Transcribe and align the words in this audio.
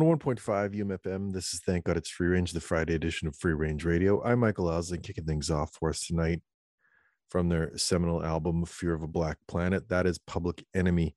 101.5 0.00 0.74
UMFM. 0.76 1.30
This 1.30 1.52
is 1.52 1.60
Thank 1.60 1.84
God 1.84 1.98
It's 1.98 2.08
Free 2.08 2.28
Range, 2.28 2.50
the 2.52 2.60
Friday 2.60 2.94
edition 2.94 3.28
of 3.28 3.36
Free 3.36 3.52
Range 3.52 3.84
Radio. 3.84 4.24
I'm 4.24 4.38
Michael 4.38 4.70
Owsley, 4.70 4.96
kicking 4.96 5.26
things 5.26 5.50
off 5.50 5.74
for 5.74 5.90
us 5.90 6.06
tonight 6.06 6.40
from 7.28 7.50
their 7.50 7.76
seminal 7.76 8.24
album, 8.24 8.64
Fear 8.64 8.94
of 8.94 9.02
a 9.02 9.06
Black 9.06 9.36
Planet. 9.46 9.90
That 9.90 10.06
is 10.06 10.16
Public 10.16 10.64
Enemy 10.74 11.14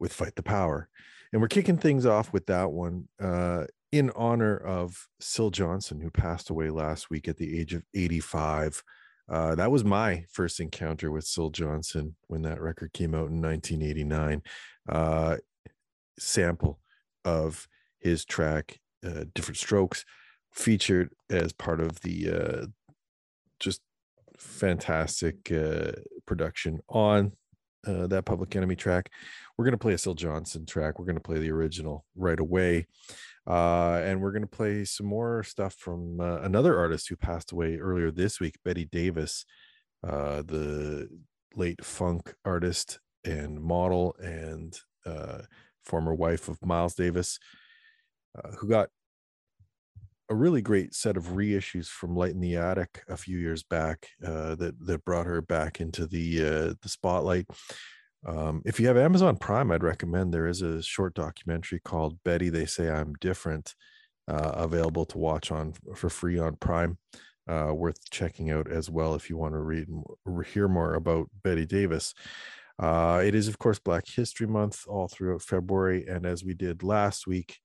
with 0.00 0.12
Fight 0.12 0.34
the 0.34 0.42
Power. 0.42 0.88
And 1.32 1.40
we're 1.40 1.46
kicking 1.46 1.76
things 1.76 2.06
off 2.06 2.32
with 2.32 2.46
that 2.46 2.72
one 2.72 3.06
uh, 3.22 3.66
in 3.92 4.10
honor 4.16 4.56
of 4.56 5.06
Syl 5.20 5.50
Johnson, 5.50 6.00
who 6.00 6.10
passed 6.10 6.50
away 6.50 6.70
last 6.70 7.10
week 7.10 7.28
at 7.28 7.36
the 7.36 7.60
age 7.60 7.72
of 7.72 7.84
85. 7.94 8.82
Uh, 9.30 9.54
that 9.54 9.70
was 9.70 9.84
my 9.84 10.24
first 10.28 10.58
encounter 10.58 11.12
with 11.12 11.24
Syl 11.24 11.50
Johnson 11.50 12.16
when 12.26 12.42
that 12.42 12.60
record 12.60 12.92
came 12.92 13.14
out 13.14 13.30
in 13.30 13.40
1989. 13.40 14.42
Uh, 14.88 15.36
sample 16.18 16.80
of 17.24 17.68
his 18.04 18.24
track 18.24 18.78
uh, 19.04 19.24
"Different 19.34 19.58
Strokes," 19.58 20.04
featured 20.52 21.10
as 21.28 21.52
part 21.52 21.80
of 21.80 22.00
the 22.02 22.30
uh, 22.30 22.66
just 23.58 23.80
fantastic 24.38 25.50
uh, 25.50 25.92
production 26.26 26.78
on 26.88 27.32
uh, 27.86 28.06
that 28.06 28.24
Public 28.24 28.54
Enemy 28.54 28.76
track. 28.76 29.10
We're 29.56 29.64
going 29.64 29.72
to 29.72 29.78
play 29.78 29.94
a 29.94 29.98
Syl 29.98 30.14
Johnson 30.14 30.66
track. 30.66 30.98
We're 30.98 31.04
going 31.06 31.16
to 31.16 31.22
play 31.22 31.38
the 31.38 31.50
original 31.50 32.04
right 32.16 32.38
away. 32.38 32.86
Uh, 33.46 34.00
and 34.02 34.20
we're 34.20 34.32
going 34.32 34.42
to 34.42 34.48
play 34.48 34.84
some 34.84 35.06
more 35.06 35.42
stuff 35.42 35.74
from 35.74 36.20
uh, 36.20 36.38
another 36.38 36.78
artist 36.78 37.08
who 37.08 37.16
passed 37.16 37.52
away 37.52 37.76
earlier 37.76 38.10
this 38.10 38.40
week, 38.40 38.56
Betty 38.64 38.86
Davis, 38.86 39.44
uh, 40.02 40.42
the 40.42 41.08
late 41.54 41.84
funk 41.84 42.34
artist 42.44 43.00
and 43.24 43.60
model 43.60 44.16
and 44.18 44.78
uh, 45.04 45.42
former 45.84 46.14
wife 46.14 46.48
of 46.48 46.64
Miles 46.64 46.94
Davis, 46.94 47.38
uh, 48.36 48.50
who 48.58 48.68
got 48.68 48.88
a 50.30 50.34
really 50.34 50.62
great 50.62 50.94
set 50.94 51.16
of 51.16 51.28
reissues 51.28 51.86
from 51.86 52.16
Light 52.16 52.32
in 52.32 52.40
the 52.40 52.56
Attic 52.56 53.04
a 53.08 53.16
few 53.16 53.38
years 53.38 53.62
back 53.62 54.08
uh, 54.24 54.54
that 54.54 54.74
that 54.86 55.04
brought 55.04 55.26
her 55.26 55.42
back 55.42 55.80
into 55.80 56.06
the 56.06 56.38
the 56.82 56.88
spotlight. 56.88 57.46
Um, 58.26 58.62
if 58.64 58.80
you 58.80 58.86
have 58.86 58.96
Amazon 58.96 59.36
Prime, 59.36 59.70
I'd 59.70 59.82
recommend 59.82 60.32
there 60.32 60.46
is 60.46 60.62
a 60.62 60.82
short 60.82 61.14
documentary 61.14 61.80
called 61.80 62.18
Betty. 62.24 62.48
They 62.48 62.64
say 62.64 62.88
I'm 62.88 63.12
different, 63.20 63.74
uh, 64.28 64.52
available 64.54 65.04
to 65.06 65.18
watch 65.18 65.50
on 65.50 65.74
for 65.94 66.08
free 66.08 66.38
on 66.38 66.56
Prime. 66.56 66.98
Uh, 67.46 67.74
worth 67.74 67.98
checking 68.10 68.50
out 68.50 68.70
as 68.70 68.88
well 68.88 69.14
if 69.14 69.28
you 69.28 69.36
want 69.36 69.52
to 69.52 69.60
read 69.60 69.86
hear 70.46 70.66
more 70.66 70.94
about 70.94 71.28
Betty 71.42 71.66
Davis. 71.66 72.14
Uh, 72.78 73.22
it 73.22 73.34
is, 73.34 73.48
of 73.48 73.58
course, 73.58 73.78
Black 73.78 74.04
History 74.08 74.46
Month 74.46 74.84
all 74.88 75.08
throughout 75.08 75.42
February, 75.42 76.06
and 76.08 76.24
as 76.24 76.42
we 76.42 76.54
did 76.54 76.82
last 76.82 77.26
week, 77.26 77.58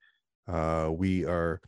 uh, 0.50 0.90
we 0.92 1.26
are 1.26 1.62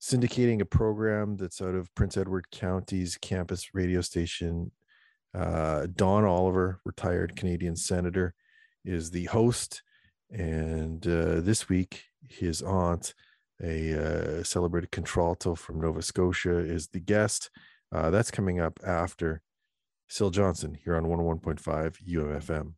syndicating 0.00 0.60
a 0.60 0.64
program 0.64 1.36
that's 1.36 1.60
out 1.60 1.74
of 1.74 1.94
Prince 1.94 2.16
Edward 2.16 2.50
County's 2.50 3.16
campus 3.16 3.74
radio 3.74 4.00
station 4.00 4.72
uh, 5.34 5.86
Don 5.94 6.24
Oliver, 6.24 6.80
retired 6.84 7.36
Canadian 7.36 7.76
senator, 7.76 8.34
is 8.84 9.10
the 9.10 9.26
host. 9.26 9.82
And 10.30 11.06
uh, 11.06 11.40
this 11.40 11.68
week, 11.68 12.04
his 12.28 12.62
aunt, 12.62 13.14
a 13.62 14.40
uh, 14.40 14.42
celebrated 14.42 14.90
contralto 14.90 15.54
from 15.54 15.80
Nova 15.80 16.02
Scotia, 16.02 16.58
is 16.58 16.88
the 16.88 17.00
guest. 17.00 17.50
Uh, 17.92 18.10
that's 18.10 18.30
coming 18.30 18.60
up 18.60 18.80
after 18.84 19.42
Syl 20.08 20.30
Johnson 20.30 20.76
here 20.82 20.96
on 20.96 21.04
101.5 21.04 21.96
UMFM. 22.08 22.74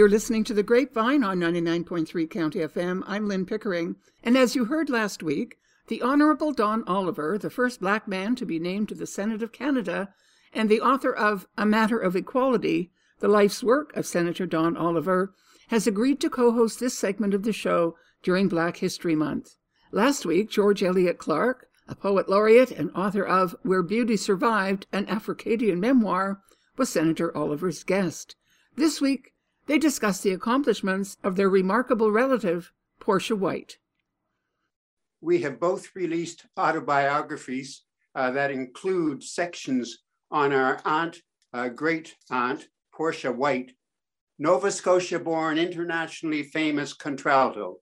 You're 0.00 0.08
listening 0.08 0.44
to 0.44 0.54
The 0.54 0.62
Grapevine 0.62 1.22
on 1.22 1.40
99.3 1.40 2.30
County 2.30 2.60
FM. 2.60 3.02
I'm 3.06 3.28
Lynn 3.28 3.44
Pickering. 3.44 3.96
And 4.22 4.34
as 4.34 4.56
you 4.56 4.64
heard 4.64 4.88
last 4.88 5.22
week, 5.22 5.58
the 5.88 6.00
Honorable 6.00 6.54
Don 6.54 6.84
Oliver, 6.84 7.36
the 7.36 7.50
first 7.50 7.80
black 7.80 8.08
man 8.08 8.34
to 8.36 8.46
be 8.46 8.58
named 8.58 8.88
to 8.88 8.94
the 8.94 9.06
Senate 9.06 9.42
of 9.42 9.52
Canada, 9.52 10.08
and 10.54 10.70
the 10.70 10.80
author 10.80 11.12
of 11.14 11.46
A 11.58 11.66
Matter 11.66 11.98
of 11.98 12.16
Equality, 12.16 12.90
the 13.18 13.28
life's 13.28 13.62
work 13.62 13.94
of 13.94 14.06
Senator 14.06 14.46
Don 14.46 14.74
Oliver, 14.74 15.34
has 15.68 15.86
agreed 15.86 16.18
to 16.20 16.30
co 16.30 16.52
host 16.52 16.80
this 16.80 16.96
segment 16.96 17.34
of 17.34 17.42
the 17.42 17.52
show 17.52 17.94
during 18.22 18.48
Black 18.48 18.78
History 18.78 19.14
Month. 19.14 19.56
Last 19.92 20.24
week, 20.24 20.48
George 20.48 20.82
Elliott 20.82 21.18
Clarke, 21.18 21.66
a 21.86 21.94
poet 21.94 22.26
laureate 22.26 22.70
and 22.70 22.90
author 22.94 23.26
of 23.26 23.54
Where 23.64 23.82
Beauty 23.82 24.16
Survived, 24.16 24.86
an 24.94 25.04
Africadian 25.08 25.78
memoir, 25.78 26.40
was 26.78 26.88
Senator 26.88 27.36
Oliver's 27.36 27.84
guest. 27.84 28.34
This 28.76 29.02
week, 29.02 29.34
they 29.70 29.78
discuss 29.78 30.20
the 30.20 30.32
accomplishments 30.32 31.16
of 31.22 31.36
their 31.36 31.48
remarkable 31.48 32.10
relative, 32.10 32.72
Portia 32.98 33.36
White. 33.36 33.78
We 35.20 35.42
have 35.42 35.60
both 35.60 35.94
released 35.94 36.44
autobiographies 36.56 37.82
uh, 38.16 38.32
that 38.32 38.50
include 38.50 39.22
sections 39.22 39.98
on 40.28 40.52
our 40.52 40.80
aunt, 40.84 41.22
uh, 41.52 41.68
great 41.68 42.16
aunt, 42.32 42.66
Portia 42.92 43.30
White, 43.30 43.70
Nova 44.40 44.72
Scotia 44.72 45.20
born, 45.20 45.56
internationally 45.56 46.42
famous 46.42 46.92
contralto. 46.92 47.76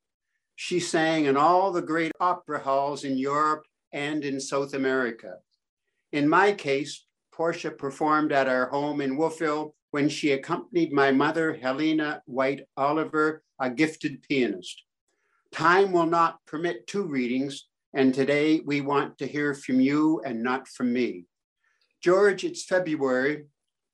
She 0.56 0.80
sang 0.80 1.24
in 1.24 1.38
all 1.38 1.72
the 1.72 1.80
great 1.80 2.12
opera 2.20 2.58
halls 2.58 3.04
in 3.04 3.16
Europe 3.16 3.64
and 3.94 4.26
in 4.26 4.42
South 4.42 4.74
America. 4.74 5.36
In 6.12 6.28
my 6.28 6.52
case, 6.52 7.06
Portia 7.32 7.70
performed 7.70 8.30
at 8.30 8.46
our 8.46 8.68
home 8.68 9.00
in 9.00 9.16
Wolfville 9.16 9.74
when 9.90 10.08
she 10.08 10.32
accompanied 10.32 10.92
my 10.92 11.10
mother, 11.10 11.54
Helena 11.54 12.22
White 12.26 12.62
Oliver, 12.76 13.42
a 13.60 13.70
gifted 13.70 14.22
pianist. 14.22 14.82
Time 15.52 15.92
will 15.92 16.06
not 16.06 16.44
permit 16.46 16.86
two 16.86 17.04
readings, 17.04 17.68
and 17.94 18.12
today 18.12 18.60
we 18.60 18.80
want 18.80 19.18
to 19.18 19.26
hear 19.26 19.54
from 19.54 19.80
you 19.80 20.20
and 20.24 20.42
not 20.42 20.68
from 20.68 20.92
me. 20.92 21.24
George, 22.02 22.44
it's 22.44 22.64
February, 22.64 23.46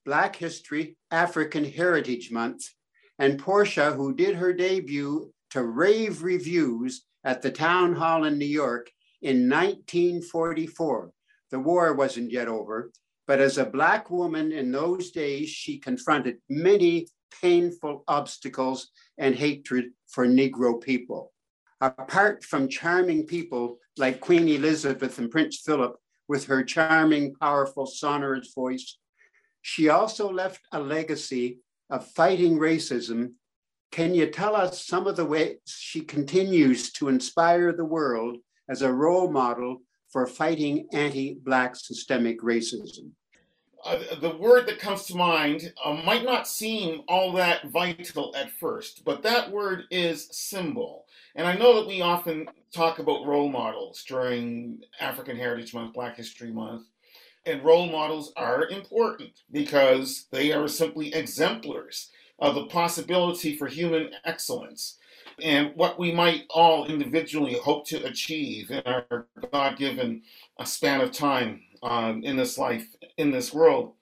Black 0.04 0.36
History, 0.36 0.96
African 1.10 1.64
Heritage 1.64 2.30
Month, 2.30 2.64
and 3.18 3.38
Portia, 3.38 3.92
who 3.92 4.14
did 4.14 4.34
her 4.34 4.52
debut 4.52 5.32
to 5.50 5.62
rave 5.62 6.22
reviews 6.22 7.04
at 7.24 7.40
the 7.40 7.50
town 7.50 7.94
hall 7.94 8.24
in 8.24 8.36
New 8.36 8.44
York 8.44 8.90
in 9.22 9.48
1944. 9.48 11.10
The 11.50 11.60
war 11.60 11.94
wasn't 11.94 12.32
yet 12.32 12.48
over, 12.48 12.90
but 13.26 13.40
as 13.40 13.58
a 13.58 13.64
Black 13.64 14.10
woman 14.10 14.52
in 14.52 14.70
those 14.70 15.10
days, 15.10 15.48
she 15.48 15.78
confronted 15.78 16.38
many 16.48 17.08
painful 17.40 18.04
obstacles 18.06 18.88
and 19.18 19.34
hatred 19.34 19.86
for 20.08 20.26
Negro 20.26 20.80
people. 20.80 21.32
Apart 21.80 22.44
from 22.44 22.68
charming 22.68 23.26
people 23.26 23.78
like 23.96 24.20
Queen 24.20 24.48
Elizabeth 24.48 25.18
and 25.18 25.30
Prince 25.30 25.60
Philip, 25.64 25.96
with 26.28 26.46
her 26.46 26.64
charming, 26.64 27.34
powerful, 27.34 27.86
sonorous 27.86 28.52
voice, 28.54 28.98
she 29.62 29.88
also 29.88 30.30
left 30.30 30.60
a 30.72 30.80
legacy 30.80 31.58
of 31.90 32.06
fighting 32.12 32.58
racism. 32.58 33.32
Can 33.92 34.14
you 34.14 34.26
tell 34.26 34.56
us 34.56 34.84
some 34.84 35.06
of 35.06 35.16
the 35.16 35.24
ways 35.24 35.58
she 35.66 36.00
continues 36.00 36.92
to 36.92 37.08
inspire 37.08 37.72
the 37.72 37.84
world 37.84 38.38
as 38.68 38.82
a 38.82 38.92
role 38.92 39.30
model 39.30 39.82
for 40.14 40.28
fighting 40.28 40.86
anti 40.92 41.34
Black 41.34 41.74
systemic 41.74 42.40
racism? 42.40 43.10
Uh, 43.84 43.98
the 44.20 44.36
word 44.36 44.64
that 44.64 44.78
comes 44.78 45.06
to 45.06 45.16
mind 45.16 45.72
uh, 45.84 45.92
might 46.06 46.24
not 46.24 46.46
seem 46.46 47.02
all 47.08 47.32
that 47.32 47.68
vital 47.70 48.32
at 48.36 48.52
first, 48.52 49.04
but 49.04 49.24
that 49.24 49.50
word 49.50 49.82
is 49.90 50.28
symbol. 50.30 51.04
And 51.34 51.48
I 51.48 51.56
know 51.56 51.74
that 51.74 51.88
we 51.88 52.00
often 52.00 52.48
talk 52.72 53.00
about 53.00 53.26
role 53.26 53.50
models 53.50 54.04
during 54.06 54.78
African 55.00 55.36
Heritage 55.36 55.74
Month, 55.74 55.94
Black 55.94 56.16
History 56.16 56.52
Month. 56.52 56.86
And 57.44 57.64
role 57.64 57.88
models 57.88 58.32
are 58.36 58.68
important 58.68 59.32
because 59.50 60.26
they 60.30 60.52
are 60.52 60.68
simply 60.68 61.12
exemplars 61.12 62.12
of 62.38 62.54
the 62.54 62.66
possibility 62.66 63.56
for 63.56 63.66
human 63.66 64.10
excellence 64.24 64.96
and 65.42 65.72
what 65.74 65.98
we 65.98 66.12
might 66.12 66.44
all 66.50 66.86
individually 66.86 67.54
hope 67.54 67.86
to 67.88 68.04
achieve 68.04 68.70
in 68.70 68.82
our 68.86 69.26
God 69.52 69.76
given 69.76 70.22
uh, 70.58 70.64
span 70.64 71.00
of 71.00 71.12
time 71.12 71.60
um, 71.82 72.22
in 72.22 72.36
this 72.36 72.58
life, 72.58 72.86
in 73.16 73.30
this 73.30 73.52
world. 73.52 73.92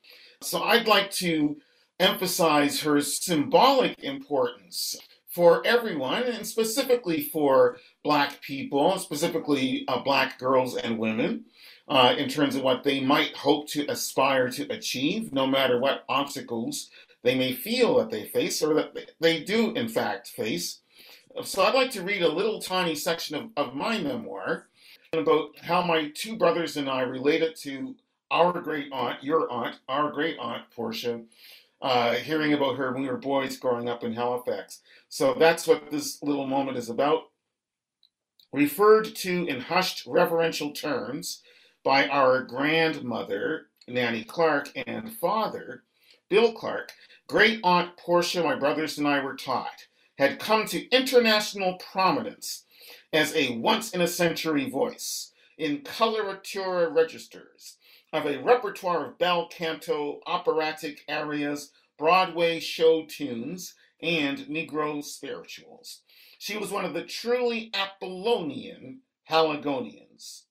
So 0.41 0.63
I'd 0.63 0.89
like 0.89 1.11
to 1.13 1.57
emphasize 1.99 2.81
her 2.81 3.01
symbolic 3.01 4.03
importance 4.03 4.97
for 5.29 5.67
everyone, 5.67 6.25
and 6.25 6.47
specifically 6.47 7.23
for 7.23 7.79
Black 8.05 8.43
people, 8.43 8.99
specifically 8.99 9.85
uh, 9.89 10.01
Black 10.03 10.39
girls 10.39 10.77
and 10.77 10.99
women, 10.99 11.45
uh, 11.89 12.15
in 12.19 12.29
terms 12.29 12.55
of 12.55 12.63
what 12.63 12.85
they 12.85 13.01
might 13.01 13.35
hope 13.37 13.67
to 13.69 13.87
aspire 13.91 14.51
to 14.51 14.71
achieve, 14.71 15.33
no 15.33 15.47
matter 15.47 15.81
what 15.81 16.05
obstacles 16.09 16.91
they 17.23 17.35
may 17.35 17.53
feel 17.53 17.97
that 17.99 18.11
they 18.11 18.27
face 18.27 18.63
or 18.63 18.75
that 18.75 18.93
they 19.21 19.43
do, 19.43 19.73
in 19.75 19.89
fact, 19.89 20.29
face. 20.29 20.82
So 21.41 21.63
I'd 21.63 21.75
like 21.75 21.91
to 21.93 22.03
read 22.03 22.23
a 22.23 22.29
little 22.29 22.61
tiny 22.61 22.95
section 22.95 23.37
of, 23.37 23.51
of 23.57 23.75
my 23.75 23.99
memoir 23.99 24.69
about 25.15 25.59
how 25.63 25.83
my 25.83 26.11
two 26.15 26.37
brothers 26.37 26.77
and 26.77 26.91
I 26.91 27.01
related 27.01 27.57
to 27.63 27.95
our 28.31 28.61
great 28.61 28.93
aunt, 28.93 29.25
your 29.25 29.51
aunt, 29.51 29.77
our 29.89 30.13
great 30.13 30.39
aunt, 30.39 30.65
Portia, 30.75 31.23
uh, 31.81 32.15
hearing 32.15 32.53
about 32.53 32.77
her 32.77 32.93
when 32.93 33.03
we 33.03 33.09
were 33.09 33.17
boys 33.17 33.57
growing 33.57 33.89
up 33.89 34.05
in 34.05 34.13
Halifax. 34.13 34.81
So 35.09 35.35
that's 35.35 35.67
what 35.67 35.91
this 35.91 36.23
little 36.23 36.47
moment 36.47 36.77
is 36.77 36.91
about. 36.91 37.31
Referred 38.53 39.15
to 39.17 39.47
in 39.47 39.61
hushed 39.61 40.07
reverential 40.07 40.71
terms 40.71 41.43
by 41.83 42.09
our 42.09 42.43
grandmother, 42.43 43.69
Nanny 43.89 44.23
Clarke, 44.23 44.71
and 44.87 45.13
father, 45.13 45.83
Bill 46.29 46.53
Clarke, 46.53 46.93
great 47.27 47.59
aunt 47.65 47.97
Portia, 47.97 48.43
my 48.43 48.55
brothers 48.55 48.99
and 48.99 49.09
I 49.09 49.23
were 49.25 49.35
taught, 49.35 49.87
had 50.23 50.39
come 50.39 50.65
to 50.65 50.89
international 50.91 51.75
prominence 51.75 52.65
as 53.13 53.35
a 53.35 53.57
once 53.59 53.91
in 53.91 54.01
a 54.01 54.07
century 54.07 54.71
voice 54.71 55.33
in 55.59 55.79
coloratura 55.81 56.95
registers 56.95 57.79
of 58.13 58.25
a 58.25 58.41
repertoire 58.41 59.07
of 59.07 59.19
bel 59.19 59.49
canto, 59.49 60.21
operatic 60.25 61.01
arias, 61.09 61.73
Broadway 61.99 62.61
show 62.61 63.05
tunes, 63.05 63.75
and 64.01 64.39
Negro 64.47 65.03
spirituals. 65.03 66.03
She 66.39 66.57
was 66.57 66.71
one 66.71 66.85
of 66.85 66.95
the 66.95 67.03
truly 67.03 67.73
Apollonian 67.75 69.01
Haligonians. 69.29 70.45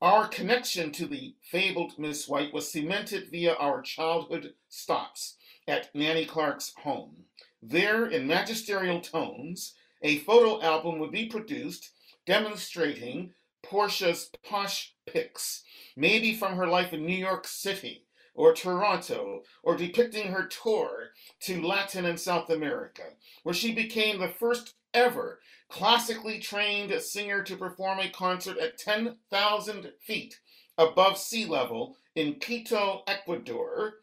Our 0.00 0.28
connection 0.28 0.92
to 0.92 1.06
the 1.08 1.34
fabled 1.42 1.98
Miss 1.98 2.28
White 2.28 2.54
was 2.54 2.70
cemented 2.70 3.28
via 3.32 3.54
our 3.54 3.82
childhood 3.82 4.54
stops 4.68 5.36
at 5.66 5.92
Nanny 5.96 6.26
Clarke's 6.26 6.72
home. 6.84 7.24
There, 7.66 8.04
in 8.04 8.26
magisterial 8.26 9.00
tones, 9.00 9.72
a 10.02 10.18
photo 10.18 10.60
album 10.60 10.98
would 10.98 11.12
be 11.12 11.30
produced 11.30 11.92
demonstrating 12.26 13.32
Portia's 13.62 14.30
posh 14.46 14.94
pics, 15.06 15.62
maybe 15.96 16.34
from 16.34 16.56
her 16.56 16.66
life 16.66 16.92
in 16.92 17.06
New 17.06 17.16
York 17.16 17.46
City 17.46 18.04
or 18.34 18.52
Toronto, 18.52 19.44
or 19.62 19.78
depicting 19.78 20.30
her 20.30 20.46
tour 20.46 21.12
to 21.40 21.66
Latin 21.66 22.04
and 22.04 22.20
South 22.20 22.50
America, 22.50 23.04
where 23.44 23.54
she 23.54 23.74
became 23.74 24.20
the 24.20 24.28
first 24.28 24.74
ever 24.92 25.40
classically 25.70 26.40
trained 26.40 26.92
singer 27.00 27.42
to 27.44 27.56
perform 27.56 27.98
a 27.98 28.10
concert 28.10 28.58
at 28.58 28.76
10,000 28.76 29.92
feet 30.02 30.38
above 30.76 31.16
sea 31.16 31.46
level 31.46 31.96
in 32.14 32.34
Quito, 32.34 33.04
Ecuador, 33.06 33.94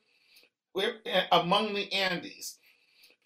uh, 0.75 0.89
among 1.31 1.75
the 1.75 1.93
Andes. 1.93 2.57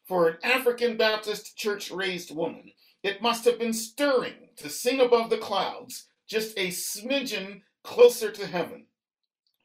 For 0.07 0.27
an 0.27 0.37
African 0.43 0.97
Baptist 0.97 1.57
church 1.57 1.89
raised 1.89 2.29
woman, 2.35 2.71
it 3.01 3.23
must 3.23 3.43
have 3.45 3.57
been 3.57 3.73
stirring 3.73 4.49
to 4.57 4.69
sing 4.69 4.99
above 4.99 5.31
the 5.31 5.37
clouds, 5.37 6.09
just 6.27 6.55
a 6.59 6.67
smidgen 6.67 7.61
closer 7.83 8.31
to 8.31 8.45
heaven. 8.45 8.85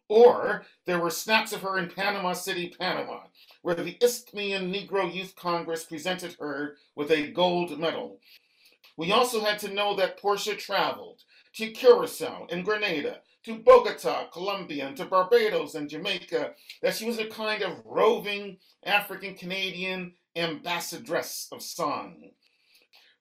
Or 0.08 0.64
there 0.86 0.98
were 0.98 1.10
snaps 1.10 1.52
of 1.52 1.60
her 1.60 1.78
in 1.78 1.90
Panama 1.90 2.32
City, 2.32 2.74
Panama, 2.80 3.24
where 3.60 3.74
the 3.74 3.98
Isthmian 4.02 4.72
Negro 4.72 5.12
Youth 5.12 5.36
Congress 5.36 5.84
presented 5.84 6.36
her 6.40 6.78
with 6.96 7.10
a 7.10 7.32
gold 7.32 7.78
medal. 7.78 8.18
We 8.96 9.12
also 9.12 9.44
had 9.44 9.58
to 9.60 9.72
know 9.74 9.94
that 9.96 10.18
Portia 10.18 10.56
traveled 10.56 11.22
to 11.56 11.70
Curacao 11.70 12.46
and 12.50 12.64
Grenada, 12.64 13.20
to 13.44 13.58
Bogota, 13.58 14.26
Colombia, 14.32 14.88
and 14.88 14.96
to 14.96 15.04
Barbados 15.04 15.74
and 15.74 15.88
Jamaica, 15.88 16.54
that 16.82 16.94
she 16.94 17.06
was 17.06 17.18
a 17.18 17.26
kind 17.26 17.62
of 17.62 17.82
roving 17.84 18.58
African 18.84 19.34
Canadian 19.34 20.14
ambassadress 20.36 21.48
of 21.52 21.62
song. 21.62 22.30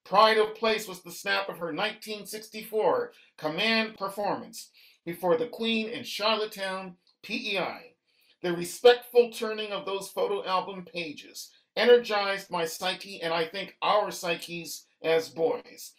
Pride 0.06 0.38
of 0.38 0.56
place 0.56 0.88
was 0.88 1.04
the 1.04 1.12
snap 1.12 1.50
of 1.50 1.58
her 1.58 1.68
1964 1.68 3.14
command 3.38 3.98
performance 3.98 4.72
before 5.06 5.38
the 5.38 5.48
Queen 5.48 5.88
in 5.90 6.04
Charlottetown, 6.04 6.96
PEI. 7.24 7.96
The 8.42 8.54
respectful 8.54 9.32
turning 9.32 9.72
of 9.72 9.86
those 9.86 10.10
photo 10.10 10.46
album 10.46 10.86
pages 10.86 11.52
energized 11.76 12.50
my 12.50 12.66
psyche 12.66 13.22
and 13.22 13.34
I 13.34 13.46
think 13.46 13.76
our 13.82 14.12
psyches 14.12 14.86
as 15.04 15.30
boys. 15.30 15.94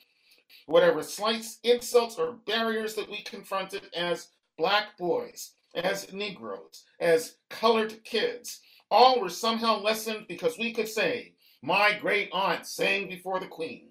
Whatever 0.67 1.03
slights, 1.03 1.59
insults, 1.63 2.19
or 2.19 2.33
barriers 2.47 2.95
that 2.95 3.11
we 3.11 3.23
confronted 3.23 3.91
as 3.95 4.29
black 4.57 4.97
boys, 4.99 5.53
as 5.75 6.13
Negroes, 6.13 6.85
as 7.01 7.37
colored 7.49 8.05
kids, 8.05 8.61
all 8.91 9.21
were 9.21 9.29
somehow 9.29 9.81
lessened 9.81 10.27
because 10.29 10.59
we 10.59 10.73
could 10.73 10.89
say, 10.89 11.35
My 11.63 11.97
great 11.99 12.31
aunt 12.33 12.67
sang 12.67 13.09
before 13.09 13.41
the 13.41 13.47
Queen. 13.47 13.91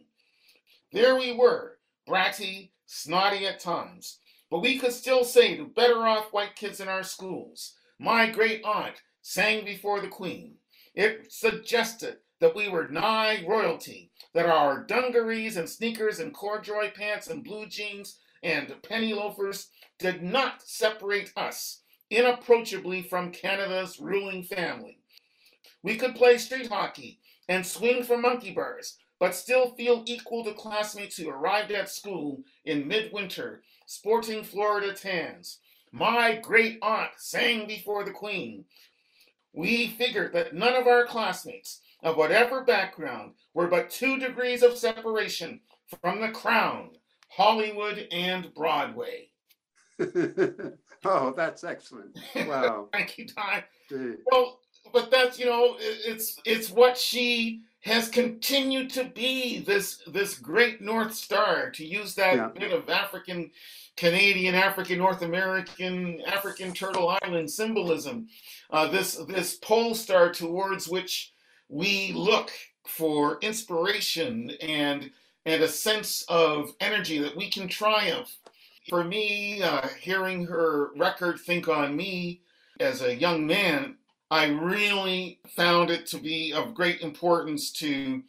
There 0.92 1.16
we 1.16 1.32
were, 1.32 1.78
bratty, 2.08 2.72
snotty 2.86 3.46
at 3.46 3.60
times, 3.60 4.20
but 4.50 4.60
we 4.60 4.78
could 4.78 4.92
still 4.92 5.24
say 5.24 5.56
to 5.56 5.66
better 5.66 6.06
off 6.06 6.34
white 6.34 6.56
kids 6.56 6.80
in 6.80 6.90
our 6.90 7.04
schools, 7.04 7.76
My 8.00 8.30
great 8.30 8.64
aunt 8.66 9.02
sang 9.22 9.64
before 9.64 10.02
the 10.02 10.08
Queen. 10.08 10.56
It 10.96 11.32
suggested 11.32 12.18
that 12.40 12.56
we 12.56 12.68
were 12.68 12.88
nigh 12.88 13.46
royalty, 13.48 14.12
that 14.34 14.48
our 14.48 14.84
dungarees 14.84 15.58
and 15.58 15.70
sneakers 15.70 16.20
and 16.20 16.34
corduroy 16.34 16.92
pants 16.92 17.28
and 17.28 17.44
blue 17.44 17.68
jeans 17.68 18.20
and 18.44 18.74
penny 18.84 19.14
loafers 19.14 19.70
did 20.00 20.24
not 20.24 20.62
separate 20.62 21.32
us 21.36 21.82
inapproachably 22.10 23.04
from 23.04 23.32
Canada's 23.32 24.00
ruling 24.00 24.44
family. 24.44 25.00
We 25.84 25.96
could 25.96 26.16
play 26.16 26.38
street 26.38 26.68
hockey 26.68 27.20
and 27.48 27.66
swing 27.66 28.04
for 28.04 28.18
monkey 28.18 28.52
bars, 28.52 28.98
but 29.20 29.36
still 29.36 29.72
feel 29.76 30.04
equal 30.06 30.44
to 30.46 30.54
classmates 30.54 31.18
who 31.18 31.30
arrived 31.30 31.72
at 31.72 31.90
school 31.90 32.44
in 32.66 32.88
midwinter, 32.88 33.62
sporting 33.86 34.44
Florida 34.44 34.94
tans. 34.94 35.60
My 35.92 36.36
great 36.36 36.78
aunt 36.82 37.12
sang 37.18 37.68
before 37.68 38.04
the 38.04 38.12
Queen. 38.12 38.66
We 39.54 39.88
figured 39.88 40.34
that 40.34 40.54
none 40.54 40.76
of 40.76 40.88
our 40.88 41.06
classmates, 41.06 41.82
of 42.04 42.16
whatever 42.16 42.64
background, 42.64 43.34
were 43.54 43.68
but 43.68 43.90
two 43.90 44.20
degrees 44.20 44.64
of 44.64 44.78
separation 44.78 45.62
from 46.02 46.22
the 46.22 46.30
crown, 46.30 46.92
Hollywood 47.30 48.08
and 48.12 48.54
Broadway. 48.54 49.30
oh, 51.06 51.34
that's 51.38 51.64
excellent. 51.64 52.18
Wow. 52.36 52.88
Thank 52.92 53.18
you, 53.18 53.28
Ty. 53.28 53.66
Well, 54.32 54.60
but 54.94 55.12
that's 55.12 55.40
you 55.40 55.46
know, 55.46 55.76
it's 55.80 56.40
it's 56.46 56.70
what 56.70 56.98
she 56.98 57.62
has 57.82 58.10
continued 58.10 58.90
to 58.92 59.06
be 59.06 59.60
this 59.60 60.02
this 60.08 60.38
great 60.38 60.82
North 60.82 61.14
Star, 61.14 61.70
to 61.72 61.86
use 61.86 62.16
that 62.16 62.36
yeah. 62.36 62.50
bit 62.54 62.72
of 62.72 62.90
African 62.90 63.52
Canadian, 63.96 64.56
African, 64.56 64.98
North 64.98 65.22
American, 65.22 66.22
African 66.26 66.74
Turtle 66.74 67.18
Island 67.22 67.50
symbolism. 67.52 68.28
Uh, 68.70 68.88
this 68.88 69.16
this 69.28 69.56
pole 69.56 69.96
star 69.96 70.32
towards 70.32 70.88
which 70.88 71.34
we 71.68 72.14
look 72.14 72.52
for 72.86 73.40
inspiration 73.42 74.52
and 74.62 75.12
and 75.46 75.64
a 75.64 75.68
sense 75.68 76.24
of 76.28 76.74
energy 76.80 77.20
that 77.20 77.36
we 77.36 77.50
can 77.50 77.68
triumph. 77.68 78.38
For 78.90 79.04
me, 79.04 79.62
uh, 79.62 79.88
hearing 80.00 80.46
her 80.46 80.90
record 80.96 81.40
"Think 81.40 81.68
on 81.68 81.96
Me" 81.96 82.42
as 82.80 83.02
a 83.02 83.16
young 83.16 83.46
man, 83.46 83.98
I 84.32 84.48
really 84.48 85.40
found 85.56 85.90
it 85.90 86.06
to 86.08 86.18
be 86.18 86.54
of 86.54 86.74
great 86.74 87.02
importance 87.02 87.72
to 87.74 88.24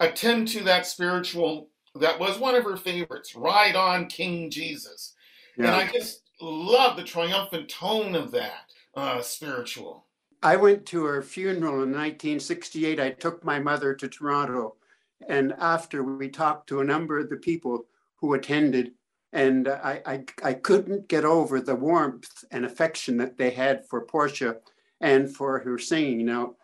attend 0.00 0.48
to 0.48 0.64
that 0.64 0.86
spiritual 0.86 1.68
that 1.94 2.18
was 2.18 2.38
one 2.38 2.54
of 2.54 2.64
her 2.64 2.76
favorites, 2.76 3.36
Ride 3.36 3.76
On 3.76 4.06
King 4.06 4.50
Jesus. 4.50 5.14
Yeah. 5.56 5.66
And 5.66 5.74
I 5.74 5.92
just 5.92 6.22
love 6.40 6.96
the 6.96 7.04
triumphant 7.04 7.68
tone 7.68 8.14
of 8.14 8.30
that 8.32 8.72
uh, 8.96 9.20
spiritual. 9.20 10.06
I 10.42 10.56
went 10.56 10.86
to 10.86 11.04
her 11.04 11.22
funeral 11.22 11.74
in 11.74 11.92
1968. 11.92 12.98
I 12.98 13.10
took 13.10 13.44
my 13.44 13.58
mother 13.58 13.94
to 13.94 14.08
Toronto. 14.08 14.76
And 15.28 15.54
after 15.58 16.02
we 16.02 16.28
talked 16.28 16.68
to 16.68 16.80
a 16.80 16.84
number 16.84 17.18
of 17.18 17.28
the 17.28 17.36
people 17.36 17.84
who 18.16 18.34
attended, 18.34 18.92
and 19.32 19.68
I, 19.68 20.02
I, 20.04 20.24
I 20.42 20.52
couldn't 20.52 21.08
get 21.08 21.24
over 21.24 21.60
the 21.60 21.74
warmth 21.74 22.44
and 22.50 22.64
affection 22.64 23.16
that 23.18 23.38
they 23.38 23.50
had 23.50 23.86
for 23.88 24.02
Portia 24.02 24.56
and 25.00 25.34
for 25.34 25.58
her 25.60 25.78
singing. 25.78 26.26
Now, 26.26 26.56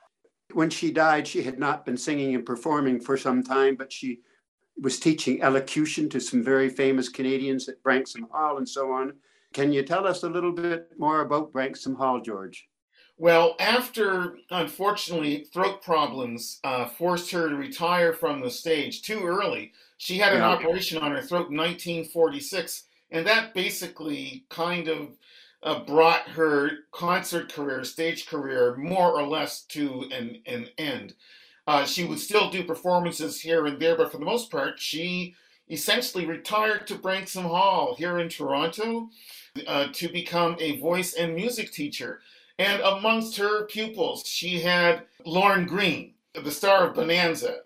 when 0.52 0.70
she 0.70 0.90
died, 0.90 1.26
she 1.26 1.42
had 1.42 1.58
not 1.58 1.84
been 1.84 1.96
singing 1.96 2.34
and 2.34 2.44
performing 2.44 3.00
for 3.00 3.16
some 3.16 3.42
time, 3.42 3.76
but 3.76 3.92
she 3.92 4.20
was 4.80 5.00
teaching 5.00 5.42
elocution 5.42 6.08
to 6.10 6.20
some 6.20 6.42
very 6.42 6.68
famous 6.68 7.08
Canadians 7.08 7.68
at 7.68 7.82
Branksome 7.82 8.28
Hall 8.30 8.58
and 8.58 8.68
so 8.68 8.92
on. 8.92 9.14
Can 9.52 9.72
you 9.72 9.82
tell 9.82 10.06
us 10.06 10.22
a 10.22 10.28
little 10.28 10.52
bit 10.52 10.90
more 10.98 11.22
about 11.22 11.52
Branksome 11.52 11.96
Hall, 11.96 12.20
George? 12.20 12.68
Well, 13.16 13.56
after 13.58 14.36
unfortunately 14.50 15.48
throat 15.52 15.82
problems 15.82 16.60
uh, 16.62 16.86
forced 16.86 17.32
her 17.32 17.48
to 17.48 17.56
retire 17.56 18.12
from 18.12 18.40
the 18.40 18.50
stage 18.50 19.02
too 19.02 19.22
early, 19.24 19.72
she 19.98 20.16
had 20.16 20.32
an 20.32 20.38
yeah. 20.38 20.48
operation 20.48 20.98
on 20.98 21.10
her 21.10 21.20
throat 21.20 21.50
in 21.50 21.56
1946, 21.56 22.84
and 23.10 23.26
that 23.26 23.52
basically 23.52 24.44
kind 24.48 24.88
of 24.88 25.18
uh, 25.62 25.80
brought 25.80 26.22
her 26.28 26.70
concert 26.92 27.52
career, 27.52 27.82
stage 27.84 28.26
career, 28.26 28.76
more 28.76 29.12
or 29.12 29.26
less 29.26 29.62
to 29.62 30.04
an, 30.12 30.40
an 30.46 30.68
end. 30.78 31.14
Uh, 31.66 31.84
she 31.84 32.04
would 32.04 32.20
still 32.20 32.48
do 32.48 32.62
performances 32.62 33.40
here 33.40 33.66
and 33.66 33.80
there, 33.80 33.96
but 33.96 34.10
for 34.10 34.18
the 34.18 34.24
most 34.24 34.50
part, 34.50 34.78
she 34.78 35.34
essentially 35.68 36.24
retired 36.26 36.86
to 36.86 36.94
Branksome 36.94 37.44
Hall 37.44 37.94
here 37.98 38.20
in 38.20 38.28
Toronto 38.28 39.10
uh, 39.66 39.88
to 39.92 40.08
become 40.08 40.56
a 40.60 40.78
voice 40.78 41.14
and 41.14 41.34
music 41.34 41.72
teacher. 41.72 42.20
And 42.58 42.80
amongst 42.80 43.36
her 43.36 43.66
pupils, 43.66 44.26
she 44.26 44.60
had 44.60 45.02
Lorne 45.26 45.66
Greene, 45.66 46.14
the 46.34 46.50
star 46.50 46.88
of 46.88 46.94
Bonanza, 46.94 47.58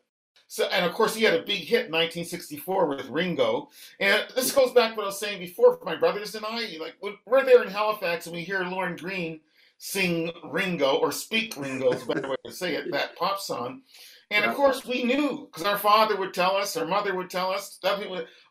so, 0.52 0.66
and 0.66 0.84
of 0.84 0.92
course, 0.92 1.14
he 1.14 1.24
had 1.24 1.32
a 1.32 1.42
big 1.42 1.60
hit 1.60 1.86
in 1.86 1.92
1964 1.92 2.84
with 2.84 3.08
Ringo. 3.08 3.70
And 4.00 4.22
this 4.34 4.52
goes 4.52 4.70
back 4.72 4.90
to 4.90 4.96
what 4.98 5.04
I 5.04 5.06
was 5.06 5.18
saying 5.18 5.38
before 5.38 5.78
for 5.78 5.84
my 5.86 5.96
brothers 5.96 6.34
and 6.34 6.44
I. 6.44 6.76
Like, 6.78 6.96
we're 7.24 7.46
there 7.46 7.62
in 7.62 7.70
Halifax 7.70 8.26
and 8.26 8.36
we 8.36 8.42
hear 8.42 8.62
Lorne 8.62 8.96
Greene 8.96 9.40
sing 9.78 10.30
Ringo, 10.44 10.96
or 10.96 11.10
speak 11.10 11.56
Ringo 11.56 11.92
is 11.92 12.02
a 12.02 12.06
better 12.06 12.28
way 12.28 12.36
to 12.44 12.52
say 12.52 12.74
it, 12.74 12.92
that 12.92 13.16
pop 13.16 13.40
song. 13.40 13.80
And 14.30 14.44
of 14.44 14.54
course, 14.54 14.84
we 14.84 15.04
knew 15.04 15.48
because 15.50 15.66
our 15.66 15.78
father 15.78 16.16
would 16.16 16.34
tell 16.34 16.54
us, 16.54 16.76
our 16.76 16.84
mother 16.84 17.14
would 17.14 17.30
tell 17.30 17.50
us 17.50 17.80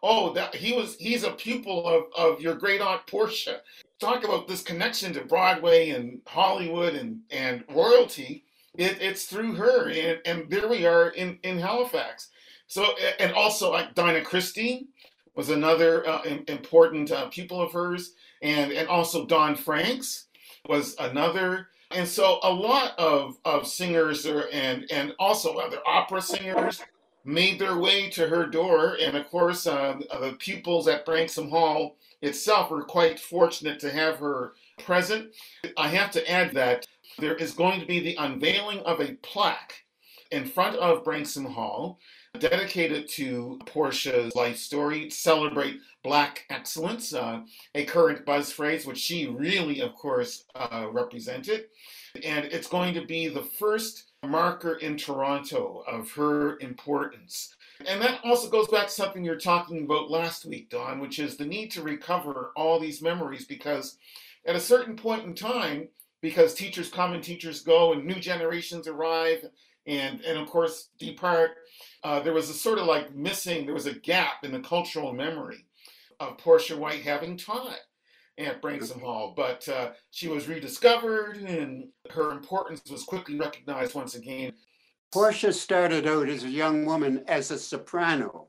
oh, 0.02 0.34
that 0.34 0.56
he 0.56 0.74
was, 0.74 0.96
he's 0.96 1.24
a 1.24 1.34
pupil 1.34 1.88
of, 1.88 2.06
of 2.18 2.42
your 2.42 2.56
great 2.56 2.82
aunt 2.82 3.06
Portia. 3.06 3.62
Talk 4.00 4.24
about 4.24 4.48
this 4.48 4.64
connection 4.64 5.14
to 5.14 5.24
Broadway 5.24 5.92
and 5.92 6.22
Hollywood 6.26 6.96
and, 6.96 7.20
and 7.30 7.64
royalty 7.70 8.46
it, 8.78 9.02
it's 9.02 9.26
through 9.26 9.56
her, 9.56 9.90
and, 9.90 10.20
and 10.26 10.50
there 10.50 10.68
we 10.68 10.86
are 10.86 11.10
in, 11.10 11.40
in 11.44 11.60
Halifax. 11.60 12.30
So, 12.68 12.86
and 13.20 13.34
also 13.34 13.72
like 13.72 13.96
Dinah 13.96 14.24
Christie 14.24 14.88
was 15.36 15.50
another 15.50 16.08
uh, 16.08 16.24
important 16.48 17.12
uh, 17.12 17.28
pupil 17.28 17.62
of 17.62 17.74
hers, 17.74 18.14
and 18.42 18.72
and 18.72 18.88
also 18.88 19.26
Don 19.26 19.56
Franks 19.56 20.28
was 20.68 20.96
another. 21.00 21.68
And 21.94 22.08
so 22.08 22.40
a 22.44 22.54
lot 22.54 22.98
of, 22.98 23.38
of 23.44 23.68
singers 23.68 24.26
are, 24.26 24.48
and 24.54 24.86
and 24.90 25.14
also 25.20 25.56
other 25.56 25.80
opera 25.86 26.22
singers 26.22 26.82
made 27.26 27.60
their 27.60 27.78
way 27.78 28.10
to 28.12 28.28
her 28.28 28.46
door. 28.46 28.98
And 29.02 29.18
of 29.18 29.28
course, 29.30 29.68
uh, 29.68 30.00
the 30.22 30.38
pupils 30.40 30.88
at 30.88 31.06
Branksome 31.06 31.50
Hall 31.50 31.98
itself 32.22 32.72
were 32.72 32.84
quite 32.84 33.20
fortunate 33.20 33.80
to 33.80 33.92
have 33.92 34.18
her 34.20 34.54
present. 34.80 35.34
I 35.78 35.90
have 35.90 36.12
to 36.12 36.32
add 36.32 36.54
that 36.54 36.88
there 37.20 37.36
is 37.36 37.54
going 37.54 37.80
to 37.80 37.86
be 37.86 38.00
the 38.00 38.16
unveiling 38.16 38.80
of 38.80 39.00
a 39.00 39.14
plaque 39.22 39.74
in 40.32 40.46
front 40.46 40.78
of 40.78 41.04
Branksome 41.04 41.46
Hall 41.46 42.00
dedicated 42.40 43.08
to 43.10 43.60
Portia's 43.66 44.34
life 44.36 44.58
story, 44.58 45.10
celebrate 45.10 45.80
Black 46.04 46.46
excellence, 46.50 47.14
uh, 47.14 47.42
a 47.76 47.86
current 47.86 48.26
buzz 48.26 48.52
phrase 48.52 48.86
which 48.86 48.98
she 48.98 49.28
really, 49.28 49.82
of 49.82 49.94
course, 49.94 50.46
uh, 50.56 50.88
represented. 50.92 51.66
And 52.24 52.46
it's 52.46 52.68
going 52.68 52.94
to 52.96 53.06
be 53.06 53.28
the 53.28 53.44
first 53.44 54.12
marker 54.26 54.76
in 54.76 54.98
Toronto 54.98 55.84
of 55.88 56.12
her 56.14 56.58
importance. 56.60 57.56
And 57.86 58.02
that 58.02 58.20
also 58.24 58.50
goes 58.50 58.68
back 58.68 58.88
to 58.88 58.94
something 58.94 59.24
you're 59.24 59.36
talking 59.36 59.84
about 59.84 60.10
last 60.10 60.46
week, 60.46 60.70
Don, 60.70 61.00
which 61.00 61.20
is 61.20 61.36
the 61.36 61.46
need 61.46 61.72
to 61.72 61.82
recover 61.82 62.52
all 62.56 62.80
these 62.80 63.02
memories 63.02 63.46
because 63.46 63.98
at 64.46 64.56
a 64.56 64.60
certain 64.60 64.96
point 64.96 65.26
in 65.26 65.34
time, 65.34 65.88
because 66.22 66.54
teachers 66.54 66.90
come 66.90 67.14
and 67.14 67.24
teachers 67.24 67.62
go 67.62 67.94
and 67.94 68.06
new 68.06 68.20
generations 68.20 68.88
arrive. 68.88 69.46
And 69.88 70.22
and 70.22 70.38
of 70.38 70.48
course 70.48 70.90
depart 71.00 71.52
uh, 72.04 72.20
there 72.20 72.34
was 72.34 72.50
a 72.50 72.54
sort 72.54 72.78
of 72.78 72.86
like 72.86 73.16
missing 73.16 73.66
there 73.66 73.74
was 73.74 73.88
a 73.88 73.96
gap 73.96 74.44
in 74.44 74.52
the 74.52 74.60
cultural 74.60 75.12
memory 75.12 75.66
of 76.20 76.38
portia 76.38 76.78
white 76.78 77.02
having 77.02 77.36
taught 77.36 77.80
at 78.38 78.62
branksome 78.62 79.00
hall. 79.02 79.34
But 79.36 79.68
uh, 79.68 79.92
she 80.12 80.28
was 80.28 80.48
rediscovered 80.48 81.38
and 81.38 81.86
her 82.12 82.32
importance 82.32 82.82
was 82.90 83.04
quickly 83.04 83.38
recognized 83.38 83.96
once 83.96 84.16
again. 84.16 84.54
Portia 85.12 85.52
started 85.52 86.08
out 86.08 86.30
as 86.30 86.44
a 86.44 86.50
young 86.50 86.86
woman 86.86 87.24
as 87.28 87.52
a 87.52 87.58
soprano 87.58 88.48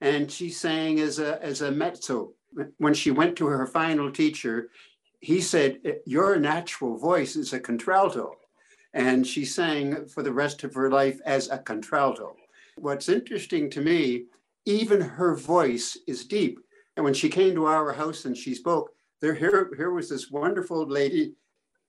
and 0.00 0.30
she 0.30 0.50
sang 0.50 1.00
as 1.00 1.18
a 1.18 1.42
as 1.42 1.62
a 1.62 1.70
mezzo. 1.70 2.32
When 2.78 2.94
she 2.94 3.12
went 3.12 3.36
to 3.36 3.46
her 3.46 3.66
final 3.66 4.10
teacher 4.10 4.70
he 5.20 5.40
said, 5.40 5.78
eh, 5.84 5.94
Your 6.06 6.38
natural 6.38 6.96
voice 6.96 7.36
is 7.36 7.52
a 7.52 7.60
contralto. 7.60 8.32
And 8.92 9.26
she 9.26 9.44
sang 9.44 10.06
for 10.06 10.22
the 10.22 10.32
rest 10.32 10.64
of 10.64 10.74
her 10.74 10.90
life 10.90 11.20
as 11.24 11.48
a 11.48 11.58
contralto. 11.58 12.34
What's 12.76 13.08
interesting 13.08 13.70
to 13.70 13.80
me, 13.80 14.24
even 14.64 15.00
her 15.00 15.36
voice 15.36 15.96
is 16.08 16.24
deep. 16.24 16.58
And 16.96 17.04
when 17.04 17.14
she 17.14 17.28
came 17.28 17.54
to 17.54 17.66
our 17.66 17.92
house 17.92 18.24
and 18.24 18.36
she 18.36 18.54
spoke, 18.54 18.90
there 19.20 19.34
here, 19.34 19.70
here 19.76 19.92
was 19.92 20.08
this 20.08 20.30
wonderful 20.30 20.86
lady, 20.86 21.34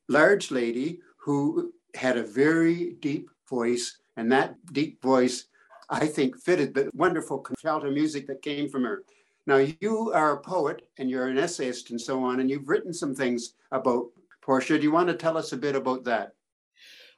large 0.10 0.52
lady, 0.52 1.00
who 1.18 1.74
had 1.96 2.18
a 2.18 2.24
very 2.24 2.96
deep 3.00 3.30
voice. 3.50 3.98
And 4.18 4.32
that 4.32 4.56
deep 4.72 5.02
voice, 5.02 5.46
I 5.90 6.06
think, 6.06 6.40
fitted 6.40 6.74
the 6.74 6.92
wonderful 6.94 7.40
contralto 7.40 7.90
music 7.90 8.28
that 8.28 8.42
came 8.42 8.70
from 8.70 8.84
her. 8.84 9.04
Now, 9.52 9.58
you 9.58 10.14
are 10.14 10.38
a 10.38 10.40
poet 10.40 10.88
and 10.98 11.10
you're 11.10 11.28
an 11.28 11.38
essayist 11.38 11.90
and 11.90 12.00
so 12.00 12.24
on, 12.24 12.40
and 12.40 12.50
you've 12.50 12.70
written 12.70 12.94
some 12.94 13.14
things 13.14 13.56
about 13.74 14.06
Portia. 14.42 14.78
Do 14.78 14.84
you 14.84 14.94
want 14.94 15.10
to 15.10 15.14
tell 15.14 15.38
us 15.38 15.52
a 15.52 15.58
bit 15.58 15.76
about 15.76 16.06
that? 16.06 16.36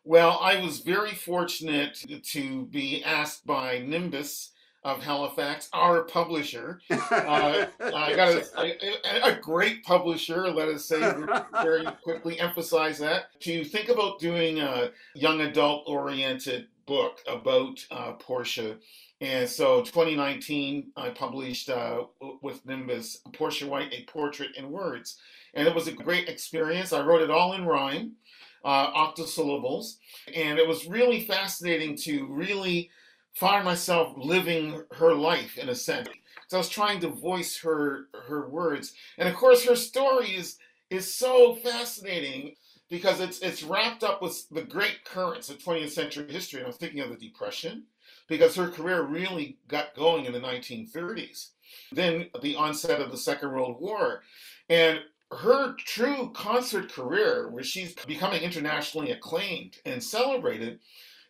Well, 0.03 0.39
I 0.41 0.59
was 0.59 0.79
very 0.79 1.13
fortunate 1.13 2.03
to 2.31 2.65
be 2.65 3.03
asked 3.03 3.45
by 3.45 3.83
Nimbus 3.85 4.49
of 4.83 5.03
Halifax, 5.03 5.69
our 5.73 6.05
publisher. 6.05 6.81
Uh, 6.89 7.67
I 7.79 8.15
got 8.15 8.29
a, 8.29 8.43
a, 8.57 9.33
a, 9.33 9.39
great 9.39 9.83
publisher, 9.83 10.49
let 10.49 10.67
us 10.67 10.85
say, 10.85 10.99
very 11.61 11.85
quickly 12.03 12.39
emphasize 12.39 12.97
that. 12.97 13.39
To 13.41 13.63
think 13.63 13.89
about 13.89 14.19
doing 14.19 14.59
a 14.59 14.89
young 15.13 15.41
adult 15.41 15.83
oriented 15.87 16.67
book 16.85 17.19
about 17.27 17.85
uh, 17.91 18.13
Portia. 18.13 18.77
And 19.21 19.47
so 19.47 19.81
2019, 19.81 20.91
I 20.97 21.09
published 21.09 21.69
uh, 21.69 22.03
with 22.41 22.65
Nimbus 22.65 23.19
Portia 23.33 23.67
White, 23.67 23.93
A 23.93 24.03
Portrait 24.03 24.51
in 24.57 24.71
Words. 24.71 25.17
And 25.53 25.67
it 25.67 25.75
was 25.75 25.87
a 25.87 25.93
great 25.93 26.27
experience. 26.27 26.93
I 26.93 27.05
wrote 27.05 27.21
it 27.21 27.29
all 27.29 27.53
in 27.53 27.65
rhyme, 27.65 28.13
uh, 28.65 28.91
octosyllables. 28.91 29.97
And 30.35 30.59
it 30.59 30.67
was 30.67 30.87
really 30.87 31.21
fascinating 31.21 31.95
to 31.97 32.25
really 32.27 32.89
find 33.33 33.65
myself 33.65 34.13
living 34.17 34.83
her 34.91 35.13
life 35.13 35.57
in 35.57 35.69
a 35.69 35.75
sense. 35.75 36.07
So 36.47 36.57
I 36.57 36.59
was 36.59 36.69
trying 36.69 36.99
to 37.01 37.07
voice 37.07 37.57
her 37.61 38.07
her 38.27 38.47
words, 38.47 38.93
and 39.17 39.27
of 39.27 39.35
course 39.35 39.65
her 39.65 39.75
story 39.75 40.35
is 40.35 40.57
is 40.89 41.11
so 41.11 41.55
fascinating 41.55 42.55
because 42.89 43.19
it's 43.19 43.39
it's 43.39 43.63
wrapped 43.63 44.03
up 44.03 44.21
with 44.21 44.47
the 44.49 44.61
great 44.61 45.05
currents 45.05 45.49
of 45.49 45.59
20th 45.59 45.91
century 45.91 46.31
history. 46.31 46.59
And 46.59 46.67
I'm 46.67 46.73
thinking 46.73 47.01
of 47.01 47.09
the 47.09 47.15
Depression 47.15 47.83
because 48.27 48.55
her 48.55 48.69
career 48.69 49.01
really 49.01 49.57
got 49.67 49.95
going 49.95 50.25
in 50.25 50.33
the 50.33 50.39
1930s. 50.39 51.49
Then 51.91 52.29
the 52.41 52.55
onset 52.55 53.01
of 53.01 53.11
the 53.11 53.17
Second 53.17 53.51
World 53.51 53.79
War, 53.79 54.21
and 54.69 54.99
her 55.31 55.73
true 55.77 56.31
concert 56.33 56.91
career, 56.91 57.49
where 57.49 57.63
she's 57.63 57.93
becoming 58.05 58.43
internationally 58.43 59.11
acclaimed 59.11 59.77
and 59.85 60.03
celebrated, 60.03 60.79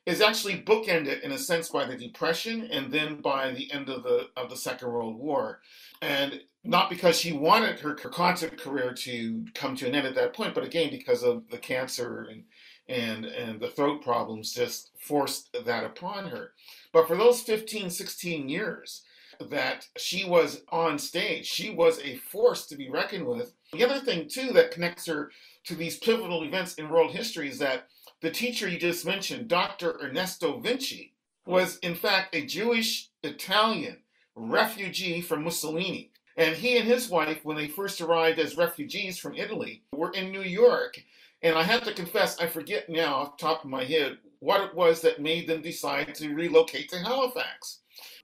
is 0.06 0.20
actually 0.22 0.62
bookended 0.62 1.22
in 1.22 1.32
a 1.32 1.38
sense 1.38 1.70
by 1.70 1.86
the 1.86 1.96
Depression 1.96 2.68
and 2.72 2.92
then 2.92 3.22
by 3.22 3.52
the 3.52 3.72
end 3.72 3.90
of 3.90 4.04
the 4.04 4.28
of 4.36 4.50
the 4.50 4.58
Second 4.58 4.90
World 4.90 5.18
War. 5.18 5.62
And 6.02 6.42
not 6.64 6.90
because 6.90 7.20
she 7.20 7.34
wanted 7.34 7.80
her, 7.80 7.98
her 8.02 8.10
concert 8.10 8.60
career 8.60 8.94
to 8.94 9.46
come 9.54 9.76
to 9.76 9.88
an 9.88 9.96
end 9.96 10.08
at 10.08 10.16
that 10.16 10.34
point, 10.34 10.54
but 10.54 10.64
again 10.64 10.90
because 10.90 11.24
of 11.24 11.50
the 11.50 11.58
cancer 11.58 12.28
and 12.30 12.44
and 12.88 13.26
and 13.26 13.60
the 13.60 13.70
throat 13.70 14.02
problems 14.02 14.54
just 14.54 14.92
forced 15.00 15.56
that 15.66 15.84
upon 15.84 16.30
her. 16.30 16.54
But 16.92 17.08
for 17.08 17.16
those 17.16 17.42
15, 17.42 17.90
16 17.90 18.50
years 18.50 19.04
that 19.50 19.88
she 19.98 20.26
was 20.26 20.62
on 20.70 21.00
stage, 21.00 21.46
she 21.46 21.70
was 21.70 22.00
a 22.00 22.18
force 22.18 22.66
to 22.68 22.76
be 22.76 22.90
reckoned 22.90 23.26
with. 23.26 23.54
The 23.72 23.84
other 23.84 24.00
thing 24.00 24.28
too 24.28 24.52
that 24.54 24.72
connects 24.72 25.06
her 25.08 25.32
to 25.66 25.76
these 25.76 25.98
pivotal 25.98 26.44
events 26.44 26.76
in 26.76 26.90
world 26.90 27.12
history 27.12 27.50
is 27.50 27.60
that 27.60 27.88
the 28.22 28.32
teacher 28.32 28.70
you 28.70 28.80
just 28.80 29.06
mentioned, 29.06 29.48
Dr. 29.48 30.00
Ernesto 30.02 30.60
Vinci, 30.60 31.14
was 31.46 31.78
in 31.80 31.96
fact 31.96 32.36
a 32.36 32.46
Jewish 32.46 33.10
Italian 33.22 33.98
refugee 34.36 35.22
from 35.22 35.44
Mussolini. 35.44 36.13
And 36.38 36.56
he 36.56 36.78
and 36.78 36.88
his 36.88 37.10
wife, 37.10 37.40
when 37.44 37.58
they 37.58 37.68
first 37.68 38.02
arrived 38.02 38.40
as 38.40 38.58
refugees 38.58 39.20
from 39.20 39.36
Italy, 39.36 39.84
were 39.92 40.12
in 40.12 40.32
New 40.32 40.42
York. 40.42 41.02
And 41.42 41.56
I 41.56 41.64
have 41.64 41.84
to 41.84 41.94
confess, 41.94 42.40
I 42.40 42.48
forget 42.48 42.90
now 42.90 43.16
off 43.16 43.38
the 43.38 43.46
top 43.46 43.64
of 43.64 43.70
my 43.70 43.84
head 43.84 44.18
what 44.40 44.62
it 44.62 44.74
was 44.74 45.02
that 45.02 45.22
made 45.22 45.48
them 45.48 45.62
decide 45.62 46.16
to 46.16 46.34
relocate 46.34 46.90
to 46.90 47.00
Halifax. 47.00 47.80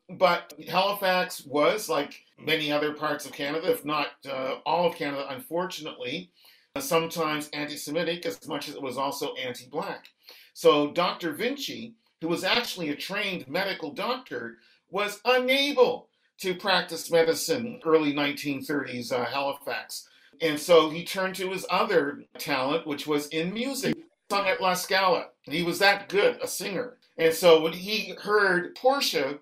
But 0.09 0.53
Halifax 0.67 1.45
was, 1.45 1.87
like 1.87 2.23
many 2.37 2.71
other 2.71 2.93
parts 2.93 3.25
of 3.25 3.31
Canada, 3.31 3.71
if 3.71 3.85
not 3.85 4.07
uh, 4.27 4.55
all 4.65 4.87
of 4.87 4.95
Canada, 4.95 5.27
unfortunately, 5.29 6.31
sometimes 6.79 7.49
anti 7.53 7.75
Semitic 7.75 8.25
as 8.25 8.47
much 8.47 8.69
as 8.69 8.75
it 8.75 8.81
was 8.81 8.97
also 8.97 9.35
anti 9.35 9.67
black. 9.67 10.07
So 10.53 10.91
Dr. 10.91 11.33
Vinci, 11.33 11.93
who 12.21 12.27
was 12.27 12.43
actually 12.43 12.89
a 12.89 12.95
trained 12.95 13.47
medical 13.47 13.91
doctor, 13.91 14.57
was 14.89 15.21
unable 15.25 16.09
to 16.41 16.55
practice 16.55 17.11
medicine 17.11 17.79
early 17.85 18.13
1930s 18.13 19.11
uh, 19.11 19.25
Halifax. 19.25 20.07
And 20.41 20.57
so 20.59 20.89
he 20.89 21.03
turned 21.03 21.35
to 21.35 21.51
his 21.51 21.65
other 21.69 22.23
talent, 22.37 22.87
which 22.87 23.05
was 23.05 23.27
in 23.27 23.53
music, 23.53 23.95
sung 24.31 24.47
at 24.47 24.61
La 24.61 24.73
Scala. 24.73 25.27
He 25.43 25.63
was 25.63 25.79
that 25.79 26.07
good, 26.07 26.39
a 26.41 26.47
singer. 26.47 26.97
And 27.17 27.33
so 27.33 27.61
when 27.61 27.73
he 27.73 28.15
heard 28.21 28.75
Portia, 28.75 29.39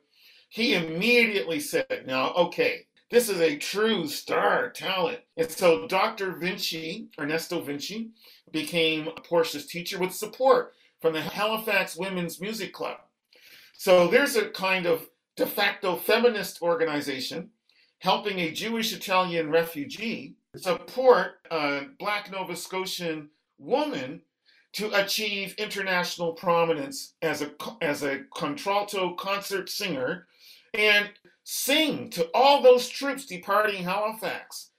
he 0.49 0.73
immediately 0.73 1.59
said, 1.59 2.05
Now, 2.07 2.33
okay, 2.33 2.87
this 3.11 3.29
is 3.29 3.39
a 3.39 3.57
true 3.57 4.07
star 4.07 4.71
talent. 4.71 5.19
And 5.37 5.49
so 5.51 5.87
Dr. 5.87 6.31
Vinci, 6.33 7.09
Ernesto 7.19 7.61
Vinci, 7.61 8.09
became 8.51 9.09
Portia's 9.23 9.67
teacher 9.67 9.99
with 9.99 10.13
support 10.13 10.73
from 10.99 11.13
the 11.13 11.21
Halifax 11.21 11.95
Women's 11.95 12.41
Music 12.41 12.73
Club. 12.73 12.97
So 13.73 14.07
there's 14.07 14.35
a 14.35 14.49
kind 14.49 14.87
of 14.87 15.07
de 15.37 15.45
facto 15.45 15.95
feminist 15.95 16.61
organization 16.61 17.49
helping 17.99 18.39
a 18.39 18.51
Jewish 18.51 18.93
Italian 18.93 19.49
refugee 19.49 20.35
support 20.55 21.35
a 21.51 21.83
Black 21.99 22.31
Nova 22.31 22.55
Scotian 22.55 23.29
woman 23.59 24.21
to 24.73 24.91
achieve 24.93 25.55
international 25.57 26.33
prominence 26.33 27.13
as 27.21 27.41
a 27.41 27.51
as 27.81 28.03
a 28.03 28.21
contralto 28.35 29.13
concert 29.13 29.69
singer 29.69 30.27
and 30.73 31.09
sing 31.43 32.09
to 32.09 32.29
all 32.33 32.61
those 32.61 32.89
troops 32.89 33.25
departing 33.25 33.83
Halifax, 33.83 34.71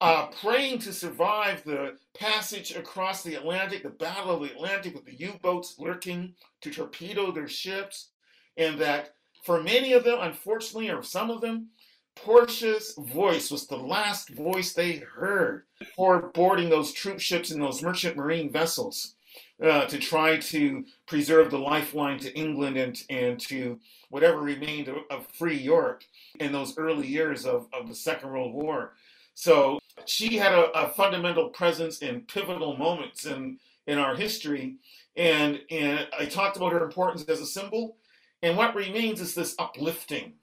uh, 0.00 0.26
praying 0.42 0.78
to 0.80 0.92
survive 0.92 1.64
the 1.64 1.96
passage 2.16 2.76
across 2.76 3.22
the 3.22 3.34
Atlantic, 3.34 3.82
the 3.82 3.90
Battle 3.90 4.34
of 4.34 4.42
the 4.42 4.52
Atlantic 4.54 4.94
with 4.94 5.06
the 5.06 5.14
U 5.14 5.32
boats 5.40 5.76
lurking 5.78 6.34
to 6.60 6.70
torpedo 6.70 7.32
their 7.32 7.48
ships, 7.48 8.10
and 8.56 8.78
that 8.78 9.13
for 9.44 9.62
many 9.62 9.92
of 9.92 10.04
them, 10.04 10.18
unfortunately, 10.20 10.90
or 10.90 11.02
some 11.02 11.30
of 11.30 11.40
them, 11.40 11.68
Portia's 12.16 12.94
voice 12.96 13.50
was 13.50 13.66
the 13.66 13.76
last 13.76 14.30
voice 14.30 14.72
they 14.72 14.96
heard 14.96 15.64
before 15.78 16.30
boarding 16.32 16.70
those 16.70 16.92
troop 16.92 17.20
ships 17.20 17.50
and 17.50 17.62
those 17.62 17.82
merchant 17.82 18.16
marine 18.16 18.50
vessels 18.50 19.14
uh, 19.62 19.84
to 19.86 19.98
try 19.98 20.38
to 20.38 20.84
preserve 21.06 21.50
the 21.50 21.58
lifeline 21.58 22.18
to 22.20 22.34
England 22.34 22.76
and, 22.76 23.02
and 23.10 23.40
to 23.40 23.78
whatever 24.08 24.40
remained 24.40 24.88
of, 24.88 24.98
of 25.10 25.26
free 25.26 25.56
Europe 25.56 26.02
in 26.40 26.52
those 26.52 26.78
early 26.78 27.06
years 27.06 27.44
of, 27.44 27.66
of 27.72 27.88
the 27.88 27.94
Second 27.94 28.30
World 28.30 28.54
War. 28.54 28.94
So 29.34 29.80
she 30.06 30.36
had 30.36 30.52
a, 30.52 30.70
a 30.70 30.88
fundamental 30.90 31.48
presence 31.48 31.98
in 31.98 32.22
pivotal 32.22 32.76
moments 32.76 33.26
in, 33.26 33.58
in 33.86 33.98
our 33.98 34.14
history. 34.14 34.76
And, 35.16 35.60
and 35.70 36.06
I 36.18 36.26
talked 36.26 36.56
about 36.56 36.72
her 36.72 36.84
importance 36.84 37.24
as 37.24 37.40
a 37.40 37.46
symbol. 37.46 37.96
And 38.44 38.58
what 38.58 38.74
remains 38.74 39.22
is 39.22 39.34
this 39.34 39.54
uplifting. 39.58 40.34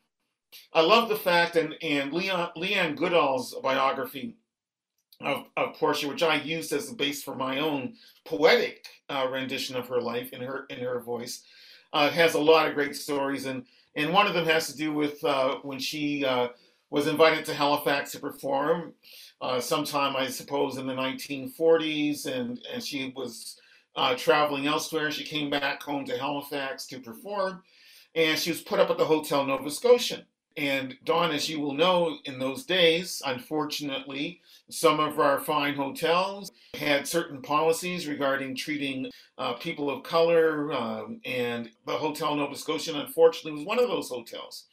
I 0.73 0.81
love 0.81 1.07
the 1.07 1.15
fact, 1.15 1.55
and, 1.55 1.75
and 1.83 2.11
Leon, 2.11 2.49
Lian 2.57 2.95
Goodall's 2.95 3.55
biography 3.61 4.37
of, 5.21 5.45
of 5.55 5.75
Portia, 5.75 6.07
which 6.07 6.23
I 6.23 6.41
used 6.41 6.73
as 6.73 6.89
the 6.89 6.95
base 6.95 7.21
for 7.21 7.35
my 7.35 7.59
own 7.59 7.93
poetic 8.25 8.87
uh, 9.07 9.27
rendition 9.29 9.75
of 9.75 9.87
her 9.87 10.01
life 10.01 10.33
in 10.33 10.41
her 10.41 10.65
in 10.71 10.79
her 10.79 10.99
voice, 10.99 11.43
uh, 11.93 12.09
has 12.09 12.33
a 12.33 12.39
lot 12.39 12.67
of 12.67 12.73
great 12.73 12.95
stories, 12.95 13.45
and 13.45 13.67
and 13.95 14.11
one 14.11 14.25
of 14.25 14.33
them 14.33 14.45
has 14.45 14.65
to 14.71 14.75
do 14.75 14.91
with 14.91 15.23
uh, 15.23 15.57
when 15.61 15.77
she 15.77 16.25
uh, 16.25 16.47
was 16.89 17.05
invited 17.05 17.45
to 17.45 17.53
Halifax 17.53 18.13
to 18.13 18.19
perform, 18.19 18.93
uh, 19.41 19.59
sometime 19.59 20.15
I 20.15 20.27
suppose 20.27 20.77
in 20.77 20.87
the 20.87 20.95
1940s, 20.95 22.25
and 22.25 22.59
and 22.73 22.83
she 22.83 23.13
was 23.15 23.61
uh, 23.95 24.15
traveling 24.15 24.65
elsewhere. 24.65 25.11
She 25.11 25.23
came 25.23 25.51
back 25.51 25.83
home 25.83 26.03
to 26.05 26.17
Halifax 26.17 26.87
to 26.87 26.99
perform, 26.99 27.61
and 28.15 28.37
she 28.37 28.51
was 28.51 28.61
put 28.61 28.79
up 28.79 28.89
at 28.89 28.97
the 28.97 29.05
Hotel 29.05 29.45
Nova 29.45 29.69
Scotian. 29.69 30.25
And 30.57 30.97
Don, 31.05 31.31
as 31.31 31.49
you 31.49 31.61
will 31.61 31.73
know, 31.73 32.17
in 32.25 32.37
those 32.37 32.65
days, 32.65 33.21
unfortunately, 33.25 34.41
some 34.69 34.99
of 34.99 35.17
our 35.17 35.39
fine 35.39 35.75
hotels 35.75 36.51
had 36.75 37.07
certain 37.07 37.41
policies 37.41 38.05
regarding 38.05 38.55
treating 38.55 39.09
uh, 39.37 39.53
people 39.53 39.89
of 39.89 40.03
color, 40.03 40.73
um, 40.73 41.21
and 41.23 41.71
the 41.85 41.93
Hotel 41.93 42.35
Nova 42.35 42.55
Scotian, 42.55 42.97
unfortunately, 42.97 43.53
was 43.53 43.65
one 43.65 43.79
of 43.79 43.87
those 43.87 44.09
hotels. 44.09 44.65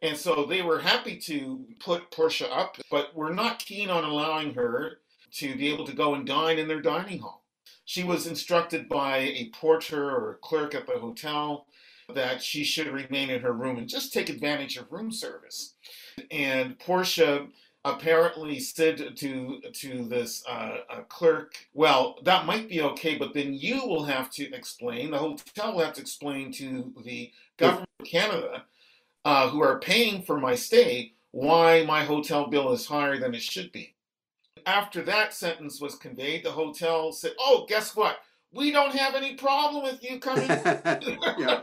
And 0.00 0.16
so 0.16 0.46
they 0.46 0.62
were 0.62 0.78
happy 0.78 1.16
to 1.16 1.66
put 1.78 2.10
Portia 2.10 2.50
up, 2.50 2.76
but 2.90 3.14
were 3.14 3.34
not 3.34 3.58
keen 3.58 3.90
on 3.90 4.04
allowing 4.04 4.54
her 4.54 5.00
to 5.32 5.56
be 5.56 5.68
able 5.68 5.84
to 5.86 5.92
go 5.92 6.14
and 6.14 6.26
dine 6.26 6.58
in 6.58 6.68
their 6.68 6.80
dining 6.80 7.18
hall. 7.18 7.44
She 7.84 8.04
was 8.04 8.26
instructed 8.26 8.88
by 8.88 9.18
a 9.18 9.50
porter 9.52 10.10
or 10.10 10.32
a 10.32 10.36
clerk 10.36 10.74
at 10.74 10.86
the 10.86 10.98
hotel 10.98 11.66
that 12.14 12.42
she 12.42 12.64
should 12.64 12.88
remain 12.88 13.30
in 13.30 13.42
her 13.42 13.52
room 13.52 13.78
and 13.78 13.88
just 13.88 14.12
take 14.12 14.28
advantage 14.28 14.76
of 14.76 14.90
room 14.90 15.12
service. 15.12 15.74
And 16.30 16.78
Portia 16.78 17.48
apparently 17.84 18.58
said 18.58 19.16
to 19.16 19.60
to 19.72 20.04
this 20.04 20.44
uh, 20.46 20.78
clerk, 21.08 21.54
"Well, 21.74 22.18
that 22.24 22.46
might 22.46 22.68
be 22.68 22.82
okay, 22.82 23.16
but 23.16 23.34
then 23.34 23.54
you 23.54 23.86
will 23.86 24.04
have 24.04 24.30
to 24.32 24.52
explain. 24.52 25.10
The 25.10 25.18
hotel 25.18 25.74
will 25.74 25.84
have 25.84 25.94
to 25.94 26.00
explain 26.00 26.52
to 26.52 26.92
the 27.04 27.30
government 27.56 27.88
of 28.00 28.06
Canada, 28.06 28.64
uh, 29.24 29.48
who 29.50 29.62
are 29.62 29.78
paying 29.78 30.22
for 30.22 30.38
my 30.38 30.54
stay, 30.54 31.12
why 31.30 31.84
my 31.84 32.04
hotel 32.04 32.48
bill 32.48 32.72
is 32.72 32.86
higher 32.86 33.18
than 33.18 33.34
it 33.34 33.42
should 33.42 33.70
be." 33.72 33.94
After 34.66 35.02
that 35.02 35.32
sentence 35.32 35.80
was 35.80 35.94
conveyed, 35.94 36.44
the 36.44 36.52
hotel 36.52 37.12
said, 37.12 37.32
"Oh, 37.38 37.64
guess 37.68 37.94
what? 37.94 38.18
We 38.52 38.70
don't 38.72 38.94
have 38.94 39.14
any 39.14 39.34
problem 39.34 39.82
with 39.84 40.02
you 40.02 40.18
coming. 40.18 40.48
yeah. 40.48 41.62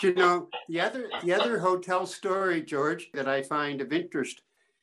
you 0.00 0.14
know, 0.14 0.48
the 0.68 0.80
other 0.80 1.08
the 1.22 1.32
other 1.32 1.58
hotel 1.58 2.06
story, 2.06 2.62
George, 2.62 3.10
that 3.14 3.28
I 3.28 3.42
find 3.42 3.80
of 3.80 3.92
interest 3.92 4.42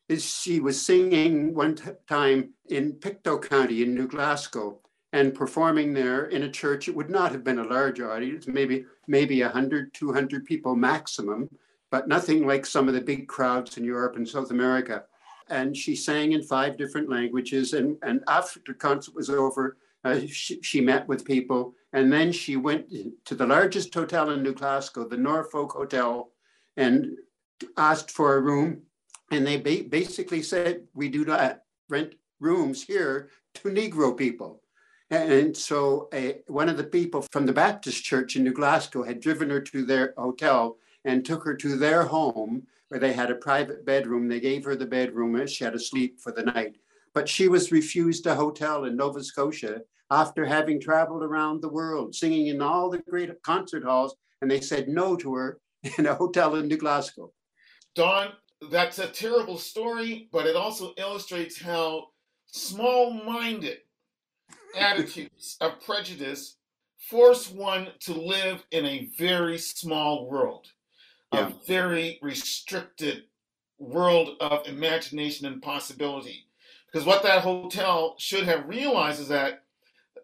is 0.10 0.24
she 0.24 0.60
was 0.60 0.82
singing 0.82 1.54
one 1.54 1.76
t- 1.76 1.92
time 2.08 2.54
in 2.70 2.94
Pictou 2.94 3.40
County 3.40 3.84
in 3.84 3.94
New 3.94 4.08
Glasgow 4.08 4.80
and 5.14 5.34
performing 5.34 5.94
there 5.94 6.26
in 6.26 6.44
a 6.44 6.52
church. 6.52 6.88
It 6.88 6.96
would 6.96 7.10
not 7.10 7.32
have 7.32 7.44
been 7.44 7.60
a 7.60 7.64
large 7.64 8.00
audience, 8.00 8.48
maybe 8.48 8.86
maybe 9.08 9.42
100, 9.42 9.94
200 9.94 10.46
people 10.46 10.76
maximum, 10.76 11.50
but 11.90 12.08
nothing 12.08 12.46
like 12.46 12.66
some 12.66 12.88
of 12.88 12.94
the 12.94 13.02
big 13.02 13.28
crowds 13.28 13.78
in 13.78 13.84
Europe 13.84 14.16
and 14.18 14.28
South 14.28 14.52
America. 14.52 15.04
And 15.50 15.76
she 15.76 15.96
sang 15.96 16.34
in 16.34 16.44
five 16.44 16.78
different 16.78 17.10
languages. 17.10 17.72
And, 17.72 17.98
and 18.04 18.22
after 18.28 18.60
the 18.68 18.74
concert 18.74 19.16
was 19.16 19.30
over, 19.30 19.78
uh, 20.08 20.20
she, 20.28 20.62
she, 20.62 20.82
met 20.82 21.08
with 21.08 21.26
people. 21.26 21.74
And 21.94 22.12
then 22.12 22.32
she 22.32 22.56
went 22.56 22.92
to 23.26 23.36
the 23.36 23.46
largest 23.46 23.94
hotel 23.94 24.30
in 24.30 24.44
New 24.44 24.54
Glasgow, 24.54 25.08
the 25.08 25.18
Norfolk 25.18 25.72
Hotel, 25.72 26.32
and 26.76 27.18
asked 27.78 28.12
for 28.12 28.36
a 28.36 28.42
room. 28.42 28.84
And 29.32 29.46
they 29.46 29.58
ba- 29.58 29.90
basically 29.90 30.42
said, 30.42 30.88
We 30.94 31.10
do 31.10 31.26
not 31.26 31.62
rent 31.90 32.16
rooms 32.40 32.84
here 32.84 33.30
to 33.56 33.70
Negro 33.70 34.16
people. 34.16 34.62
And 35.10 35.56
so 35.56 36.10
a, 36.14 36.42
one 36.48 36.70
of 36.70 36.78
the 36.78 36.84
people 36.84 37.26
from 37.32 37.46
the 37.46 37.54
Baptist 37.54 38.04
church 38.04 38.36
in 38.36 38.44
New 38.44 38.54
Glasgow 38.54 39.04
had 39.04 39.22
driven 39.22 39.50
her 39.50 39.62
to 39.62 39.86
their 39.86 40.14
hotel 40.18 40.78
and 41.06 41.26
took 41.26 41.44
her 41.46 41.56
to 41.56 41.78
their 41.78 42.04
home 42.04 42.68
where 42.90 43.00
they 43.00 43.14
had 43.14 43.32
a 43.32 43.36
private 43.36 43.86
bedroom. 43.86 44.28
They 44.28 44.40
gave 44.40 44.66
her 44.66 44.76
the 44.76 44.86
bedroom 44.86 45.36
and 45.36 45.50
she 45.50 45.64
had 45.64 45.74
to 45.74 45.80
sleep 45.80 46.20
for 46.20 46.32
the 46.32 46.44
night. 46.44 46.76
But 47.14 47.30
she 47.30 47.48
was 47.48 47.72
refused 47.72 48.28
a 48.28 48.36
hotel 48.36 48.84
in 48.84 48.98
Nova 48.98 49.24
Scotia 49.24 49.82
after 50.12 50.46
having 50.46 50.80
traveled 50.80 51.24
around 51.24 51.62
the 51.62 51.70
world, 51.70 52.16
singing 52.16 52.48
in 52.48 52.62
all 52.62 52.90
the 52.90 53.00
great 53.00 53.30
concert 53.44 53.84
halls. 53.84 54.16
And 54.42 54.50
they 54.50 54.62
said 54.62 54.88
no 54.88 55.16
to 55.18 55.34
her 55.36 55.60
in 55.98 56.06
a 56.06 56.16
hotel 56.16 56.56
in 56.56 56.68
New 56.68 56.78
Glasgow. 56.78 57.32
Don, 57.96 58.30
that's 58.70 59.00
a 59.00 59.08
terrible 59.08 59.58
story, 59.58 60.30
but 60.32 60.46
it 60.46 60.56
also 60.56 60.94
illustrates 60.98 61.60
how 61.60 62.08
small 62.46 63.12
minded 63.12 63.80
attitudes 64.78 65.58
of 65.62 65.82
prejudice 65.84 66.58
force 67.10 67.50
one 67.50 67.90
to 68.02 68.14
live 68.14 68.64
in 68.72 68.86
a 68.86 69.10
very 69.18 69.58
small 69.58 70.30
world, 70.30 70.68
yeah. 71.34 71.48
a 71.48 71.54
very 71.66 72.20
restricted 72.22 73.24
world 73.80 74.32
of 74.42 74.68
imagination 74.68 75.46
and 75.46 75.62
possibility. 75.62 76.46
Because 76.86 77.06
what 77.06 77.24
that 77.24 77.44
hotel 77.44 78.16
should 78.18 78.46
have 78.46 78.68
realized 78.68 79.22
is 79.22 79.28
that 79.28 79.64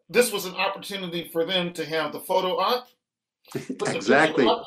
this 0.09 0.31
was 0.31 0.45
an 0.45 0.55
opportunity 0.55 1.29
for 1.31 1.45
them 1.45 1.73
to 1.73 1.85
have 1.85 2.11
the 2.11 2.19
photo 2.19 2.55
up. 2.55 2.87
exactly. 3.55 4.47
Up. 4.47 4.65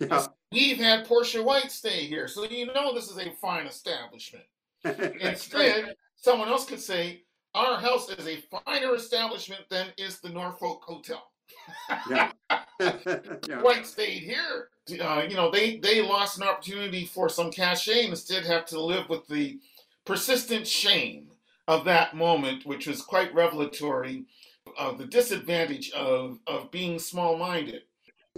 Yeah. 0.00 0.26
We've 0.52 0.78
had 0.78 1.06
Portia 1.06 1.42
White 1.42 1.70
stay 1.70 2.06
here, 2.06 2.26
so 2.26 2.44
you 2.44 2.66
know 2.66 2.94
this 2.94 3.10
is 3.10 3.18
a 3.18 3.30
fine 3.40 3.66
establishment. 3.66 4.44
Instead, 5.20 5.94
someone 6.16 6.48
else 6.48 6.64
could 6.64 6.80
say, 6.80 7.22
our 7.54 7.78
house 7.78 8.08
is 8.10 8.26
a 8.26 8.42
finer 8.64 8.94
establishment 8.94 9.62
than 9.70 9.88
is 9.98 10.20
the 10.20 10.28
Norfolk 10.28 10.82
Hotel. 10.84 11.22
yeah. 12.08 12.32
yeah. 12.80 13.60
White 13.60 13.86
stayed 13.86 14.22
here. 14.22 14.68
Uh, 15.00 15.24
you 15.28 15.36
know, 15.36 15.50
they 15.50 15.78
they 15.78 16.00
lost 16.00 16.38
an 16.38 16.44
opportunity 16.44 17.04
for 17.04 17.28
some 17.28 17.50
cachet 17.50 18.04
and 18.04 18.10
instead 18.10 18.44
have 18.44 18.64
to 18.66 18.80
live 18.80 19.08
with 19.08 19.26
the 19.28 19.60
persistent 20.04 20.66
shame 20.66 21.28
of 21.68 21.84
that 21.84 22.16
moment, 22.16 22.66
which 22.66 22.86
was 22.86 23.02
quite 23.02 23.32
revelatory 23.34 24.24
of 24.78 24.98
the 24.98 25.06
disadvantage 25.06 25.90
of 25.92 26.38
of 26.46 26.70
being 26.70 26.98
small-minded. 26.98 27.82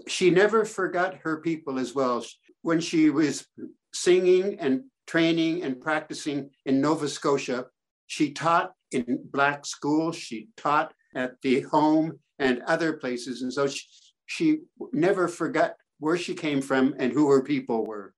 She 0.06 0.30
never 0.30 0.64
forgot 0.64 1.16
her 1.22 1.38
people 1.38 1.78
as 1.78 1.94
well. 1.94 2.24
When 2.62 2.80
she 2.80 3.10
was 3.10 3.46
singing 3.92 4.58
and 4.60 4.84
training 5.06 5.62
and 5.62 5.80
practicing 5.80 6.50
in 6.64 6.80
Nova 6.80 7.08
Scotia, 7.08 7.66
she 8.06 8.32
taught 8.32 8.72
in 8.92 9.18
Black 9.32 9.66
schools, 9.66 10.16
she 10.16 10.48
taught 10.56 10.94
at 11.14 11.40
the 11.42 11.60
home 11.62 12.18
and 12.38 12.62
other 12.62 12.94
places. 12.94 13.42
And 13.42 13.52
so 13.52 13.66
she, 13.66 13.82
she 14.26 14.58
never 14.92 15.28
forgot 15.28 15.76
where 15.98 16.16
she 16.16 16.34
came 16.34 16.60
from 16.62 16.94
and 16.98 17.12
who 17.12 17.28
her 17.30 17.42
people 17.42 17.84
were. 17.86 18.14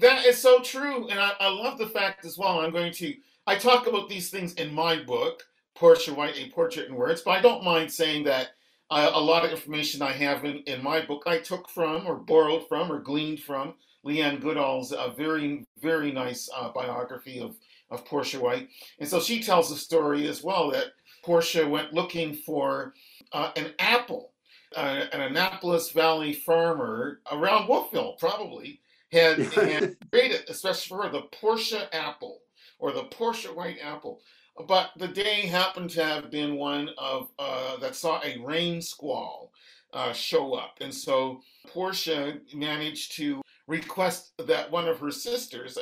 That 0.00 0.24
is 0.24 0.38
so 0.38 0.60
true. 0.60 1.08
And 1.08 1.18
I, 1.18 1.32
I 1.40 1.48
love 1.48 1.78
the 1.78 1.88
fact 1.88 2.24
as 2.24 2.36
well. 2.38 2.60
I'm 2.60 2.72
going 2.72 2.92
to, 2.94 3.14
I 3.46 3.56
talk 3.56 3.86
about 3.86 4.08
these 4.08 4.30
things 4.30 4.54
in 4.54 4.72
my 4.74 5.02
book, 5.02 5.42
Portia 5.78 6.12
White, 6.12 6.36
A 6.36 6.50
Portrait 6.50 6.88
in 6.88 6.94
Words, 6.94 7.22
but 7.22 7.30
I 7.32 7.40
don't 7.40 7.64
mind 7.64 7.92
saying 7.92 8.24
that 8.24 8.48
uh, 8.90 9.10
a 9.14 9.20
lot 9.20 9.44
of 9.44 9.50
information 9.50 10.02
I 10.02 10.12
have 10.12 10.44
in, 10.44 10.58
in 10.66 10.82
my 10.82 11.00
book 11.00 11.22
I 11.26 11.38
took 11.38 11.68
from 11.68 12.06
or 12.06 12.16
borrowed 12.16 12.68
from 12.68 12.90
or 12.90 12.98
gleaned 12.98 13.40
from 13.40 13.74
Lian 14.02 14.40
Goodall's 14.40 14.92
a 14.92 15.14
very, 15.16 15.64
very 15.80 16.10
nice 16.10 16.48
uh, 16.54 16.70
biography 16.70 17.40
of 17.40 17.56
of 17.90 18.04
Portia 18.04 18.40
White. 18.40 18.68
And 18.98 19.08
so 19.08 19.20
she 19.20 19.42
tells 19.42 19.70
the 19.70 19.76
story 19.76 20.26
as 20.28 20.42
well 20.42 20.70
that 20.70 20.88
Portia 21.24 21.66
went 21.66 21.94
looking 21.94 22.34
for 22.34 22.94
uh, 23.32 23.50
an 23.56 23.72
apple. 23.78 24.32
Uh, 24.76 25.06
an 25.12 25.22
Annapolis 25.22 25.92
Valley 25.92 26.34
farmer 26.34 27.20
around 27.32 27.68
Wolfville 27.68 28.16
probably 28.18 28.80
had, 29.10 29.38
had 29.54 29.96
created, 30.10 30.42
especially 30.50 30.88
for 30.88 31.04
her, 31.04 31.10
the 31.10 31.22
Portia 31.32 31.88
apple 31.94 32.40
or 32.78 32.92
the 32.92 33.04
Portia 33.04 33.48
white 33.48 33.78
apple. 33.82 34.20
But 34.66 34.90
the 34.96 35.08
day 35.08 35.42
happened 35.42 35.90
to 35.90 36.04
have 36.04 36.30
been 36.30 36.56
one 36.56 36.90
of 36.98 37.30
uh, 37.38 37.76
that 37.78 37.94
saw 37.94 38.20
a 38.24 38.38
rain 38.38 38.80
squall 38.82 39.52
uh, 39.92 40.12
show 40.12 40.54
up, 40.54 40.78
and 40.80 40.92
so 40.92 41.40
Portia 41.66 42.38
managed 42.54 43.12
to 43.16 43.42
request 43.66 44.32
that 44.38 44.70
one 44.70 44.88
of 44.88 44.98
her 44.98 45.10
sisters, 45.10 45.78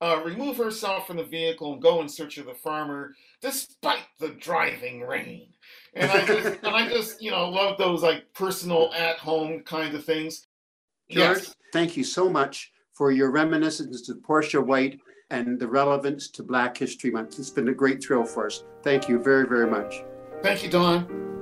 uh, 0.00 0.20
remove 0.24 0.56
herself 0.56 1.06
from 1.06 1.18
the 1.18 1.24
vehicle 1.24 1.74
and 1.74 1.82
go 1.82 2.00
in 2.00 2.08
search 2.08 2.38
of 2.38 2.46
the 2.46 2.54
farmer, 2.54 3.14
despite 3.42 4.06
the 4.18 4.30
driving 4.30 5.02
rain. 5.02 5.48
And 5.94 6.10
I 6.10 6.24
just, 6.26 6.46
and 6.62 6.74
I 6.74 6.88
just, 6.88 7.22
you 7.22 7.30
know, 7.30 7.48
love 7.48 7.76
those 7.76 8.02
like 8.02 8.32
personal 8.32 8.92
at 8.94 9.18
home 9.18 9.60
kind 9.60 9.94
of 9.94 10.04
things. 10.04 10.46
George, 11.10 11.38
yes. 11.38 11.54
thank 11.72 11.96
you 11.96 12.04
so 12.04 12.30
much 12.30 12.72
for 12.94 13.10
your 13.12 13.30
reminiscence 13.30 14.00
to 14.02 14.14
Portia 14.14 14.60
White 14.60 15.00
and 15.30 15.58
the 15.58 15.66
relevance 15.66 16.28
to 16.28 16.42
Black 16.42 16.76
History 16.76 17.10
Month. 17.10 17.38
It's 17.38 17.50
been 17.50 17.68
a 17.68 17.74
great 17.74 18.02
thrill 18.02 18.24
for 18.24 18.46
us. 18.46 18.64
Thank 18.82 19.08
you 19.08 19.18
very, 19.18 19.46
very 19.46 19.70
much. 19.70 20.02
Thank 20.42 20.62
you, 20.62 20.70
Don. 20.70 21.39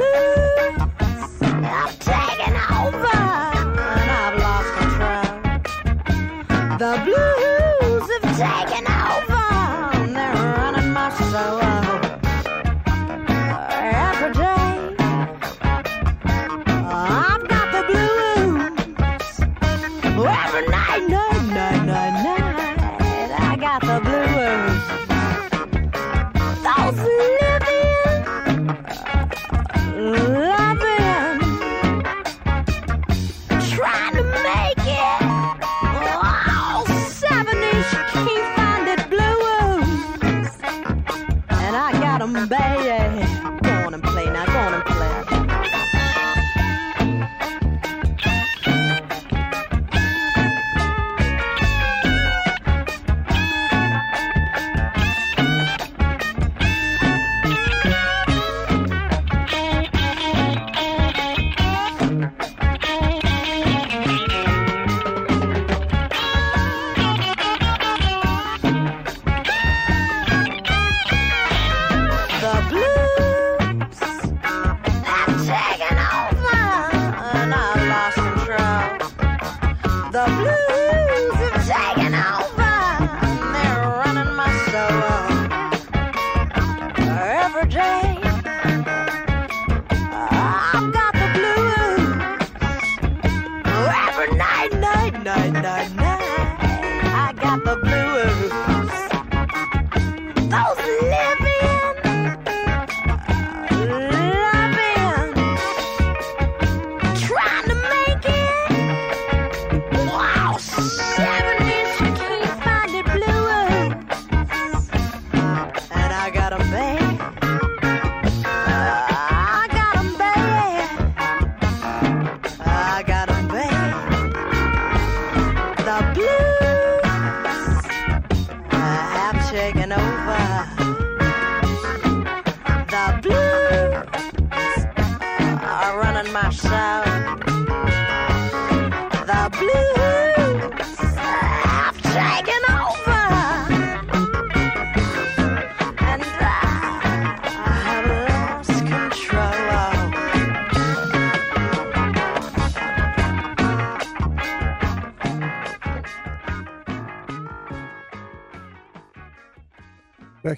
The 0.00 0.39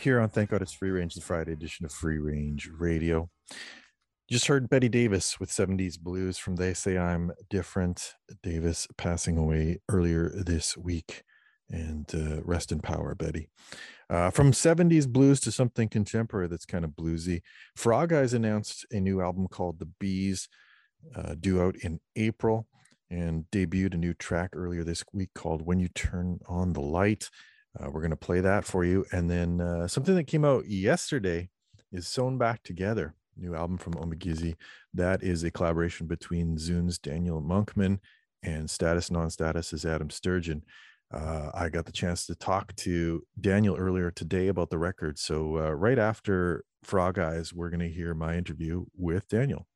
here 0.02 0.18
on 0.18 0.28
Thank 0.28 0.50
God 0.50 0.62
It's 0.62 0.72
Free 0.72 0.90
Range, 0.90 1.14
the 1.14 1.20
Friday 1.20 1.52
edition 1.52 1.86
of 1.86 1.92
Free 1.92 2.18
Range 2.18 2.68
Radio. 2.76 3.30
Just 4.28 4.48
heard 4.48 4.68
Betty 4.68 4.88
Davis 4.88 5.38
with 5.38 5.48
70s 5.48 5.96
Blues 5.96 6.38
from 6.38 6.56
They 6.56 6.74
Say 6.74 6.98
I'm 6.98 7.30
Different. 7.48 8.14
Davis 8.42 8.88
passing 8.98 9.38
away 9.38 9.78
earlier 9.88 10.28
this 10.34 10.76
week. 10.76 11.22
And 11.70 12.12
uh, 12.12 12.42
rest 12.42 12.72
in 12.72 12.80
power, 12.80 13.14
Betty. 13.14 13.48
Uh, 14.10 14.30
from 14.30 14.50
70s 14.50 15.06
blues 15.06 15.38
to 15.40 15.52
something 15.52 15.88
contemporary 15.88 16.48
that's 16.48 16.66
kind 16.66 16.84
of 16.84 16.90
bluesy, 16.90 17.42
Frog 17.76 18.12
Eyes 18.12 18.34
announced 18.34 18.84
a 18.90 18.98
new 18.98 19.20
album 19.20 19.46
called 19.46 19.78
The 19.78 19.88
Bees, 20.00 20.48
uh, 21.14 21.36
due 21.38 21.62
out 21.62 21.76
in 21.76 22.00
April, 22.16 22.66
and 23.08 23.44
debuted 23.52 23.94
a 23.94 23.98
new 23.98 24.14
track 24.14 24.50
earlier 24.54 24.82
this 24.82 25.04
week 25.12 25.30
called 25.32 25.64
When 25.64 25.78
You 25.78 25.88
Turn 25.88 26.40
on 26.48 26.72
the 26.72 26.80
Light. 26.80 27.30
Uh, 27.78 27.90
we're 27.90 28.00
going 28.00 28.10
to 28.10 28.16
play 28.16 28.40
that 28.40 28.64
for 28.64 28.84
you. 28.84 29.04
And 29.12 29.30
then 29.30 29.60
uh, 29.60 29.88
something 29.88 30.14
that 30.14 30.24
came 30.26 30.44
out 30.44 30.68
yesterday 30.68 31.48
is 31.90 32.06
Sewn 32.06 32.38
Back 32.38 32.62
Together, 32.62 33.14
new 33.36 33.54
album 33.54 33.78
from 33.78 33.94
OMBIIGIZI. 33.94 34.56
That 34.94 35.22
is 35.22 35.42
a 35.42 35.50
collaboration 35.50 36.06
between 36.06 36.58
Zoon's 36.58 36.98
Daniel 36.98 37.40
Monkman 37.42 37.98
and 38.42 38.68
Status 38.68 39.10
Non 39.10 39.30
Status 39.30 39.72
is 39.72 39.86
Adam 39.86 40.10
Sturgeon. 40.10 40.64
uh, 41.12 41.50
I 41.54 41.68
got 41.68 41.84
the 41.84 41.92
chance 41.92 42.26
to 42.26 42.34
talk 42.34 42.74
to 42.76 43.24
Daniel 43.40 43.76
earlier 43.76 44.10
today 44.10 44.48
about 44.48 44.70
the 44.70 44.78
record. 44.78 45.18
So, 45.18 45.58
uh, 45.58 45.70
right 45.70 45.98
after 45.98 46.64
Frog 46.82 47.18
Eyes, 47.18 47.52
we're 47.52 47.70
going 47.70 47.80
to 47.80 47.88
hear 47.88 48.14
my 48.14 48.36
interview 48.36 48.86
with 48.96 49.28
Daniel. 49.28 49.66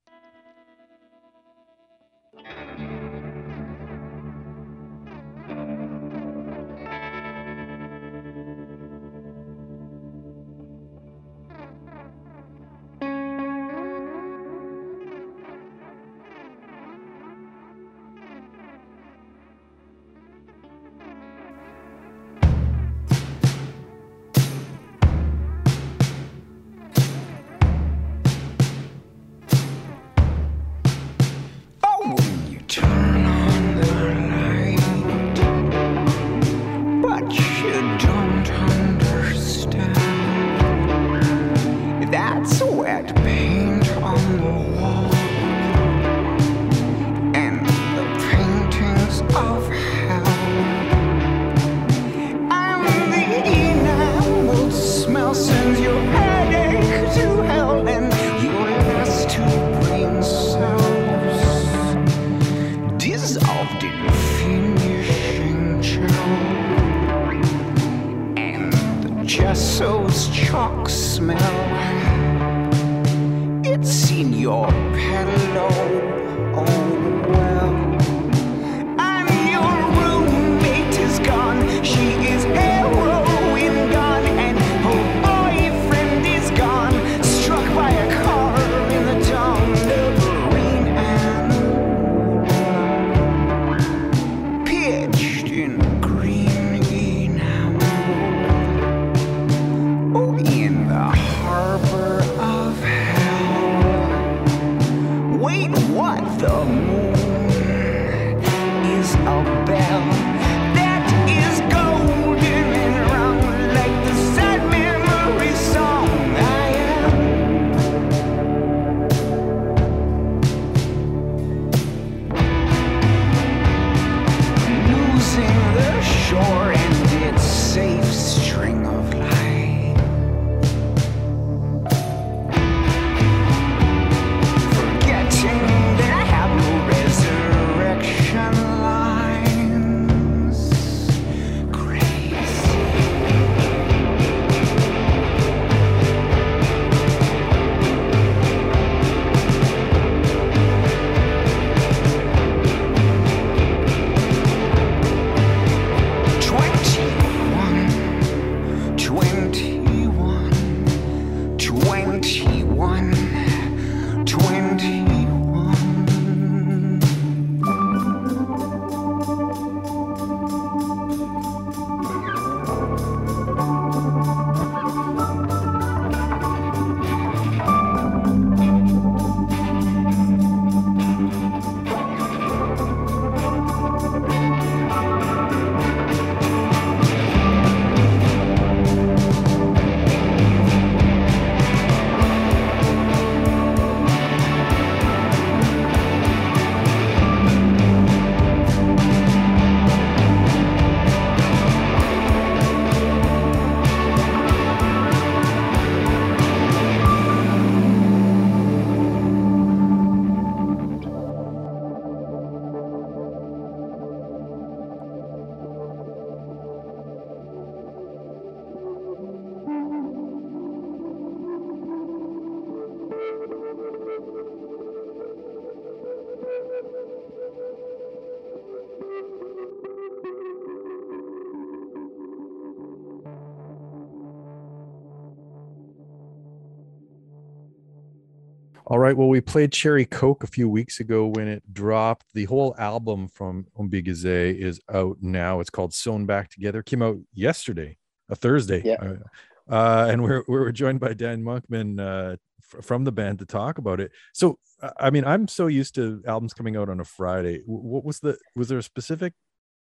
Right. 239.07 239.16
Well, 239.16 239.28
we 239.28 239.40
played 239.40 239.70
Cherry 239.70 240.04
Coke 240.04 240.42
a 240.42 240.48
few 240.48 240.68
weeks 240.68 240.98
ago 240.98 241.28
when 241.28 241.46
it 241.46 241.62
dropped. 241.72 242.26
The 242.34 242.46
whole 242.46 242.74
album 242.76 243.28
from 243.28 243.68
OMBIIGIZI 243.78 244.59
is 244.59 244.80
out 244.92 245.18
now. 245.20 245.61
It's 245.61 245.70
called 245.70 245.94
Sewn 245.94 246.26
Back 246.26 246.50
Together. 246.50 246.82
Came 246.82 247.02
out 247.02 247.18
yesterday, 247.32 247.98
a 248.28 248.34
Thursday. 248.34 248.82
Yeah. 248.84 248.96
Uh, 249.00 249.72
uh, 249.72 250.09
and 250.11 250.24
we're 250.24 250.42
we're 250.48 250.72
joined 250.72 250.98
by 250.98 251.14
Dan 251.14 251.44
Monkman 251.44 252.00
uh, 252.00 252.36
f- 252.61 252.84
from 252.84 253.04
the 253.04 253.12
band 253.12 253.38
to 253.38 253.46
talk 253.46 253.78
about 253.78 254.00
it. 254.00 254.11
So, 254.32 254.59
uh, 254.82 254.90
I 254.98 255.11
mean, 255.11 255.24
I'm 255.24 255.46
so 255.46 255.68
used 255.68 255.94
to 255.94 256.20
albums 256.26 256.52
coming 256.52 256.76
out 256.76 256.88
on 256.88 256.98
a 256.98 257.04
Friday. 257.04 257.62
What 257.64 258.04
was 258.04 258.18
the 258.18 258.36
was 258.57 258.66
there 258.66 258.78
a 258.78 258.82
specific 258.82 259.34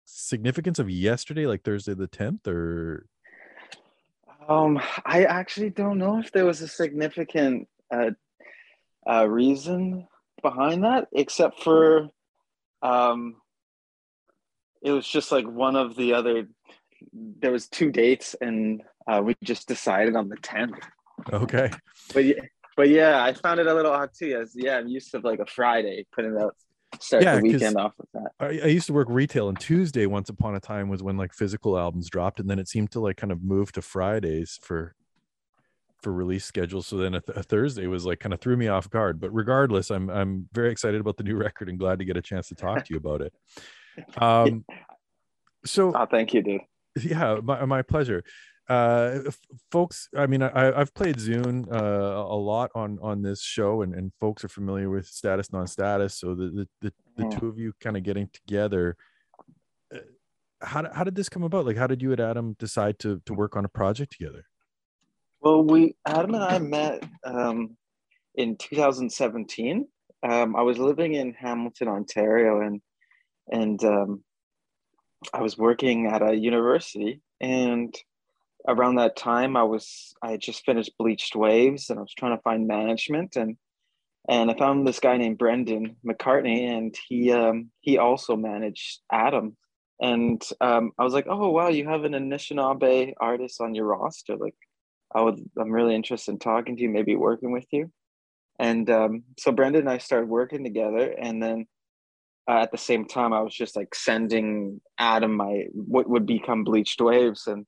significance 0.06 0.78
of 0.78 0.88
yesterday, 0.88 1.46
like 1.46 1.62
Thursday 1.62 1.92
the 1.92 2.08
10th, 2.08 2.46
or 2.46 3.04
Um, 4.48 4.80
I 5.04 5.24
actually 5.24 5.68
don't 5.68 5.98
know 5.98 6.18
if 6.18 6.32
there 6.32 6.46
was 6.46 6.62
a 6.62 6.68
significant 6.68 7.68
uh, 7.90 8.12
uh, 9.08 9.28
reason 9.28 10.06
behind 10.42 10.84
that, 10.84 11.08
except 11.12 11.62
for 11.62 12.08
um, 12.82 13.36
it 14.82 14.92
was 14.92 15.06
just 15.06 15.32
like 15.32 15.46
one 15.46 15.76
of 15.76 15.96
the 15.96 16.14
other. 16.14 16.48
There 17.12 17.52
was 17.52 17.68
two 17.68 17.90
dates, 17.90 18.36
and 18.40 18.82
uh, 19.06 19.22
we 19.24 19.34
just 19.42 19.68
decided 19.68 20.16
on 20.16 20.28
the 20.28 20.36
tenth. 20.36 20.78
okay? 21.32 21.70
But 22.12 22.24
yeah, 22.24 22.42
but 22.76 22.88
yeah, 22.88 23.22
I 23.22 23.34
found 23.34 23.60
it 23.60 23.66
a 23.66 23.74
little 23.74 23.92
odd 23.92 24.10
too. 24.16 24.38
As 24.40 24.52
yeah, 24.54 24.78
I'm 24.78 24.88
used 24.88 25.10
to 25.12 25.18
like 25.18 25.38
a 25.38 25.46
Friday 25.46 26.06
putting 26.12 26.36
out 26.40 26.54
start 26.98 27.22
Yeah, 27.22 27.36
the 27.36 27.42
weekend 27.42 27.76
off 27.76 27.92
with 27.98 28.08
that. 28.14 28.30
I, 28.40 28.46
I 28.46 28.68
used 28.68 28.86
to 28.86 28.92
work 28.92 29.08
retail 29.10 29.48
and 29.48 29.58
Tuesday 29.58 30.06
once 30.06 30.28
upon 30.28 30.54
a 30.54 30.60
time 30.60 30.88
was 30.88 31.02
when 31.02 31.16
like 31.16 31.32
physical 31.32 31.78
albums 31.78 32.08
dropped 32.08 32.40
and 32.40 32.48
then 32.48 32.58
it 32.58 32.68
seemed 32.68 32.90
to 32.92 33.00
like 33.00 33.16
kind 33.16 33.32
of 33.32 33.42
move 33.42 33.72
to 33.72 33.82
Fridays 33.82 34.58
for 34.62 34.94
for 36.02 36.12
release 36.12 36.44
schedules 36.44 36.86
so 36.86 36.96
then 36.96 37.14
a, 37.14 37.20
th- 37.20 37.36
a 37.38 37.42
Thursday 37.42 37.86
was 37.86 38.04
like 38.06 38.20
kind 38.20 38.32
of 38.32 38.40
threw 38.40 38.56
me 38.56 38.68
off 38.68 38.88
guard 38.90 39.20
but 39.20 39.30
regardless 39.30 39.90
I'm 39.90 40.08
I'm 40.10 40.48
very 40.52 40.70
excited 40.70 41.00
about 41.00 41.16
the 41.16 41.24
new 41.24 41.36
record 41.46 41.68
and 41.68 41.78
glad 41.78 41.98
to 41.98 42.04
get 42.04 42.16
a 42.16 42.22
chance 42.22 42.48
to 42.48 42.54
talk 42.54 42.84
to 42.84 42.92
you 42.94 42.98
about 42.98 43.20
it. 43.22 43.32
Um 44.18 44.64
so 45.64 45.92
Oh, 45.94 46.06
thank 46.06 46.32
you, 46.34 46.42
dude. 46.42 46.60
yeah 47.02 47.38
my, 47.42 47.64
my 47.64 47.82
pleasure. 47.82 48.22
Uh 48.68 49.18
f- 49.26 49.38
folks 49.72 50.08
i 50.16 50.26
mean 50.28 50.42
i 50.42 50.72
i've 50.80 50.94
played 50.94 51.18
zoon 51.18 51.66
uh 51.72 52.22
a 52.36 52.38
lot 52.50 52.70
on 52.76 52.98
on 53.02 53.20
this 53.20 53.42
show 53.42 53.82
and 53.82 53.92
and 53.94 54.12
folks 54.20 54.44
are 54.44 54.48
familiar 54.48 54.88
with 54.88 55.06
status 55.06 55.52
non-status 55.52 56.14
so 56.20 56.34
the 56.36 56.46
the 56.50 56.68
the, 56.82 56.92
the 57.16 57.24
Mm. 57.24 57.38
two 57.40 57.48
of 57.48 57.58
you 57.58 57.72
kind 57.80 57.96
of 57.96 58.02
getting 58.04 58.28
together 58.32 58.96
uh, 59.94 59.98
how, 60.62 60.88
how 60.92 61.04
did 61.04 61.14
this 61.16 61.28
come 61.28 61.42
about? 61.42 61.66
Like 61.66 61.76
how 61.76 61.86
did 61.88 62.00
you 62.00 62.12
and 62.12 62.20
adam 62.20 62.54
decide 62.58 62.98
to 63.00 63.20
to 63.26 63.34
work 63.34 63.56
on 63.56 63.64
a 63.64 63.68
project 63.68 64.12
together 64.12 64.44
Well, 65.42 65.62
we 65.64 65.96
Adam 66.06 66.34
and 66.34 66.44
I 66.44 66.58
met 66.58 67.02
um, 67.24 67.76
in 68.34 68.56
2017. 68.56 69.88
Um, 70.22 70.54
I 70.54 70.60
was 70.60 70.76
living 70.76 71.14
in 71.14 71.32
Hamilton, 71.32 71.88
Ontario, 71.88 72.60
and 72.60 72.82
and 73.50 73.82
um, 73.82 74.22
I 75.32 75.40
was 75.40 75.56
working 75.56 76.06
at 76.08 76.20
a 76.20 76.34
university. 76.34 77.22
And 77.40 77.94
around 78.68 78.96
that 78.96 79.16
time, 79.16 79.56
I 79.56 79.62
was 79.62 80.12
I 80.22 80.32
had 80.32 80.42
just 80.42 80.66
finished 80.66 80.92
Bleached 80.98 81.34
Waves, 81.34 81.88
and 81.88 81.98
I 81.98 82.02
was 82.02 82.12
trying 82.14 82.36
to 82.36 82.42
find 82.42 82.66
management, 82.66 83.36
and 83.36 83.56
and 84.28 84.50
I 84.50 84.54
found 84.58 84.86
this 84.86 85.00
guy 85.00 85.16
named 85.16 85.38
Brendan 85.38 85.96
McCartney, 86.06 86.68
and 86.68 86.94
he 87.08 87.32
um, 87.32 87.70
he 87.80 87.96
also 87.96 88.36
managed 88.36 89.00
Adam. 89.10 89.56
And 90.02 90.42
um, 90.60 90.92
I 90.98 91.04
was 91.04 91.14
like, 91.14 91.26
oh 91.30 91.48
wow, 91.50 91.68
you 91.68 91.88
have 91.88 92.04
an 92.04 92.12
Anishinaabe 92.12 93.14
artist 93.18 93.62
on 93.62 93.74
your 93.74 93.86
roster, 93.86 94.36
like. 94.36 94.54
I 95.14 95.20
would 95.22 95.40
I'm 95.58 95.72
really 95.72 95.94
interested 95.94 96.32
in 96.32 96.38
talking 96.38 96.76
to 96.76 96.82
you, 96.82 96.88
maybe 96.88 97.16
working 97.16 97.52
with 97.52 97.66
you. 97.70 97.90
And 98.58 98.88
um, 98.90 99.22
so 99.38 99.52
Brendan 99.52 99.82
and 99.82 99.90
I 99.90 99.98
started 99.98 100.28
working 100.28 100.64
together, 100.64 101.14
and 101.18 101.42
then 101.42 101.66
uh, 102.48 102.60
at 102.60 102.72
the 102.72 102.78
same 102.78 103.06
time, 103.06 103.32
I 103.32 103.40
was 103.40 103.54
just 103.54 103.76
like 103.76 103.94
sending 103.94 104.80
Adam 104.98 105.36
my 105.36 105.64
what 105.72 106.08
would 106.08 106.26
become 106.26 106.64
Bleached 106.64 107.00
Waves, 107.00 107.46
and 107.46 107.64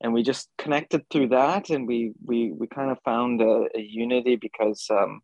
and 0.00 0.12
we 0.12 0.22
just 0.22 0.48
connected 0.58 1.08
through 1.08 1.28
that, 1.28 1.70
and 1.70 1.86
we 1.88 2.12
we 2.24 2.52
we 2.52 2.66
kind 2.66 2.90
of 2.90 2.98
found 3.04 3.40
a, 3.40 3.66
a 3.74 3.80
unity 3.80 4.36
because 4.36 4.86
um, 4.90 5.20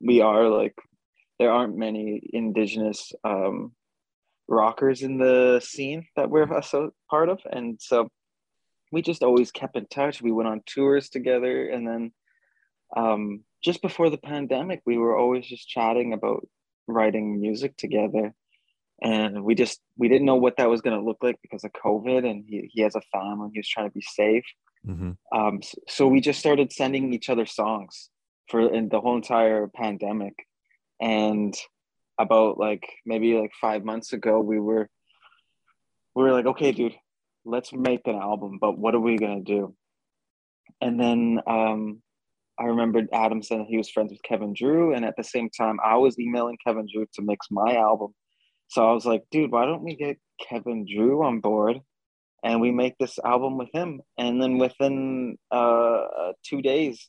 we 0.00 0.20
are 0.20 0.48
like 0.48 0.74
there 1.38 1.50
aren't 1.50 1.76
many 1.76 2.20
indigenous 2.32 3.12
um, 3.24 3.72
rockers 4.46 5.02
in 5.02 5.18
the 5.18 5.60
scene 5.64 6.06
that 6.16 6.30
we're 6.30 6.52
a 6.56 6.62
so 6.62 6.90
part 7.10 7.28
of, 7.28 7.40
and 7.50 7.80
so 7.80 8.08
we 8.90 9.02
just 9.02 9.22
always 9.22 9.50
kept 9.52 9.76
in 9.76 9.86
touch. 9.86 10.20
We 10.22 10.32
went 10.32 10.48
on 10.48 10.62
tours 10.66 11.08
together, 11.08 11.68
and 11.68 11.86
then 11.86 12.12
um, 12.96 13.44
just 13.62 13.82
before 13.82 14.10
the 14.10 14.18
pandemic, 14.18 14.82
we 14.86 14.98
were 14.98 15.16
always 15.16 15.46
just 15.46 15.68
chatting 15.68 16.12
about 16.12 16.46
writing 16.86 17.40
music 17.40 17.76
together. 17.76 18.34
And 19.02 19.44
we 19.44 19.54
just 19.54 19.80
we 19.96 20.08
didn't 20.08 20.26
know 20.26 20.36
what 20.36 20.56
that 20.58 20.68
was 20.68 20.82
going 20.82 20.98
to 20.98 21.04
look 21.04 21.18
like 21.22 21.38
because 21.40 21.64
of 21.64 21.72
COVID, 21.72 22.28
and 22.28 22.44
he, 22.46 22.68
he 22.72 22.82
has 22.82 22.94
a 22.94 23.00
family. 23.12 23.50
He 23.52 23.58
was 23.58 23.68
trying 23.68 23.88
to 23.88 23.94
be 23.94 24.02
safe. 24.02 24.44
mm-hmm. 24.86 25.12
Um, 25.38 25.60
s- 25.62 25.74
so 25.88 26.06
we 26.06 26.20
just 26.20 26.38
started 26.38 26.72
sending 26.72 27.14
each 27.14 27.30
other 27.30 27.46
songs 27.46 28.10
for 28.48 28.72
in 28.72 28.88
the 28.88 29.00
whole 29.00 29.16
entire 29.16 29.68
pandemic. 29.68 30.34
And 31.00 31.54
about 32.18 32.58
like 32.58 32.86
maybe 33.06 33.34
like 33.34 33.52
five 33.58 33.84
months 33.84 34.12
ago, 34.12 34.40
we 34.40 34.60
were 34.60 34.90
we 36.14 36.24
were 36.24 36.32
like, 36.32 36.46
okay, 36.46 36.72
dude, 36.72 36.94
let's 37.44 37.72
make 37.72 38.06
an 38.06 38.16
album, 38.16 38.58
but 38.60 38.78
what 38.78 38.94
are 38.94 39.00
we 39.00 39.16
gonna 39.16 39.40
do? 39.40 39.74
And 40.80 40.98
then 40.98 41.40
um, 41.46 42.02
I 42.58 42.64
remembered 42.64 43.08
Adam 43.12 43.42
said 43.42 43.66
he 43.68 43.76
was 43.76 43.90
friends 43.90 44.12
with 44.12 44.22
Kevin 44.22 44.54
Drew, 44.54 44.94
and 44.94 45.04
at 45.04 45.16
the 45.16 45.24
same 45.24 45.50
time, 45.50 45.78
I 45.84 45.96
was 45.96 46.18
emailing 46.18 46.58
Kevin 46.64 46.86
Drew 46.92 47.06
to 47.14 47.22
mix 47.22 47.46
my 47.50 47.76
album. 47.76 48.14
So 48.68 48.88
I 48.88 48.92
was 48.92 49.04
like, 49.04 49.24
dude, 49.30 49.50
why 49.50 49.66
don't 49.66 49.82
we 49.82 49.96
get 49.96 50.18
Kevin 50.48 50.86
Drew 50.86 51.24
on 51.24 51.40
board 51.40 51.80
and 52.44 52.60
we 52.60 52.70
make 52.70 52.96
this 52.98 53.18
album 53.24 53.58
with 53.58 53.68
him? 53.74 54.00
And 54.16 54.40
then 54.40 54.58
within 54.58 55.38
uh, 55.50 56.32
two 56.44 56.62
days, 56.62 57.08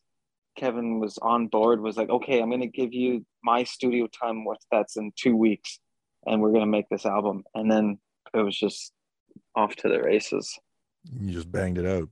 Kevin 0.58 1.00
was 1.00 1.20
on 1.22 1.48
board, 1.48 1.82
was 1.82 1.98
like, 1.98 2.10
okay, 2.10 2.42
I'm 2.42 2.50
to 2.62 2.68
give 2.68 2.94
you 2.94 3.26
my 3.44 3.64
studio 3.64 4.08
time. 4.08 4.44
What's 4.44 4.66
that's 4.72 4.98
in 4.98 5.12
two 5.16 5.36
weeks. 5.36 5.80
And 6.26 6.42
we're 6.42 6.52
to 6.62 6.66
make 6.66 6.90
this 6.90 7.06
album. 7.06 7.44
And 7.54 7.72
then 7.72 8.00
it 8.34 8.40
was 8.40 8.58
just 8.58 8.92
off 9.56 9.76
to 9.78 9.90
the 9.90 10.02
races. 10.02 10.58
you 11.20 11.32
just 11.34 11.52
banged 11.52 11.78
it 11.78 11.86
out 11.86 12.10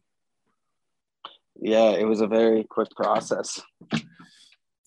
Yeah, 1.61 1.91
it 1.91 2.05
was 2.05 2.21
a 2.21 2.27
very 2.27 2.63
quick 2.63 2.89
process. 2.95 3.61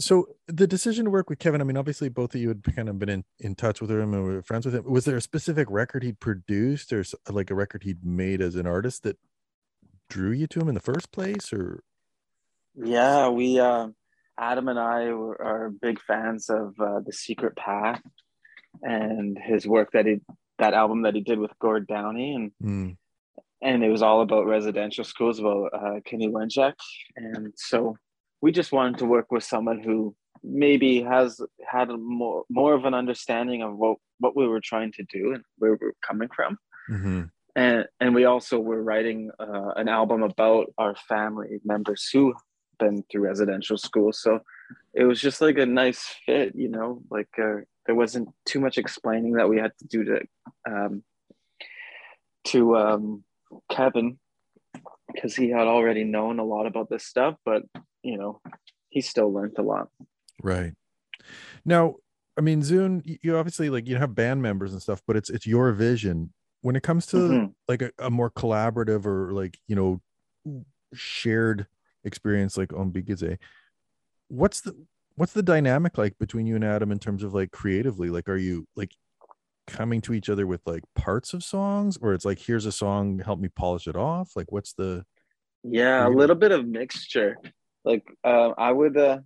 so 0.01 0.27
the 0.49 0.67
decision 0.67 1.05
to 1.05 1.11
work 1.11 1.31
with 1.31 1.39
kevin 1.39 1.61
i 1.61 1.65
mean 1.65 1.77
obviously 1.77 2.09
both 2.09 2.35
of 2.35 2.41
you 2.41 2.49
had 2.49 2.63
kind 2.75 2.89
of 2.89 2.99
been 2.99 3.09
in, 3.09 3.25
in 3.39 3.55
touch 3.55 3.81
with 3.81 3.91
him 3.91 4.13
and 4.15 4.25
were 4.25 4.43
friends 4.43 4.65
with 4.67 4.75
him 4.75 4.85
was 4.85 5.05
there 5.05 5.17
a 5.17 5.21
specific 5.21 5.69
record 5.71 6.03
he'd 6.03 6.19
produced 6.19 6.93
or 6.93 7.05
like 7.31 7.51
a 7.51 7.55
record 7.55 7.83
he'd 7.85 8.05
made 8.05 8.41
as 8.41 8.57
an 8.57 8.67
artist 8.67 9.03
that 9.05 9.17
drew 10.09 10.33
you 10.33 10.47
to 10.47 10.59
him 10.61 10.69
in 10.69 10.75
the 10.75 10.81
first 10.81 11.13
place 11.13 11.53
or 11.53 11.83
Yeah, 12.75 13.29
we 13.29 13.61
uh, 13.61 13.89
Adam 14.39 14.69
and 14.69 14.79
I 14.79 15.13
were, 15.13 15.41
are 15.41 15.71
big 15.71 16.01
fans 16.01 16.49
of 16.51 16.75
uh, 16.81 17.01
the 17.07 17.13
Secret 17.13 17.55
Path 17.57 18.01
and 18.83 19.39
his 19.39 19.67
work 19.67 19.93
that 19.93 20.07
he 20.07 20.17
that 20.63 20.75
album 20.83 20.99
that 21.03 21.15
he 21.19 21.23
did 21.31 21.39
with 21.45 21.59
Gord 21.65 21.85
Downie 21.93 22.35
and 22.39 22.47
Mm, 22.63 22.91
and 23.69 23.85
it 23.87 23.91
was 23.97 24.03
all 24.07 24.21
about 24.27 24.47
residential 24.57 25.05
schools 25.13 25.37
about 25.43 25.65
uh, 25.81 25.97
Chanie 26.07 26.33
Wenjack 26.37 26.75
and 27.17 27.53
so 27.71 27.79
we 28.43 28.51
just 28.61 28.73
wanted 28.77 28.97
to 28.99 29.07
work 29.15 29.29
with 29.35 29.45
someone 29.53 29.81
who 29.87 29.97
maybe 30.65 30.93
has 31.15 31.29
had 31.75 31.89
more 32.19 32.39
more 32.59 32.73
of 32.79 32.85
an 32.85 32.95
understanding 33.03 33.61
of 33.67 33.71
what 33.83 33.97
what 34.23 34.35
we 34.39 34.47
were 34.53 34.65
trying 34.71 34.93
to 34.99 35.05
do 35.17 35.23
and 35.35 35.43
where 35.59 35.73
we 35.73 35.79
we're 35.81 36.07
coming 36.09 36.31
from. 36.37 36.53
Mhm. 36.95 37.23
and 37.65 37.81
and 38.01 38.11
we 38.19 38.25
also 38.33 38.57
were 38.71 38.83
writing 38.91 39.21
uh, 39.45 39.71
an 39.83 39.89
album 39.99 40.21
about 40.33 40.65
our 40.83 40.95
family 41.13 41.53
members 41.73 42.03
who 42.13 42.23
have 42.35 42.43
been 42.83 42.97
through 43.09 43.25
residential 43.31 43.79
school. 43.87 44.11
So 44.25 44.31
it 45.01 45.05
was 45.11 45.19
just 45.27 45.39
like 45.47 45.59
a 45.59 45.67
nice 45.83 46.03
fit 46.25 46.49
you 46.63 46.71
know 46.77 46.89
like 47.17 47.33
uh, 47.49 47.59
there 47.87 47.95
wasn't 47.95 48.29
too 48.45 48.61
much 48.61 48.79
explaining 48.79 49.35
that 49.35 49.49
we 49.49 49.59
had 49.59 49.73
to 49.79 49.87
do 49.87 50.05
to 50.05 50.21
um, 50.69 51.03
to 52.45 52.77
um, 52.77 53.25
kevin 53.71 54.19
because 55.13 55.37
he 55.37 55.51
had 55.51 55.67
already 55.67 56.05
known 56.05 56.39
a 56.39 56.45
lot 56.45 56.67
about 56.67 56.89
this 56.89 57.05
stuff 57.05 57.37
but 57.45 57.63
you 58.03 58.17
know 58.17 58.41
he 58.89 59.01
still 59.01 59.33
learned 59.33 59.57
a 59.59 59.63
lot. 59.63 59.89
Right. 60.43 60.75
Now 61.65 61.97
i 62.39 62.41
mean 62.41 62.63
zoon 62.63 63.03
you 63.05 63.37
obviously 63.37 63.69
like 63.69 63.87
you 63.87 63.97
have 63.99 64.15
band 64.15 64.41
members 64.41 64.73
and 64.73 64.81
stuff 64.81 65.03
but 65.07 65.17
it's 65.17 65.29
it's 65.31 65.47
your 65.47 65.71
vision. 65.73 66.33
When 66.63 66.77
it 66.77 66.83
comes 66.83 67.07
to 67.07 67.17
Mhm. 67.17 67.55
like 67.69 67.83
a, 67.83 67.91
a 67.99 68.09
more 68.11 68.31
collaborative 68.31 69.05
or 69.05 69.33
like 69.33 69.59
you 69.67 69.77
know 69.77 70.01
shared 70.95 71.67
experience 72.05 72.57
like 72.57 72.69
OMBIIGIZI, 72.71 73.39
what's 74.29 74.61
the 74.63 74.75
what's 75.17 75.33
the 75.33 75.43
dynamic 75.43 75.99
like 75.99 76.19
between 76.19 76.47
you 76.47 76.55
and 76.55 76.65
adam 76.65 76.93
in 76.93 76.99
terms 76.99 77.23
of 77.23 77.35
like 77.35 77.51
creatively? 77.51 78.11
Like 78.11 78.29
are 78.29 78.37
you 78.37 78.67
like 78.77 78.93
coming 79.67 80.01
to 80.03 80.15
each 80.15 80.29
other 80.29 80.47
with 80.47 80.61
like 80.67 80.83
parts 80.95 81.35
of 81.35 81.45
songs? 81.45 81.97
Or 82.01 82.15
it's 82.15 82.25
like 82.25 82.39
here's 82.39 82.67
a 82.67 82.73
song 82.73 83.21
help 83.21 83.39
me 83.41 83.49
polish 83.49 83.87
it 83.87 83.97
off? 83.97 84.33
Like 84.37 84.51
what's 84.51 84.73
the 84.73 85.05
Yeah, 85.63 86.07
a 86.07 86.11
little 86.11 86.37
bit 86.37 86.53
of 86.53 86.67
mixture. 86.67 87.37
Like 87.85 88.05
uh, 88.25 88.51
I 88.57 88.71
would, 88.71 88.97
uh, 88.97 89.19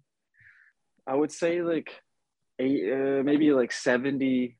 I 1.06 1.14
would 1.14 1.30
say 1.30 1.62
like, 1.62 1.90
eight, 2.58 2.90
uh, 2.90 3.22
maybe 3.22 3.52
like 3.52 3.72
70 3.72 4.56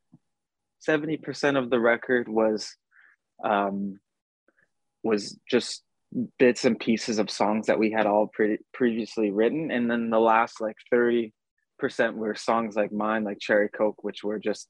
70 0.81 1.17
percent 1.17 1.57
of 1.57 1.71
the 1.71 1.81
record 1.81 2.29
was, 2.29 2.77
um, 3.43 3.99
was 5.03 5.39
just 5.51 5.83
bits 6.39 6.65
and 6.65 6.79
pieces 6.79 7.19
of 7.19 7.31
songs 7.31 7.67
that 7.67 7.79
we 7.79 7.91
had 7.91 8.07
all 8.07 8.29
pre- 8.29 8.59
previously 8.73 9.31
written, 9.31 9.71
and 9.71 9.91
then 9.91 10.11
the 10.11 10.21
last 10.21 10.61
like 10.61 10.77
thirty 10.91 11.33
percent 11.79 12.17
were 12.17 12.35
songs 12.35 12.77
like 12.77 12.93
mine, 12.93 13.25
like 13.25 13.39
Cherry 13.39 13.69
Coke, 13.69 14.03
which 14.03 14.25
were 14.25 14.39
just 14.39 14.69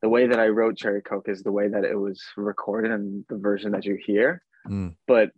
the 0.00 0.08
way 0.08 0.26
that 0.26 0.38
I 0.38 0.48
wrote 0.48 0.76
Cherry 0.76 1.02
Coke 1.02 1.28
is 1.28 1.42
the 1.42 1.52
way 1.52 1.68
that 1.68 1.84
it 1.84 1.96
was 1.96 2.22
recorded 2.36 2.92
and 2.92 3.24
the 3.28 3.36
version 3.36 3.72
that 3.72 3.84
you 3.84 3.98
hear. 4.04 4.42
Mm, 4.66 4.94
but 5.06 5.30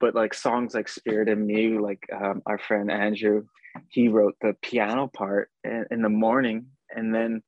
but 0.00 0.14
like 0.14 0.34
songs 0.34 0.74
like 0.74 0.88
spirit 0.88 1.28
in 1.28 1.46
me 1.46 1.78
like 1.78 2.02
um, 2.12 2.42
our 2.46 2.58
friend 2.58 2.90
andrew 2.90 3.44
he 3.88 4.08
wrote 4.08 4.34
the 4.40 4.54
piano 4.62 5.06
part 5.06 5.50
in, 5.62 5.84
in 5.90 6.02
the 6.02 6.08
morning. 6.08 6.66
And 6.90 7.14
then 7.14 7.42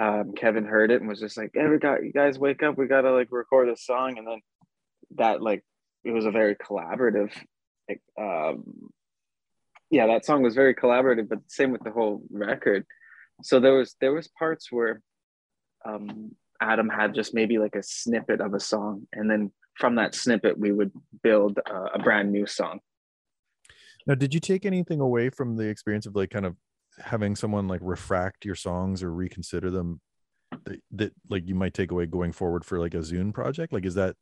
um, 0.00 0.32
kevin 0.34 0.64
heard 0.64 0.90
it 0.90 1.00
and 1.00 1.08
was 1.08 1.20
just 1.20 1.36
like 1.36 1.50
hey 1.54 1.68
we 1.68 1.78
got 1.78 2.02
you 2.02 2.12
guys 2.12 2.38
wake 2.38 2.62
up. 2.62 2.76
We 2.76 2.86
gotta 2.86 3.12
like 3.12 3.28
record 3.30 3.68
a 3.68 3.76
song. 3.76 4.18
And 4.18 4.26
then 4.26 4.40
that 5.16 5.42
like 5.42 5.62
it 6.04 6.10
was 6.10 6.24
a 6.24 6.30
very 6.30 6.56
collaborative 6.56 7.32
um, 8.18 8.64
yeah 9.90 10.06
that 10.06 10.24
song 10.24 10.42
was 10.42 10.54
very 10.54 10.74
collaborative 10.74 11.28
but 11.28 11.38
same 11.48 11.70
with 11.72 11.82
the 11.82 11.90
whole 11.90 12.22
record 12.30 12.86
so 13.42 13.60
there 13.60 13.74
was 13.74 13.96
there 14.00 14.12
was 14.12 14.28
parts 14.38 14.70
where 14.70 15.02
um, 15.84 16.32
Adam 16.60 16.88
had 16.88 17.14
just 17.14 17.34
maybe 17.34 17.58
like 17.58 17.74
a 17.74 17.82
snippet 17.82 18.40
of 18.40 18.54
a 18.54 18.60
song, 18.60 19.06
and 19.12 19.30
then 19.30 19.50
from 19.74 19.96
that 19.96 20.14
snippet 20.14 20.58
we 20.58 20.72
would 20.72 20.92
build 21.22 21.58
uh, 21.68 21.88
a 21.94 21.98
brand 21.98 22.30
new 22.30 22.46
song. 22.46 22.80
Now, 24.06 24.14
did 24.14 24.34
you 24.34 24.40
take 24.40 24.64
anything 24.64 25.00
away 25.00 25.30
from 25.30 25.56
the 25.56 25.66
experience 25.66 26.06
of 26.06 26.16
like 26.16 26.30
kind 26.30 26.46
of 26.46 26.56
having 26.98 27.36
someone 27.36 27.68
like 27.68 27.80
refract 27.82 28.44
your 28.44 28.54
songs 28.54 29.02
or 29.02 29.12
reconsider 29.12 29.70
them 29.70 30.00
that, 30.64 30.80
that 30.92 31.12
like 31.28 31.48
you 31.48 31.54
might 31.54 31.74
take 31.74 31.90
away 31.90 32.06
going 32.06 32.32
forward 32.32 32.64
for 32.64 32.78
like 32.78 32.94
a 32.94 33.02
Zoon 33.02 33.32
project? 33.32 33.72
Like, 33.72 33.86
is 33.86 33.94
that 33.94 34.16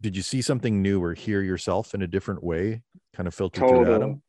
did 0.00 0.16
you 0.16 0.22
see 0.22 0.42
something 0.42 0.82
new 0.82 1.02
or 1.02 1.14
hear 1.14 1.42
yourself 1.42 1.94
in 1.94 2.02
a 2.02 2.06
different 2.06 2.42
way, 2.42 2.82
kind 3.14 3.26
of 3.26 3.34
filtered 3.34 3.68
through 3.68 3.94
Adam? 3.94 4.22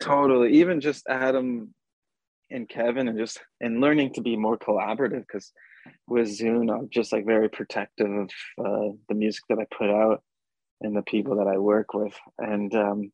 Totally. 0.00 0.54
Even 0.54 0.80
just 0.80 1.06
Adam 1.08 1.74
and 2.50 2.68
Kevin 2.68 3.08
and 3.08 3.18
just 3.18 3.40
and 3.60 3.80
learning 3.80 4.12
to 4.14 4.20
be 4.20 4.36
more 4.36 4.58
collaborative 4.58 5.20
because 5.20 5.52
with 6.06 6.28
Zoon, 6.28 6.70
I'm 6.70 6.88
just 6.90 7.12
like 7.12 7.26
very 7.26 7.48
protective 7.48 8.10
of 8.10 8.30
uh, 8.58 8.92
the 9.08 9.14
music 9.14 9.44
that 9.48 9.58
I 9.58 9.66
put 9.76 9.90
out 9.90 10.22
and 10.80 10.96
the 10.96 11.02
people 11.02 11.36
that 11.36 11.46
I 11.46 11.58
work 11.58 11.94
with. 11.94 12.14
And 12.38 12.74
um, 12.74 13.12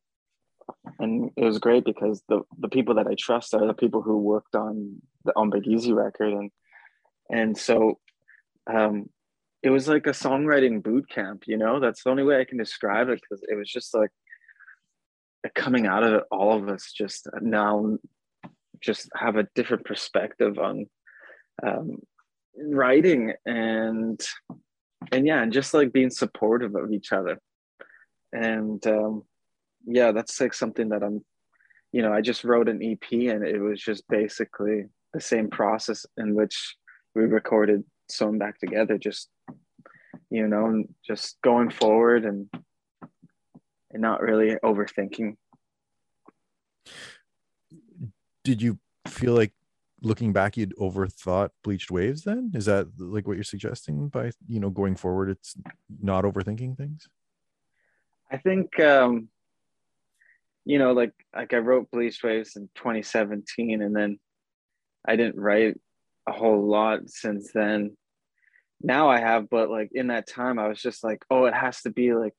and 0.99 1.31
it 1.37 1.43
was 1.43 1.59
great 1.59 1.85
because 1.85 2.21
the 2.27 2.41
the 2.59 2.69
people 2.69 2.95
that 2.95 3.07
I 3.07 3.15
trust 3.17 3.53
are 3.53 3.65
the 3.65 3.73
people 3.73 4.01
who 4.01 4.17
worked 4.17 4.55
on 4.55 5.01
the 5.23 5.33
OMBIIGIZI 5.33 5.95
record 5.95 6.33
and 6.33 6.51
and 7.29 7.57
so 7.57 7.99
um, 8.71 9.09
it 9.63 9.69
was 9.69 9.87
like 9.87 10.07
a 10.07 10.11
songwriting 10.11 10.81
boot 10.81 11.09
camp, 11.09 11.43
you 11.45 11.57
know. 11.57 11.79
That's 11.79 12.03
the 12.03 12.09
only 12.09 12.23
way 12.23 12.39
I 12.39 12.45
can 12.45 12.57
describe 12.57 13.09
it 13.09 13.21
because 13.21 13.43
it 13.47 13.55
was 13.55 13.69
just 13.69 13.93
like 13.93 14.09
coming 15.55 15.87
out 15.87 16.03
of 16.03 16.13
it, 16.13 16.23
all 16.31 16.57
of 16.57 16.69
us 16.69 16.91
just 16.91 17.27
now 17.41 17.97
just 18.79 19.09
have 19.15 19.35
a 19.35 19.47
different 19.55 19.85
perspective 19.85 20.57
on 20.57 20.87
um, 21.63 21.97
writing 22.57 23.33
and 23.45 24.19
and 25.11 25.25
yeah, 25.25 25.41
and 25.41 25.53
just 25.53 25.73
like 25.73 25.93
being 25.93 26.09
supportive 26.09 26.75
of 26.75 26.91
each 26.91 27.11
other. 27.11 27.39
And 28.33 28.85
um, 28.85 29.23
yeah, 29.85 30.11
that's 30.11 30.39
like 30.39 30.53
something 30.53 30.89
that 30.89 31.03
I'm, 31.03 31.23
you 31.91 32.01
know, 32.01 32.13
I 32.13 32.21
just 32.21 32.43
wrote 32.43 32.69
an 32.69 32.83
EP 32.83 33.11
and 33.11 33.45
it 33.45 33.59
was 33.59 33.81
just 33.81 34.07
basically 34.07 34.85
the 35.13 35.21
same 35.21 35.49
process 35.49 36.05
in 36.17 36.35
which 36.35 36.75
we 37.15 37.23
recorded 37.23 37.83
Sewn 38.11 38.37
Back 38.37 38.59
Together, 38.59 38.97
just, 38.97 39.29
you 40.29 40.47
know, 40.47 40.83
just 41.05 41.41
going 41.41 41.69
forward 41.69 42.25
and 42.25 42.49
and 43.91 44.01
not 44.01 44.21
really 44.21 44.55
overthinking. 44.63 45.35
Did 48.43 48.61
you 48.61 48.79
feel 49.07 49.33
like 49.33 49.53
looking 50.01 50.33
back 50.33 50.57
you'd 50.57 50.75
overthought 50.77 51.49
bleached 51.63 51.91
waves 51.91 52.23
then? 52.23 52.51
Is 52.55 52.65
that 52.65 52.87
like 52.97 53.27
what 53.27 53.35
you're 53.35 53.43
suggesting 53.43 54.07
by 54.07 54.31
you 54.47 54.59
know 54.59 54.69
going 54.69 54.95
forward 54.95 55.29
it's 55.29 55.55
not 56.01 56.23
overthinking 56.23 56.77
things? 56.77 57.07
I 58.31 58.37
think 58.37 58.79
um 58.79 59.29
you 60.65 60.79
know 60.79 60.91
like 60.93 61.13
like 61.35 61.53
i 61.53 61.57
wrote 61.57 61.89
bleached 61.91 62.23
waves 62.23 62.55
in 62.55 62.69
2017 62.75 63.81
and 63.81 63.95
then 63.95 64.19
i 65.07 65.15
didn't 65.15 65.39
write 65.39 65.79
a 66.27 66.31
whole 66.31 66.67
lot 66.67 67.09
since 67.09 67.51
then 67.51 67.97
now 68.83 69.09
i 69.09 69.19
have 69.19 69.49
but 69.49 69.69
like 69.69 69.89
in 69.93 70.07
that 70.07 70.27
time 70.27 70.59
i 70.59 70.67
was 70.67 70.81
just 70.81 71.03
like 71.03 71.23
oh 71.29 71.45
it 71.45 71.53
has 71.53 71.81
to 71.81 71.89
be 71.89 72.13
like 72.13 72.33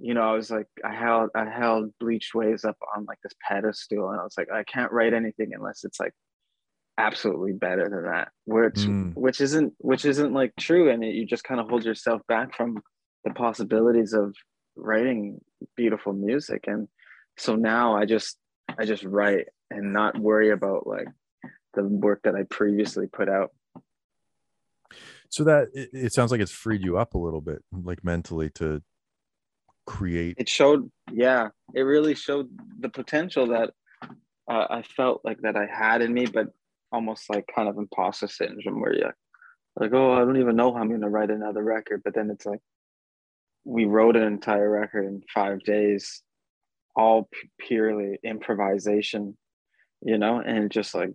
you 0.00 0.14
know 0.14 0.22
i 0.22 0.32
was 0.32 0.50
like 0.50 0.66
i 0.84 0.94
held 0.94 1.30
i 1.34 1.44
held 1.44 1.92
bleached 2.00 2.34
waves 2.34 2.64
up 2.64 2.76
on 2.96 3.04
like 3.04 3.18
this 3.22 3.34
pedestal 3.46 4.10
and 4.10 4.20
i 4.20 4.24
was 4.24 4.34
like 4.36 4.50
i 4.50 4.64
can't 4.64 4.92
write 4.92 5.12
anything 5.12 5.50
unless 5.54 5.84
it's 5.84 6.00
like 6.00 6.12
absolutely 6.98 7.52
better 7.52 7.88
than 7.88 8.04
that 8.04 8.28
which 8.44 8.74
mm. 8.74 9.14
which 9.14 9.40
isn't 9.40 9.72
which 9.78 10.04
isn't 10.04 10.32
like 10.32 10.52
true 10.58 10.90
and 10.90 11.04
you 11.04 11.24
just 11.24 11.44
kind 11.44 11.60
of 11.60 11.68
hold 11.68 11.84
yourself 11.84 12.20
back 12.28 12.54
from 12.54 12.78
the 13.24 13.30
possibilities 13.32 14.12
of 14.12 14.34
writing 14.76 15.38
beautiful 15.76 16.12
music 16.12 16.64
and 16.66 16.88
so 17.38 17.56
now 17.56 17.96
i 17.96 18.04
just 18.04 18.36
i 18.78 18.84
just 18.84 19.04
write 19.04 19.46
and 19.70 19.92
not 19.92 20.18
worry 20.18 20.50
about 20.50 20.86
like 20.86 21.08
the 21.74 21.82
work 21.82 22.20
that 22.24 22.34
i 22.34 22.42
previously 22.50 23.06
put 23.06 23.28
out 23.28 23.50
so 25.32 25.44
that 25.44 25.68
it, 25.72 25.90
it 25.92 26.12
sounds 26.12 26.30
like 26.30 26.40
it's 26.40 26.52
freed 26.52 26.84
you 26.84 26.96
up 26.96 27.14
a 27.14 27.18
little 27.18 27.40
bit 27.40 27.62
like 27.72 28.04
mentally 28.04 28.50
to 28.50 28.82
create 29.86 30.36
it 30.38 30.48
showed 30.48 30.90
yeah 31.10 31.48
it 31.74 31.82
really 31.82 32.14
showed 32.14 32.48
the 32.78 32.88
potential 32.88 33.48
that 33.48 33.70
uh, 34.48 34.66
i 34.70 34.82
felt 34.82 35.20
like 35.24 35.40
that 35.40 35.56
i 35.56 35.66
had 35.66 36.02
in 36.02 36.12
me 36.14 36.26
but 36.26 36.48
almost 36.92 37.28
like 37.30 37.48
kind 37.54 37.68
of 37.68 37.78
imposter 37.78 38.28
syndrome 38.28 38.80
where 38.80 38.94
you're 38.94 39.16
like, 39.76 39.92
oh, 39.94 40.12
I 40.12 40.20
don't 40.20 40.36
even 40.36 40.56
know 40.56 40.72
how 40.72 40.80
I'm 40.80 40.88
going 40.88 41.00
to 41.00 41.08
write 41.08 41.30
another 41.30 41.62
record. 41.62 42.02
But 42.04 42.14
then 42.14 42.30
it's 42.30 42.46
like, 42.46 42.60
we 43.64 43.86
wrote 43.86 44.16
an 44.16 44.24
entire 44.24 44.68
record 44.68 45.06
in 45.06 45.22
five 45.32 45.60
days, 45.60 46.22
all 46.94 47.28
purely 47.58 48.18
improvisation, 48.22 49.36
you 50.02 50.18
know, 50.18 50.40
and 50.40 50.70
just 50.70 50.94
like 50.94 51.12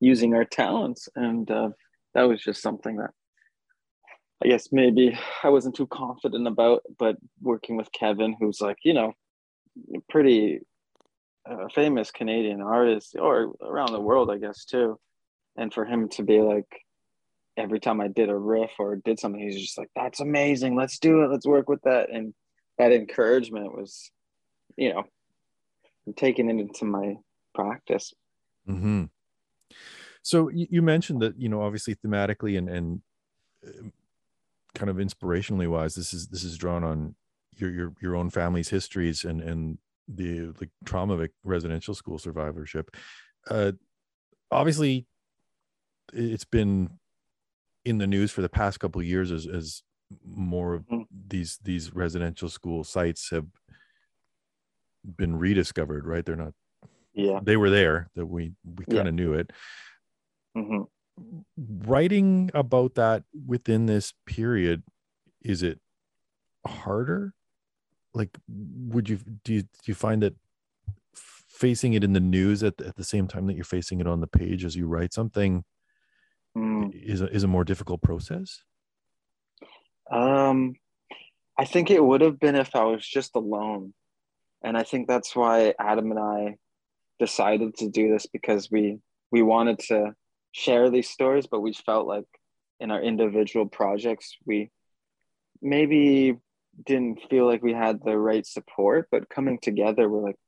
using 0.00 0.34
our 0.34 0.44
talents. 0.44 1.08
And 1.14 1.50
uh, 1.50 1.70
that 2.16 2.28
was 2.28 2.42
just 2.42 2.62
something 2.62 2.96
that 2.96 3.10
I 4.42 4.48
guess 4.48 4.72
maybe 4.72 5.16
I 5.42 5.50
wasn't 5.50 5.76
too 5.76 5.86
confident 5.86 6.46
about, 6.46 6.82
but 6.98 7.16
working 7.40 7.76
with 7.76 7.92
Kevin, 7.92 8.34
who's 8.40 8.60
like, 8.60 8.78
you 8.84 8.94
know, 8.94 9.12
pretty 10.08 10.60
a 11.46 11.68
famous 11.68 12.10
Canadian 12.10 12.60
artist 12.60 13.16
or 13.18 13.54
around 13.62 13.92
the 13.92 14.00
world, 14.00 14.30
I 14.30 14.38
guess 14.38 14.64
too. 14.64 14.98
And 15.56 15.72
for 15.72 15.84
him 15.84 16.08
to 16.10 16.22
be 16.22 16.40
like, 16.40 16.66
every 17.56 17.80
time 17.80 18.00
I 18.00 18.08
did 18.08 18.30
a 18.30 18.36
riff 18.36 18.72
or 18.78 18.96
did 18.96 19.20
something, 19.20 19.40
he's 19.40 19.60
just 19.60 19.78
like, 19.78 19.90
"That's 19.94 20.20
amazing. 20.20 20.74
Let's 20.74 20.98
do 20.98 21.22
it. 21.22 21.30
Let's 21.30 21.46
work 21.46 21.68
with 21.68 21.82
that." 21.82 22.10
And 22.10 22.34
that 22.78 22.92
encouragement 22.92 23.72
was, 23.72 24.10
you 24.76 24.92
know, 24.92 25.04
taking 26.16 26.50
it 26.50 26.60
into 26.60 26.84
my 26.84 27.16
practice. 27.54 28.12
Mm-hmm. 28.68 29.04
So 30.26 30.48
you 30.48 30.82
mentioned 30.82 31.22
that 31.22 31.40
you 31.40 31.48
know, 31.48 31.62
obviously 31.62 31.94
thematically 31.94 32.58
and 32.58 32.68
and 32.68 33.00
uh, 33.64 33.90
kind 34.74 34.90
of 34.90 34.96
inspirationally 34.96 35.68
wise, 35.68 35.94
this 35.94 36.12
is 36.12 36.26
this 36.26 36.42
is 36.42 36.58
drawn 36.58 36.82
on 36.82 37.14
your 37.56 37.70
your 37.70 37.92
your 38.02 38.16
own 38.16 38.30
family's 38.30 38.68
histories 38.68 39.24
and 39.24 39.40
and 39.40 39.78
the 40.08 40.52
like 40.60 40.70
trauma 40.84 41.14
of 41.14 41.28
residential 41.44 41.94
school 41.94 42.18
survivorship 42.18 42.94
uh 43.50 43.72
obviously 44.50 45.06
it's 46.12 46.44
been 46.44 46.88
in 47.84 47.98
the 47.98 48.06
news 48.06 48.30
for 48.30 48.42
the 48.42 48.48
past 48.48 48.78
couple 48.78 49.00
of 49.00 49.06
years 49.06 49.32
as 49.32 49.46
as 49.46 49.82
more 50.24 50.74
of 50.74 50.82
mm-hmm. 50.82 51.02
these 51.28 51.58
these 51.64 51.92
residential 51.94 52.48
school 52.48 52.84
sites 52.84 53.30
have 53.30 53.46
been 55.16 55.36
rediscovered 55.36 56.06
right 56.06 56.24
they're 56.24 56.36
not 56.36 56.52
yeah 57.14 57.40
they 57.42 57.56
were 57.56 57.70
there 57.70 58.08
that 58.14 58.26
we 58.26 58.52
we 58.64 58.84
kind 58.84 59.08
of 59.08 59.14
yeah. 59.14 59.24
knew 59.24 59.32
it 59.32 59.50
mm-hmm. 60.56 60.82
writing 61.88 62.50
about 62.54 62.94
that 62.94 63.24
within 63.46 63.86
this 63.86 64.14
period 64.26 64.82
is 65.42 65.62
it 65.62 65.78
harder 66.66 67.34
like 68.14 68.30
would 68.48 69.08
you 69.08 69.18
do 69.44 69.54
you 69.54 69.62
do 69.62 69.68
you 69.84 69.94
find 69.94 70.22
that 70.22 70.34
facing 71.14 71.94
it 71.94 72.04
in 72.04 72.12
the 72.12 72.20
news 72.20 72.62
at 72.62 72.76
the, 72.76 72.86
at 72.86 72.96
the 72.96 73.04
same 73.04 73.26
time 73.26 73.46
that 73.46 73.54
you're 73.54 73.64
facing 73.64 74.00
it 74.00 74.06
on 74.06 74.20
the 74.20 74.26
page 74.26 74.64
as 74.64 74.76
you 74.76 74.86
write 74.86 75.12
something 75.12 75.64
mm. 76.56 76.90
is 76.92 77.20
a, 77.20 77.28
is 77.28 77.44
a 77.44 77.48
more 77.48 77.64
difficult 77.64 78.02
process 78.02 78.62
um 80.10 80.74
i 81.58 81.64
think 81.64 81.90
it 81.90 82.02
would 82.02 82.20
have 82.20 82.38
been 82.38 82.56
if 82.56 82.74
i 82.74 82.84
was 82.84 83.06
just 83.06 83.36
alone 83.36 83.94
and 84.62 84.76
i 84.76 84.82
think 84.82 85.06
that's 85.06 85.34
why 85.36 85.72
adam 85.78 86.10
and 86.10 86.20
i 86.20 86.56
decided 87.18 87.74
to 87.76 87.88
do 87.88 88.10
this 88.10 88.26
because 88.26 88.70
we 88.70 88.98
we 89.30 89.42
wanted 89.42 89.78
to 89.78 90.12
share 90.56 90.88
these 90.88 91.10
stories 91.10 91.46
but 91.46 91.60
we 91.60 91.74
felt 91.74 92.06
like 92.06 92.24
in 92.80 92.90
our 92.90 93.02
individual 93.02 93.66
projects 93.66 94.36
we 94.46 94.70
maybe 95.60 96.34
didn't 96.86 97.20
feel 97.28 97.44
like 97.46 97.62
we 97.62 97.74
had 97.74 98.02
the 98.02 98.16
right 98.16 98.46
support 98.46 99.06
but 99.10 99.28
coming 99.28 99.58
together 99.60 100.08
we're 100.08 100.22
like 100.22 100.38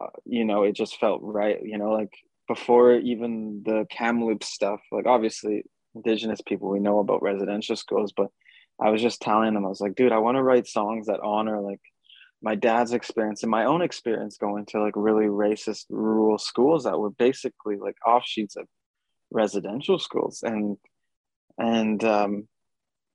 uh, 0.00 0.06
you 0.24 0.44
know 0.44 0.64
it 0.64 0.72
just 0.72 0.98
felt 0.98 1.20
right 1.22 1.60
you 1.62 1.78
know 1.78 1.92
like 1.92 2.12
before 2.48 2.94
even 2.94 3.62
the 3.64 3.86
kamloops 3.90 4.48
stuff 4.48 4.80
like 4.90 5.06
obviously 5.06 5.62
indigenous 5.94 6.40
people 6.40 6.68
we 6.68 6.80
know 6.80 6.98
about 6.98 7.22
residential 7.22 7.76
schools 7.76 8.12
but 8.16 8.26
i 8.80 8.90
was 8.90 9.00
just 9.00 9.22
telling 9.22 9.54
them 9.54 9.64
i 9.64 9.68
was 9.68 9.80
like 9.80 9.94
dude 9.94 10.10
i 10.10 10.18
want 10.18 10.36
to 10.36 10.42
write 10.42 10.66
songs 10.66 11.06
that 11.06 11.20
honor 11.20 11.60
like 11.60 11.80
my 12.42 12.56
dad's 12.56 12.92
experience 12.92 13.44
and 13.44 13.50
my 13.50 13.66
own 13.66 13.82
experience 13.82 14.36
going 14.36 14.66
to 14.66 14.80
like 14.80 14.94
really 14.96 15.26
racist 15.26 15.84
rural 15.90 16.38
schools 16.38 16.82
that 16.84 16.98
were 16.98 17.10
basically 17.10 17.76
like 17.76 17.96
offshoots 18.04 18.56
of 18.56 18.66
residential 19.30 19.98
schools 19.98 20.42
and 20.42 20.76
and 21.58 22.02
um 22.04 22.48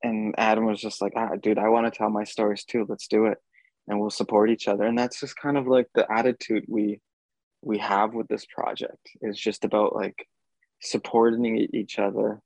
and 0.04 0.36
Adam 0.38 0.66
was 0.66 0.82
just 0.82 1.02
like, 1.02 1.14
ah, 1.16 1.30
dude, 1.42 1.58
I 1.58 1.70
want 1.70 1.92
to 1.92 1.98
tell 1.98 2.10
my 2.10 2.26
stories 2.26 2.66
too. 2.66 2.86
Let's 2.90 3.08
do 3.08 3.28
it, 3.28 3.38
and 3.88 4.00
we'll 4.02 4.10
support 4.10 4.50
each 4.50 4.68
other. 4.68 4.84
And 4.84 5.00
that's 5.00 5.22
just 5.22 5.38
kind 5.38 5.58
of 5.58 5.66
like 5.66 5.88
the 5.96 6.06
attitude 6.12 6.66
we 6.68 7.00
we 7.62 7.78
have 7.78 8.14
with 8.14 8.28
this 8.28 8.46
project. 8.46 9.10
It's 9.22 9.40
just 9.40 9.64
about 9.64 9.96
like 9.96 10.28
supporting 10.82 11.56
each 11.74 11.98
other 11.98 12.42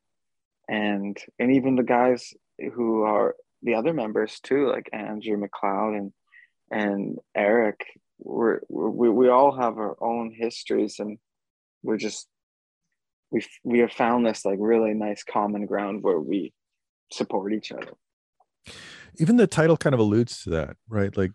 and 0.67 1.17
and 1.39 1.55
even 1.55 1.75
the 1.75 1.83
guys 1.83 2.33
who 2.73 3.01
are 3.01 3.35
the 3.63 3.73
other 3.73 3.93
members 3.93 4.39
too 4.41 4.69
like 4.69 4.89
andrew 4.93 5.37
mcleod 5.37 5.97
and 5.97 6.13
and 6.71 7.17
eric 7.35 7.83
we're, 8.19 8.59
we 8.69 9.09
we 9.09 9.29
all 9.29 9.55
have 9.55 9.77
our 9.77 9.95
own 10.01 10.31
histories 10.31 10.99
and 10.99 11.17
we're 11.81 11.97
just 11.97 12.27
we 13.31 13.45
we 13.63 13.79
have 13.79 13.91
found 13.91 14.25
this 14.25 14.45
like 14.45 14.57
really 14.59 14.93
nice 14.93 15.23
common 15.23 15.65
ground 15.65 16.03
where 16.03 16.19
we 16.19 16.53
support 17.11 17.53
each 17.53 17.71
other. 17.71 17.93
Even 19.17 19.37
the 19.37 19.47
title 19.47 19.77
kind 19.77 19.93
of 19.93 19.99
alludes 19.99 20.43
to 20.43 20.49
that 20.51 20.77
right? 20.89 21.15
Like 21.15 21.31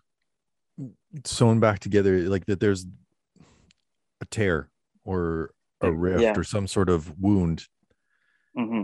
sewn 1.25 1.59
back 1.59 1.79
together 1.79 2.17
like 2.29 2.45
that 2.47 2.59
there's 2.59 2.85
a 4.21 4.25
tear 4.25 4.69
or 5.05 5.51
a 5.81 5.91
rift 5.91 6.21
Yeah. 6.21 6.33
or 6.35 6.43
some 6.43 6.67
sort 6.67 6.89
of 6.89 7.13
wound. 7.19 7.67
Hmm 8.55 8.83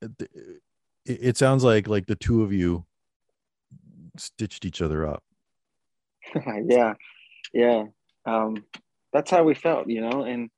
it, 0.00 0.30
it 1.04 1.36
sounds 1.36 1.64
like 1.64 1.88
like 1.88 2.06
the 2.06 2.14
two 2.14 2.42
of 2.44 2.52
you 2.52 2.84
stitched 4.16 4.64
each 4.64 4.80
other 4.82 5.06
up. 5.06 5.22
Yeah. 6.64 6.94
Yeah. 7.52 7.84
Um 8.26 8.64
that's 9.12 9.30
how 9.30 9.42
we 9.42 9.54
felt 9.54 9.88
you 9.88 10.00
know 10.02 10.22
and 10.24 10.50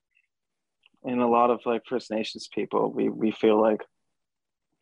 and 1.04 1.20
a 1.20 1.26
lot 1.26 1.50
of 1.50 1.60
like 1.64 1.82
first 1.88 2.10
nations 2.10 2.48
people 2.52 2.92
we 2.92 3.08
we 3.08 3.30
feel 3.30 3.60
like 3.60 3.82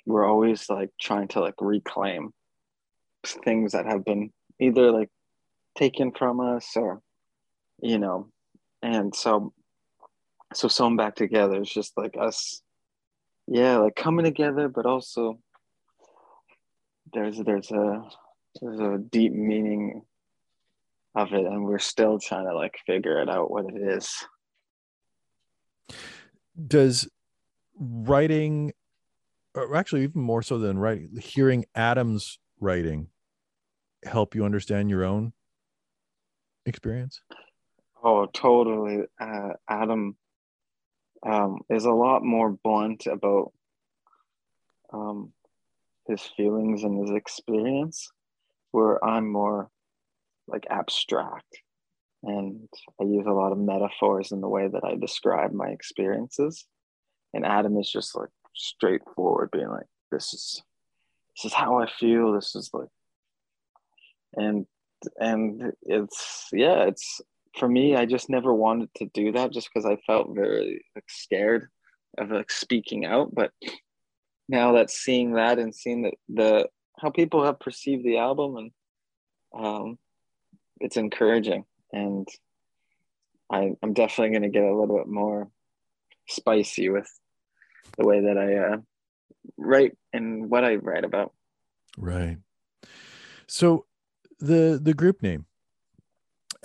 we're 0.06 0.26
always 0.26 0.68
like 0.68 0.90
trying 1.00 1.28
to 1.28 1.40
like 1.40 1.54
reclaim 1.60 2.32
things 3.44 3.72
that 3.72 3.86
have 3.86 4.04
been 4.04 4.30
either 4.60 4.90
like 4.90 5.10
taken 5.76 6.12
from 6.12 6.40
us 6.40 6.72
or 6.76 7.00
you 7.82 7.98
know 7.98 8.28
and 8.82 9.14
so 9.14 9.52
so 10.54 10.66
sewn 10.66 10.96
back 10.96 11.14
together 11.14 11.60
is 11.60 11.70
just 11.70 11.92
like 11.96 12.16
us 12.18 12.62
yeah 13.46 13.76
like 13.76 13.94
coming 13.94 14.24
together 14.24 14.68
but 14.68 14.86
also 14.86 15.38
there's 17.12 17.38
there's 17.38 17.70
a 17.70 18.02
there's 18.60 18.80
a 18.80 18.98
deep 18.98 19.32
meaning 19.32 20.02
of 21.14 21.32
it 21.32 21.44
and 21.44 21.64
we're 21.64 21.78
still 21.78 22.18
trying 22.18 22.46
to 22.46 22.54
like 22.54 22.76
figure 22.86 23.20
it 23.20 23.28
out 23.28 23.50
what 23.50 23.66
it 23.66 23.76
is 23.76 24.24
does 26.66 27.08
writing 27.78 28.72
or 29.54 29.74
actually 29.76 30.02
even 30.02 30.20
more 30.20 30.42
so 30.42 30.58
than 30.58 30.78
writing 30.78 31.10
hearing 31.20 31.64
adam's 31.74 32.38
writing 32.60 33.08
help 34.04 34.34
you 34.34 34.44
understand 34.44 34.90
your 34.90 35.04
own 35.04 35.32
experience? 36.66 37.20
Oh 38.02 38.26
totally. 38.26 39.02
Uh, 39.20 39.54
adam 39.68 40.16
um, 41.26 41.58
is 41.68 41.84
a 41.84 41.90
lot 41.90 42.22
more 42.22 42.50
blunt 42.50 43.06
about 43.06 43.52
um, 44.92 45.32
his 46.06 46.22
feelings 46.36 46.84
and 46.84 47.00
his 47.00 47.14
experience 47.14 48.10
where 48.70 49.02
i'm 49.04 49.30
more 49.30 49.68
like 50.46 50.66
abstract 50.70 51.58
and 52.22 52.68
i 53.00 53.04
use 53.04 53.26
a 53.26 53.32
lot 53.32 53.52
of 53.52 53.58
metaphors 53.58 54.32
in 54.32 54.40
the 54.40 54.48
way 54.48 54.68
that 54.68 54.84
i 54.84 54.94
describe 54.94 55.52
my 55.52 55.68
experiences. 55.68 56.64
And 57.34 57.44
adam 57.44 57.76
is 57.78 57.90
just 57.90 58.16
like 58.16 58.30
straightforward 58.54 59.50
being 59.50 59.68
like 59.68 59.86
this 60.10 60.32
is 60.34 60.62
this 61.36 61.44
is 61.46 61.52
how 61.52 61.80
i 61.80 61.86
feel. 61.88 62.32
This 62.32 62.56
is 62.56 62.70
like 62.72 62.88
and 64.34 64.66
and 65.18 65.72
it's 65.82 66.48
yeah 66.52 66.84
it's 66.84 67.20
for 67.56 67.68
me 67.68 67.96
i 67.96 68.04
just 68.04 68.28
never 68.28 68.52
wanted 68.52 68.90
to 68.96 69.06
do 69.14 69.32
that 69.32 69.52
just 69.52 69.68
because 69.72 69.86
i 69.86 69.96
felt 70.06 70.34
very 70.34 70.84
like 70.94 71.04
scared 71.08 71.68
of 72.18 72.30
like 72.30 72.50
speaking 72.50 73.04
out. 73.04 73.34
But 73.34 73.52
now 74.48 74.72
that 74.72 74.90
seeing 74.90 75.34
that 75.34 75.58
and 75.58 75.74
seeing 75.74 76.02
that 76.02 76.14
the 76.28 76.68
how 76.98 77.10
people 77.10 77.44
have 77.44 77.60
perceived 77.60 78.04
the 78.04 78.18
album 78.18 78.56
and 78.56 78.70
um 79.54 79.98
it's 80.80 80.96
encouraging 80.96 81.64
and 81.92 82.28
I, 83.50 83.72
i'm 83.82 83.94
definitely 83.94 84.30
going 84.38 84.50
to 84.50 84.58
get 84.58 84.64
a 84.64 84.76
little 84.78 84.96
bit 84.98 85.08
more 85.08 85.50
spicy 86.28 86.88
with 86.90 87.08
the 87.96 88.06
way 88.06 88.20
that 88.20 88.36
i 88.38 88.54
uh, 88.74 88.76
write 89.56 89.96
and 90.12 90.50
what 90.50 90.64
i 90.64 90.74
write 90.76 91.04
about 91.04 91.32
right 91.96 92.38
so 93.46 93.86
the 94.38 94.78
the 94.82 94.94
group 94.94 95.22
name 95.22 95.46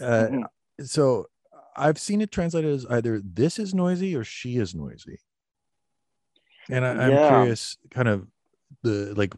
uh 0.01 0.27
Mhm. 0.29 0.43
so 0.81 1.27
i've 1.75 1.99
seen 1.99 2.21
it 2.21 2.31
translated 2.31 2.71
as 2.73 2.85
either 2.87 3.19
this 3.23 3.59
is 3.59 3.73
noisy 3.73 4.15
or 4.15 4.23
she 4.23 4.57
is 4.57 4.75
noisy 4.75 5.17
and 6.69 6.85
I, 6.85 7.05
i'm 7.05 7.13
Yeah. 7.13 7.27
curious 7.27 7.77
kind 7.91 8.07
of 8.07 8.27
the 8.81 9.13
like 9.15 9.33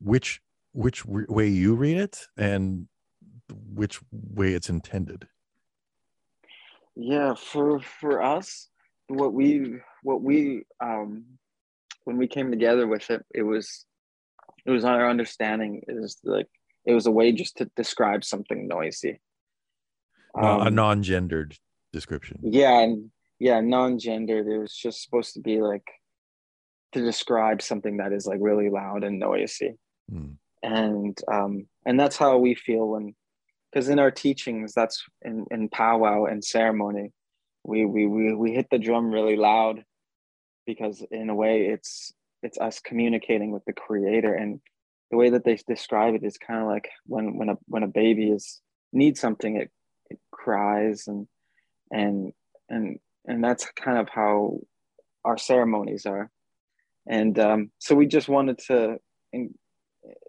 which 0.00 0.40
which 0.72 1.04
way 1.06 1.48
you 1.48 1.74
read 1.74 1.96
it 1.96 2.26
and 2.36 2.88
which 3.52 4.00
way 4.12 4.52
it's 4.54 4.68
intended. 4.68 5.26
Yeah 6.96 7.34
for 7.34 7.80
for 7.80 8.22
us 8.22 8.68
what 9.08 9.32
we 9.32 9.76
what 10.02 10.20
we 10.22 10.64
um 10.80 11.24
when 12.04 12.16
we 12.18 12.26
came 12.26 12.50
together 12.50 12.86
with 12.86 13.08
it 13.10 13.24
it 13.34 13.42
was 13.42 13.84
it 14.66 14.70
was 14.70 14.84
our 14.84 15.08
understanding 15.08 15.82
is 15.88 16.18
like 16.24 16.48
it 16.84 16.92
was 16.92 17.06
a 17.06 17.10
way 17.10 17.32
just 17.32 17.56
to 17.58 17.70
describe 17.76 18.24
something 18.24 18.66
noisy. 18.66 19.20
No- 20.36 20.60
a 20.60 20.66
Um, 20.66 20.74
non-gendered 20.74 21.56
description. 21.92 22.40
Yeah 22.42 22.80
and 22.80 23.10
yeah 23.38 23.60
non-gendered. 23.60 24.46
It 24.46 24.58
was 24.58 24.74
just 24.74 25.02
supposed 25.02 25.34
to 25.34 25.40
be 25.40 25.60
like 25.60 25.86
to 26.92 27.00
describe 27.00 27.60
something 27.62 27.98
that 27.98 28.12
is 28.12 28.26
like 28.26 28.38
really 28.40 28.70
loud 28.70 29.04
and 29.04 29.18
noisy. 29.18 29.78
Hmm. 30.10 30.32
and 30.62 31.16
um 31.30 31.66
and 31.86 32.00
that's 32.00 32.16
how 32.16 32.38
we 32.38 32.54
feel 32.54 32.88
when 32.88 33.14
because 33.70 33.88
in 33.88 33.98
our 33.98 34.10
teachings 34.10 34.72
that's 34.74 35.04
in 35.22 35.46
in 35.50 35.68
powwow 35.68 36.24
and 36.24 36.44
ceremony 36.44 37.12
we 37.64 37.84
we 37.84 38.06
we, 38.06 38.34
we 38.34 38.52
hit 38.52 38.68
the 38.70 38.78
drum 38.78 39.10
really 39.10 39.36
loud 39.36 39.84
because 40.66 41.04
in 41.10 41.30
a 41.30 41.34
way 41.34 41.66
it's 41.66 42.12
it's 42.42 42.58
us 42.58 42.80
communicating 42.80 43.50
with 43.50 43.64
the 43.64 43.72
creator. 43.72 44.32
And 44.34 44.60
the 45.10 45.16
way 45.16 45.30
that 45.30 45.44
they 45.44 45.58
describe 45.66 46.14
it 46.14 46.24
is 46.24 46.38
kind 46.38 46.60
of 46.60 46.66
like 46.66 46.88
when 47.06 47.36
when 47.36 47.48
a 47.48 47.58
when 47.66 47.82
a 47.82 47.88
baby 47.88 48.30
is 48.30 48.60
needs 48.92 49.20
something 49.20 49.56
it 49.56 49.70
it 50.10 50.18
cries 50.30 51.08
and 51.08 51.26
and 51.90 52.32
and 52.68 52.98
and 53.26 53.42
that's 53.42 53.70
kind 53.72 53.98
of 53.98 54.08
how 54.08 54.60
our 55.24 55.38
ceremonies 55.38 56.06
are. 56.06 56.30
And 57.06 57.38
um, 57.38 57.70
so 57.78 57.94
we 57.94 58.06
just 58.06 58.28
wanted 58.28 58.58
to 58.68 58.98
in, 59.32 59.54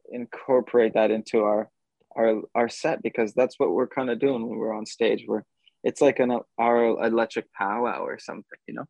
incorporate 0.09 0.93
that 0.93 1.11
into 1.11 1.43
our 1.43 1.69
our 2.15 2.41
our 2.55 2.69
set 2.69 3.01
because 3.03 3.33
that's 3.33 3.59
what 3.59 3.71
we're 3.71 3.87
kind 3.87 4.09
of 4.09 4.19
doing 4.19 4.47
when 4.47 4.57
we're 4.57 4.73
on 4.73 4.85
stage. 4.85 5.25
We're 5.27 5.43
it's 5.83 6.01
like 6.01 6.19
an 6.19 6.39
our 6.57 7.05
electric 7.05 7.51
powwow 7.53 8.03
or 8.03 8.19
something 8.19 8.59
you 8.67 8.73
know? 8.75 8.85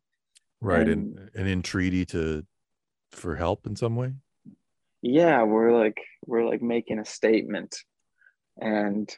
Right 0.60 0.88
and 0.88 1.18
And- 1.18 1.30
an 1.34 1.46
entreaty 1.46 2.04
to 2.06 2.44
for 3.12 3.36
help 3.36 3.66
in 3.66 3.76
some 3.76 3.96
way? 3.96 4.14
Yeah 5.02 5.42
we're 5.42 5.72
like 5.72 5.98
we're 6.26 6.46
like 6.46 6.62
making 6.62 6.98
a 6.98 7.04
statement. 7.04 7.76
And 8.60 9.08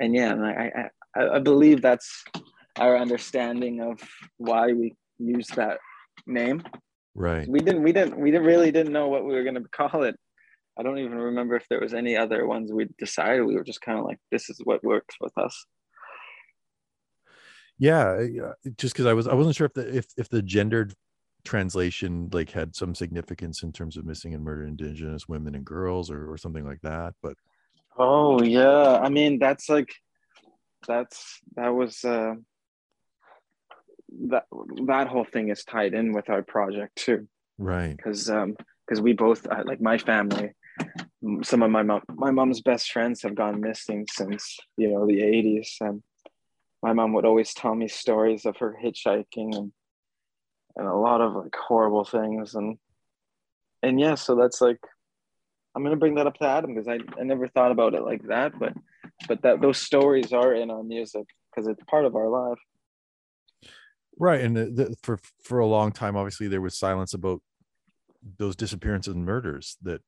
and 0.00 0.14
yeah 0.14 0.32
and 0.32 0.44
I, 0.44 0.90
I 1.14 1.36
i 1.36 1.38
believe 1.38 1.82
that's 1.82 2.24
our 2.78 2.96
understanding 2.96 3.80
of 3.80 4.00
why 4.36 4.72
we 4.72 4.94
use 5.18 5.48
that 5.48 5.78
name. 6.26 6.62
Right. 7.14 7.48
We 7.48 7.60
didn't 7.60 7.82
we 7.82 7.92
didn't 7.92 8.18
we 8.18 8.30
didn't 8.30 8.46
really 8.46 8.70
didn't 8.70 8.92
know 8.92 9.08
what 9.08 9.24
we 9.24 9.34
were 9.34 9.42
going 9.42 9.54
to 9.54 9.68
call 9.70 10.02
it 10.02 10.16
i 10.78 10.82
don't 10.82 10.98
even 10.98 11.16
remember 11.16 11.56
if 11.56 11.66
there 11.68 11.80
was 11.80 11.94
any 11.94 12.16
other 12.16 12.46
ones 12.46 12.72
we 12.72 12.86
decided. 12.98 13.44
We 13.44 13.54
were 13.54 13.64
just 13.64 13.80
kind 13.80 13.98
of 13.98 14.04
like 14.04 14.18
this 14.30 14.50
is 14.50 14.60
what 14.64 14.84
works 14.84 15.16
with 15.20 15.36
us. 15.38 15.66
Yeah 17.78 18.20
yeah, 18.20 18.52
just 18.78 18.94
because 18.94 19.06
i 19.06 19.12
was 19.12 19.28
i 19.28 19.34
wasn't 19.34 19.56
sure 19.56 19.66
if 19.66 19.74
the 19.74 19.96
if, 19.96 20.06
if 20.16 20.28
the 20.28 20.42
gendered 20.42 20.94
translation 21.44 22.28
like 22.32 22.50
had 22.50 22.74
some 22.74 22.94
significance 22.94 23.62
in 23.62 23.72
terms 23.72 23.96
of 23.96 24.04
missing 24.04 24.34
and 24.34 24.42
murdered 24.42 24.68
indigenous 24.68 25.28
women 25.28 25.54
and 25.54 25.64
girls 25.64 26.10
or, 26.10 26.30
or 26.30 26.36
something 26.36 26.66
like 26.66 26.80
that 26.82 27.14
but 27.22 27.34
oh 27.98 28.42
yeah. 28.42 28.98
I 28.98 29.08
mean 29.08 29.38
that's 29.38 29.68
like 29.68 29.94
that's 30.86 31.40
that 31.56 31.68
was 31.68 32.04
uh 32.04 32.34
that 34.28 34.44
that 34.86 35.08
whole 35.08 35.24
thing 35.24 35.50
is 35.50 35.64
tied 35.64 35.94
in 35.94 36.12
with 36.12 36.30
our 36.30 36.42
project 36.42 36.96
too. 36.96 37.28
Right. 37.58 37.96
Because 37.96 38.30
um 38.30 38.56
because 38.86 39.00
we 39.00 39.12
both 39.12 39.46
uh, 39.46 39.62
like 39.64 39.80
my 39.80 39.98
family 39.98 40.44
m- 40.44 40.54
some 41.42 41.62
of 41.62 41.70
my 41.70 41.82
mom 41.82 42.02
my 42.14 42.30
mom's 42.30 42.60
best 42.60 42.92
friends 42.92 43.22
have 43.22 43.34
gone 43.34 43.60
missing 43.60 44.06
since 44.10 44.58
you 44.76 44.92
know 44.92 45.06
the 45.06 45.20
80s 45.20 45.68
and 45.80 46.02
my 46.82 46.92
mom 46.92 47.12
would 47.14 47.24
always 47.24 47.54
tell 47.54 47.74
me 47.74 47.88
stories 47.88 48.44
of 48.44 48.56
her 48.58 48.76
hitchhiking 48.82 49.56
and 49.56 49.72
and 50.76 50.86
a 50.86 50.94
lot 50.94 51.22
of 51.22 51.34
like 51.34 51.54
horrible 51.56 52.04
things. 52.04 52.54
And 52.54 52.78
and 53.82 54.00
yeah 54.00 54.14
so 54.14 54.34
that's 54.34 54.60
like 54.60 54.78
i'm 55.74 55.82
gonna 55.82 55.96
bring 55.96 56.14
that 56.14 56.26
up 56.26 56.36
to 56.38 56.46
adam 56.46 56.74
because 56.74 56.88
I, 56.88 56.98
I 57.20 57.24
never 57.24 57.46
thought 57.48 57.70
about 57.70 57.94
it 57.94 58.02
like 58.02 58.26
that 58.28 58.58
but 58.58 58.72
but 59.28 59.42
that 59.42 59.60
those 59.60 59.78
stories 59.78 60.32
are 60.32 60.54
in 60.54 60.70
our 60.70 60.82
music 60.82 61.26
because 61.50 61.68
it's 61.68 61.82
part 61.84 62.04
of 62.04 62.16
our 62.16 62.28
life. 62.28 62.58
Right 64.18 64.40
and 64.40 64.56
the, 64.56 64.64
the, 64.66 64.96
for 65.02 65.18
for 65.42 65.58
a 65.58 65.66
long 65.66 65.92
time 65.92 66.16
obviously 66.16 66.48
there 66.48 66.60
was 66.60 66.78
silence 66.78 67.12
about 67.12 67.42
those 68.38 68.56
disappearances 68.56 69.14
and 69.14 69.24
murders 69.24 69.76
that 69.82 70.00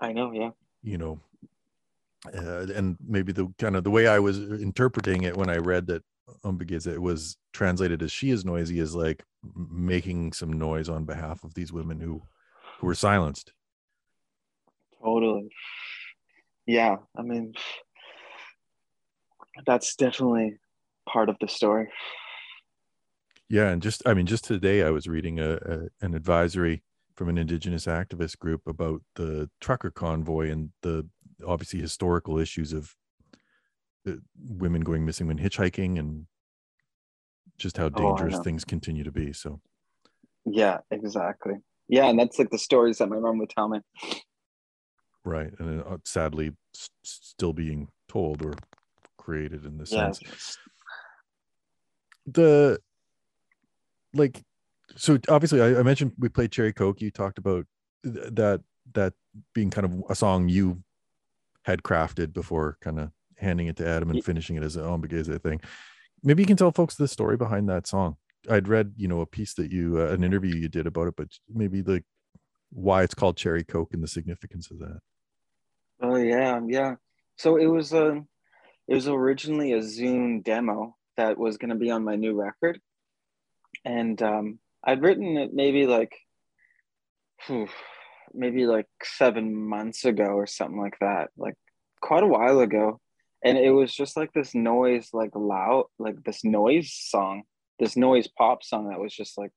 I 0.00 0.12
know, 0.12 0.32
yeah. 0.32 0.50
you 0.82 0.98
know 0.98 1.20
uh, 2.34 2.66
and 2.74 2.96
maybe 3.06 3.32
the 3.32 3.52
kind 3.58 3.76
of 3.76 3.84
the 3.84 3.90
way 3.90 4.06
i 4.06 4.18
was 4.18 4.38
interpreting 4.60 5.22
it 5.24 5.36
when 5.36 5.48
i 5.50 5.56
read 5.56 5.86
that 5.86 6.02
it 6.44 7.00
was 7.02 7.36
translated 7.52 8.02
as 8.02 8.12
she 8.12 8.30
is 8.30 8.44
noisy 8.44 8.78
is 8.78 8.94
like 8.94 9.24
making 9.70 10.32
some 10.32 10.52
noise 10.52 10.88
on 10.88 11.04
behalf 11.04 11.42
of 11.44 11.54
these 11.54 11.72
women 11.72 11.98
who 12.00 12.22
who 12.78 12.86
were 12.86 12.94
silenced 12.94 13.52
Totally. 15.02 15.48
Yeah, 16.66 16.96
I 17.16 17.22
mean, 17.22 17.54
that's 19.66 19.96
definitely 19.96 20.58
part 21.08 21.28
of 21.30 21.36
the 21.40 21.48
story. 21.48 21.88
yeah 23.48 23.68
and 23.70 23.82
just 23.82 24.02
i 24.06 24.14
mean 24.14 24.26
just 24.26 24.44
today 24.44 24.82
i 24.82 24.90
was 24.90 25.06
reading 25.08 25.40
a, 25.40 25.54
a 25.54 25.78
an 26.02 26.14
advisory 26.14 26.82
from 27.20 27.28
an 27.28 27.36
indigenous 27.36 27.84
activist 27.84 28.38
group 28.38 28.66
about 28.66 29.02
the 29.16 29.50
trucker 29.60 29.90
convoy 29.90 30.50
and 30.50 30.70
the 30.80 31.06
obviously 31.46 31.78
historical 31.78 32.38
issues 32.38 32.72
of 32.72 32.96
uh, 34.08 34.12
women 34.38 34.80
going 34.80 35.04
missing 35.04 35.26
when 35.26 35.38
hitchhiking 35.38 35.98
and 35.98 36.24
just 37.58 37.76
how 37.76 37.90
Oh, 37.94 38.16
dangerous 38.16 38.38
know. 38.38 38.42
things 38.42 38.64
continue 38.64 39.04
to 39.04 39.12
be 39.12 39.34
so 39.34 39.60
Yeah, 40.46 40.78
exactly. 40.90 41.56
Yeah, 41.88 42.08
and 42.08 42.18
that's 42.18 42.38
like 42.38 42.48
the 42.48 42.58
stories 42.58 42.96
that 42.96 43.10
my 43.10 43.18
mom 43.18 43.36
would 43.36 43.50
tell 43.50 43.68
me. 43.68 43.80
right 45.22 45.52
and 45.58 45.82
uh, 45.82 45.98
sadly 46.06 46.52
s- 46.74 46.88
still 47.02 47.52
being 47.52 47.88
told 48.08 48.40
or 48.40 48.54
created 49.18 49.66
in 49.66 49.76
this 49.76 49.90
Yeah, 49.90 50.12
sense 50.14 50.56
the 52.24 52.78
like 54.14 54.42
so 54.96 55.18
obviously 55.28 55.60
I, 55.60 55.80
I 55.80 55.82
mentioned 55.82 56.12
we 56.18 56.28
played 56.28 56.52
cherry 56.52 56.72
coke. 56.72 57.00
You 57.00 57.10
talked 57.10 57.38
about 57.38 57.66
th- 58.04 58.30
that 58.32 58.60
that 58.92 59.12
being 59.54 59.70
kind 59.70 59.84
of 59.84 60.02
a 60.10 60.14
song 60.14 60.48
you 60.48 60.82
had 61.62 61.82
crafted 61.82 62.32
before 62.32 62.76
kind 62.80 62.98
of 62.98 63.10
handing 63.36 63.66
it 63.66 63.76
to 63.76 63.86
adam 63.86 64.08
and 64.10 64.16
Ye- 64.16 64.22
finishing 64.22 64.56
it 64.56 64.62
as 64.62 64.76
an 64.76 64.84
OMBIIGIZI 64.84 65.42
thing. 65.42 65.60
Maybe 66.22 66.42
you 66.42 66.46
can 66.46 66.56
tell 66.56 66.72
folks 66.72 66.94
the 66.96 67.08
story 67.08 67.36
behind 67.36 67.68
that 67.68 67.86
song. 67.86 68.16
I'd 68.48 68.68
read 68.68 68.94
you 68.96 69.08
know 69.08 69.20
a 69.20 69.26
piece 69.26 69.54
that 69.54 69.70
you 69.70 70.00
uh, 70.00 70.08
an 70.08 70.24
interview 70.24 70.54
you 70.54 70.68
did 70.68 70.86
about 70.86 71.08
it 71.08 71.14
but 71.16 71.28
maybe 71.48 71.82
like 71.82 72.04
why 72.72 73.02
it's 73.02 73.14
called 73.14 73.36
cherry 73.36 73.64
coke 73.64 73.92
and 73.92 74.02
the 74.02 74.08
significance 74.08 74.70
of 74.70 74.78
that. 74.78 75.00
Oh 76.00 76.16
yeah, 76.16 76.60
yeah. 76.66 76.94
So 77.36 77.56
it 77.56 77.66
was 77.66 77.92
a, 77.92 78.22
it 78.88 78.94
was 78.94 79.08
originally 79.08 79.72
a 79.72 79.82
Zoon 79.82 80.40
demo 80.40 80.96
that 81.16 81.38
was 81.38 81.58
going 81.58 81.70
to 81.70 81.74
be 81.74 81.90
on 81.90 82.04
my 82.04 82.16
new 82.16 82.34
record, 82.34 82.80
and 83.84 84.20
um, 84.22 84.58
I'd 84.84 85.02
written 85.02 85.36
it 85.36 85.52
maybe 85.52 85.86
like, 85.86 86.16
maybe 88.34 88.66
like 88.66 88.86
seven 89.02 89.54
months 89.54 90.04
ago 90.04 90.24
or 90.24 90.46
something 90.46 90.80
like 90.80 90.98
that, 91.00 91.30
like 91.36 91.54
quite 92.00 92.22
a 92.22 92.28
while 92.28 92.60
ago, 92.60 93.00
and 93.44 93.58
it 93.58 93.70
was 93.70 93.94
just 93.94 94.16
like 94.16 94.32
this 94.32 94.54
noise, 94.54 95.10
like 95.12 95.30
loud, 95.34 95.86
like 95.98 96.22
this 96.24 96.44
noise 96.44 96.92
song, 96.92 97.42
this 97.78 97.96
noise 97.96 98.28
pop 98.28 98.62
song 98.62 98.88
that 98.88 99.00
was 99.00 99.14
just 99.14 99.38
like. 99.38 99.50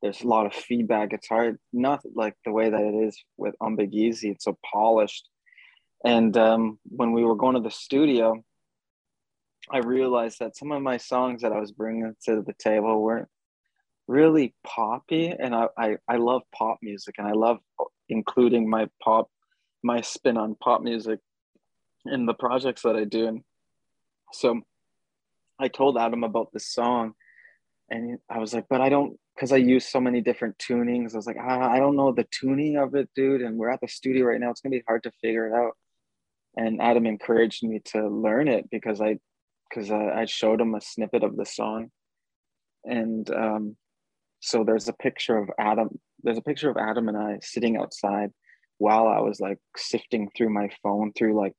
There's 0.00 0.22
a 0.22 0.28
lot 0.28 0.46
of 0.46 0.54
feedback. 0.54 1.12
It's 1.12 1.26
hard, 1.26 1.58
not 1.72 2.02
like 2.14 2.34
the 2.44 2.52
way 2.52 2.70
that 2.70 2.80
it 2.80 2.94
is 3.08 3.20
with 3.36 3.56
OMBIIGIZI. 3.60 4.30
It's 4.30 4.44
so 4.44 4.56
polished 4.72 5.28
and 6.04 6.36
um, 6.36 6.78
when 6.84 7.12
we 7.12 7.24
were 7.24 7.34
going 7.34 7.54
to 7.54 7.60
the 7.60 7.70
studio, 7.70 8.42
I 9.70 9.78
realized 9.78 10.38
that 10.40 10.56
some 10.56 10.72
of 10.72 10.82
my 10.82 10.96
songs 10.96 11.42
that 11.42 11.52
I 11.52 11.60
was 11.60 11.72
bringing 11.72 12.14
to 12.24 12.42
the 12.46 12.54
table 12.58 13.02
weren't 13.02 13.28
really 14.08 14.54
poppy. 14.64 15.28
And 15.28 15.54
I, 15.54 15.68
I, 15.78 15.96
I 16.08 16.16
love 16.16 16.42
pop 16.54 16.78
music 16.82 17.16
and 17.18 17.26
I 17.26 17.32
love 17.32 17.58
including 18.08 18.68
my 18.68 18.88
pop, 19.02 19.30
my 19.82 20.00
spin 20.00 20.36
on 20.36 20.56
pop 20.56 20.82
music 20.82 21.20
in 22.06 22.26
the 22.26 22.34
projects 22.34 22.82
that 22.82 22.96
I 22.96 23.04
do. 23.04 23.28
And 23.28 23.42
so 24.32 24.60
I 25.60 25.68
told 25.68 25.98
Adam 25.98 26.24
about 26.24 26.48
this 26.52 26.66
song 26.66 27.12
and 27.90 28.18
I 28.28 28.38
was 28.38 28.54
like, 28.54 28.66
but 28.68 28.80
I 28.80 28.88
don't, 28.88 29.18
because 29.34 29.52
I 29.52 29.56
use 29.56 29.86
so 29.86 30.00
many 30.00 30.20
different 30.20 30.58
tunings. 30.58 31.14
I 31.14 31.18
was 31.18 31.26
like, 31.26 31.36
ah, 31.40 31.70
I 31.70 31.78
don't 31.78 31.96
know 31.96 32.12
the 32.12 32.26
tuning 32.30 32.76
of 32.76 32.94
it, 32.94 33.08
dude. 33.14 33.42
And 33.42 33.56
we're 33.56 33.70
at 33.70 33.80
the 33.80 33.88
studio 33.88 34.26
right 34.26 34.40
now. 34.40 34.50
It's 34.50 34.60
going 34.60 34.72
to 34.72 34.78
be 34.78 34.84
hard 34.88 35.04
to 35.04 35.12
figure 35.22 35.46
it 35.46 35.54
out 35.54 35.72
and 36.58 36.82
Adam 36.82 37.06
encouraged 37.06 37.62
me 37.62 37.80
to 37.84 38.08
learn 38.08 38.48
it 38.48 38.68
because 38.70 39.00
I 39.00 39.18
because 39.68 39.90
I, 39.90 40.22
I 40.22 40.24
showed 40.24 40.60
him 40.60 40.74
a 40.74 40.80
snippet 40.80 41.22
of 41.22 41.36
the 41.36 41.46
song, 41.46 41.90
and 42.84 43.30
um, 43.30 43.76
so 44.40 44.64
there's 44.64 44.88
a 44.88 44.92
picture 44.92 45.36
of 45.36 45.50
Adam. 45.58 45.98
There's 46.22 46.38
a 46.38 46.42
picture 46.42 46.70
of 46.70 46.76
Adam 46.76 47.08
and 47.08 47.16
I 47.16 47.38
sitting 47.42 47.76
outside 47.76 48.30
while 48.78 49.08
I 49.08 49.20
was 49.20 49.40
like 49.40 49.58
sifting 49.76 50.30
through 50.36 50.50
my 50.50 50.70
phone 50.82 51.12
through 51.12 51.38
like 51.38 51.54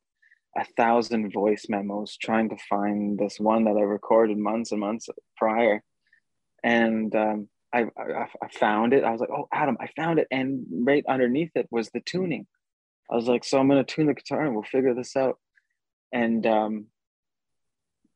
a 0.58 0.66
thousand 0.78 1.32
voice 1.32 1.66
memos 1.70 2.18
trying 2.18 2.50
to 2.50 2.58
find 2.70 3.20
this 3.20 3.40
one 3.40 3.66
that 3.66 3.78
I 3.78 3.82
recorded 3.82 4.38
months 4.38 4.72
and 4.72 4.80
months 4.80 5.08
prior, 5.38 5.84
and 6.64 7.14
um, 7.16 7.50
I, 7.74 7.86
I 7.98 8.28
I 8.42 8.48
found 8.52 8.94
it. 8.94 9.04
I 9.04 9.12
was 9.12 9.22
like, 9.22 9.30
oh 9.30 9.48
Adam, 9.54 9.78
I 9.80 9.88
found 9.96 10.20
it, 10.20 10.28
and 10.32 10.66
right 10.72 11.04
underneath 11.08 11.52
it 11.56 11.68
was 11.72 11.90
the 11.90 12.02
tuning. 12.02 12.48
I 13.12 13.16
was 13.16 13.28
like, 13.28 13.44
so 13.44 13.60
I'm 13.60 13.68
gonna 13.68 13.84
tune 13.84 14.08
the 14.08 14.14
guitar 14.14 14.46
and 14.46 14.54
we'll 14.54 14.64
figure 14.64 14.94
this 14.94 15.16
out. 15.16 15.38
And 16.12 16.46
um 16.46 16.86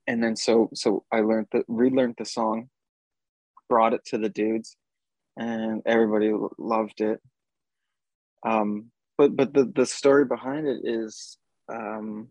and 0.08 0.24
then 0.24 0.36
so 0.36 0.70
so 0.74 1.04
I 1.12 1.22
learned 1.22 1.48
the 1.52 1.64
relearned 1.68 2.16
the 2.18 2.26
song, 2.26 2.70
brought 3.74 3.96
it 3.96 4.06
to 4.06 4.20
the 4.20 4.30
dudes, 4.30 4.78
and 5.36 5.82
everybody 5.88 6.32
loved 6.60 7.02
it. 7.02 7.20
Um 8.46 8.92
but 9.18 9.36
but 9.36 9.52
the 9.56 9.66
the 9.80 9.88
story 9.88 10.26
behind 10.26 10.68
it 10.68 10.82
is 10.84 11.38
um 11.70 12.28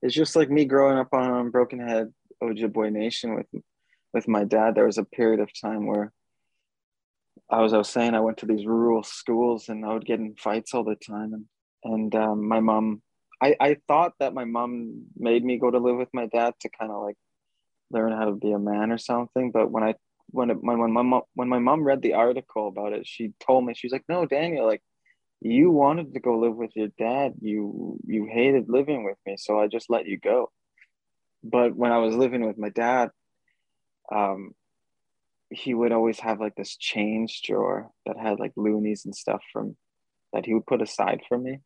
it's 0.00 0.14
just 0.14 0.36
like 0.36 0.48
me 0.48 0.64
growing 0.64 0.98
up 0.98 1.12
on 1.12 1.50
Broken 1.50 1.80
Head 1.80 2.12
Ojibwe 2.40 2.92
Nation 2.92 3.34
with 3.34 3.50
with 4.14 4.28
my 4.28 4.44
dad. 4.44 4.76
There 4.76 4.86
was 4.86 4.98
a 4.98 5.04
period 5.18 5.40
of 5.40 5.50
time 5.60 5.86
where 5.86 6.12
I 7.50 7.60
was 7.60 7.72
I 7.74 7.78
was 7.78 7.88
saying 7.88 8.14
I 8.14 8.20
went 8.20 8.38
to 8.38 8.46
these 8.46 8.64
rural 8.64 9.02
schools 9.02 9.68
and 9.68 9.84
I 9.84 9.92
would 9.92 10.06
get 10.06 10.20
in 10.20 10.36
fights 10.36 10.72
all 10.72 10.84
the 10.84 10.94
time 10.94 11.32
and 11.34 11.46
and 11.84 12.14
um, 12.14 12.46
my 12.46 12.60
mom 12.60 13.02
I 13.42 13.56
I 13.58 13.76
thought 13.88 14.12
that 14.20 14.34
my 14.34 14.44
mom 14.44 15.06
made 15.16 15.44
me 15.44 15.58
go 15.58 15.68
to 15.68 15.78
live 15.78 15.96
with 15.96 16.14
my 16.14 16.26
dad 16.26 16.54
to 16.60 16.68
kind 16.78 16.92
of 16.92 17.02
like 17.02 17.16
learn 17.90 18.12
how 18.12 18.26
to 18.26 18.36
be 18.46 18.52
a 18.52 18.58
man 18.58 18.92
or 18.92 18.98
something 18.98 19.50
but 19.50 19.70
when 19.72 19.82
I 19.82 19.94
when 20.28 20.50
it, 20.50 20.58
when 20.60 20.78
when 20.78 20.92
my 20.92 21.02
mom 21.02 21.22
when 21.34 21.48
my 21.48 21.58
mom 21.58 21.82
read 21.82 22.02
the 22.02 22.14
article 22.14 22.68
about 22.68 22.92
it 22.92 23.06
she 23.06 23.32
told 23.40 23.64
me 23.64 23.74
she's 23.74 23.92
like 23.92 24.04
no 24.08 24.26
Daniel 24.26 24.66
like 24.66 24.82
you 25.44 25.70
wanted 25.70 26.14
to 26.14 26.20
go 26.20 26.38
live 26.38 26.54
with 26.54 26.70
your 26.76 26.88
dad. 26.98 27.34
You 27.40 27.98
you 28.06 28.26
hated 28.26 28.68
living 28.68 29.04
with 29.04 29.18
me 29.26 29.36
so 29.36 29.58
I 29.58 29.66
just 29.66 29.90
let 29.90 30.06
you 30.06 30.18
go. 30.18 30.50
But 31.42 31.74
when 31.74 31.90
I 31.90 31.98
was 31.98 32.14
living 32.14 32.46
with 32.46 32.58
my 32.58 32.68
dad 32.68 33.10
um 34.14 34.52
he 35.50 35.74
would 35.74 35.92
always 35.92 36.18
have 36.20 36.40
like 36.40 36.54
this 36.54 36.76
change 36.76 37.42
drawer 37.42 37.90
that 38.06 38.16
had 38.16 38.40
like 38.40 38.52
loonies 38.56 39.04
and 39.04 39.14
stuff 39.14 39.42
from 39.52 39.76
that 40.32 40.46
he 40.46 40.54
would 40.54 40.66
put 40.66 40.80
aside 40.80 41.20
for 41.28 41.36
me. 41.36 41.58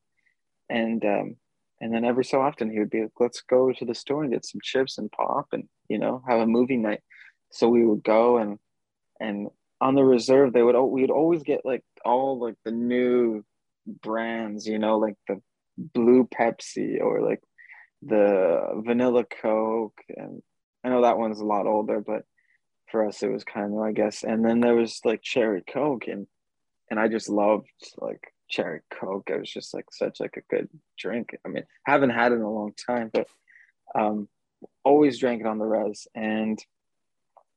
And 0.71 1.05
um 1.05 1.37
and 1.81 1.93
then 1.93 2.05
every 2.05 2.25
so 2.25 2.41
often 2.41 2.71
he 2.71 2.79
would 2.79 2.91
be 2.91 3.03
like 3.03 3.21
let's 3.21 3.43
go 3.43 3.73
to 3.73 3.85
the 3.85 3.95
store 3.95 4.23
and 4.23 4.33
get 4.33 4.47
some 4.47 4.61
chips 4.63 4.97
and 4.97 5.13
pop 5.13 5.49
and 5.53 5.69
you 5.89 5.99
know 5.99 6.23
have 6.27 6.41
a 6.41 6.47
movie 6.47 6.79
night 6.79 7.03
so 7.51 7.69
we 7.69 7.85
would 7.85 8.03
go 8.03 8.39
and 8.39 8.59
and 9.21 9.49
on 9.81 9.95
the 9.95 10.05
reserve 10.05 10.53
they 10.53 10.63
would 10.63 10.79
we 10.79 11.03
would 11.03 11.11
always 11.11 11.43
get 11.43 11.65
like 11.65 11.85
all 12.05 12.39
like 12.39 12.57
the 12.65 12.71
new 12.71 13.45
brands 14.03 14.67
you 14.67 14.79
know 14.79 14.99
like 14.99 15.17
the 15.29 15.41
blue 15.77 16.27
pepsi 16.27 17.01
or 17.01 17.21
like 17.21 17.43
the 18.03 18.83
vanilla 18.85 19.25
coke. 19.25 20.01
And 20.09 20.43
i 20.85 20.89
know 20.89 21.03
that 21.03 21.19
one's 21.19 21.41
a 21.41 21.45
lot 21.45 21.67
older 21.67 22.01
but 22.01 22.23
for 22.91 23.07
us 23.07 23.23
it 23.23 23.31
was 23.31 23.45
kind 23.45 23.75
of 23.75 23.81
i 23.81 23.93
guess. 23.93 24.23
And 24.23 24.45
then 24.45 24.61
there 24.61 24.75
was 24.75 25.01
like 25.05 25.23
cherry 25.23 25.63
coke 25.63 26.07
and 26.07 26.27
and 26.91 27.01
i 27.01 27.09
just 27.09 27.29
loved 27.29 27.69
like 27.99 28.33
cherry 28.49 28.81
coke. 28.91 29.29
It 29.29 29.41
was 29.41 29.51
just 29.51 29.75
like 29.75 29.87
such 29.91 30.21
like 30.21 30.37
a 30.37 30.55
good 30.55 30.69
drink. 30.99 31.37
I 31.45 31.49
mean 31.49 31.65
haven't 31.85 32.11
had 32.11 32.33
it 32.33 32.37
in 32.37 32.43
a 32.43 32.51
long 32.51 32.73
time 32.87 33.11
but 33.13 33.27
um 33.95 34.29
always 34.85 35.19
drank 35.19 35.41
it 35.41 35.47
on 35.47 35.59
the 35.59 35.65
res. 35.67 36.07
And 36.15 36.59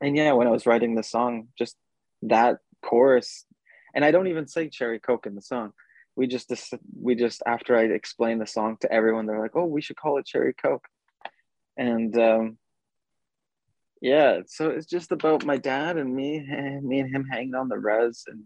and 0.01 0.15
yeah 0.15 0.31
when 0.33 0.47
i 0.47 0.51
was 0.51 0.65
writing 0.65 0.95
the 0.95 1.03
song 1.03 1.47
just 1.57 1.75
that 2.21 2.57
chorus 2.81 3.45
and 3.93 4.03
i 4.05 4.11
don't 4.11 4.27
even 4.27 4.47
say 4.47 4.69
cherry 4.69 4.99
coke 4.99 5.25
in 5.25 5.35
the 5.35 5.41
song. 5.41 5.73
We 6.15 6.27
just 6.27 6.51
we 7.01 7.15
just 7.15 7.41
after 7.47 7.77
i 7.77 7.83
explained 7.83 8.41
the 8.41 8.47
song 8.47 8.75
to 8.81 8.91
everyone 8.91 9.25
they're 9.25 9.39
like 9.39 9.55
oh 9.55 9.65
we 9.65 9.81
should 9.81 9.95
call 9.95 10.17
it 10.17 10.25
cherry 10.25 10.53
coke. 10.53 10.85
And 11.77 12.17
um 12.17 12.57
yeah 14.01 14.41
so 14.45 14.69
it's 14.69 14.85
just 14.85 15.11
about 15.11 15.45
my 15.45 15.57
dad 15.57 15.97
and 15.97 16.13
me 16.13 16.37
and 16.37 16.83
me 16.89 16.99
and 16.99 17.13
him 17.13 17.25
hanging 17.25 17.55
on 17.55 17.69
the 17.69 17.77
res 17.77 18.23
and 18.27 18.43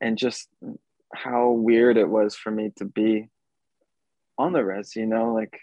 and 0.00 0.18
just 0.18 0.48
how 1.14 1.50
weird 1.50 1.96
it 1.96 2.08
was 2.08 2.34
for 2.34 2.50
me 2.50 2.72
to 2.76 2.84
be 2.84 3.28
on 4.36 4.52
the 4.52 4.64
res 4.64 4.96
you 4.96 5.06
know 5.06 5.32
like 5.34 5.60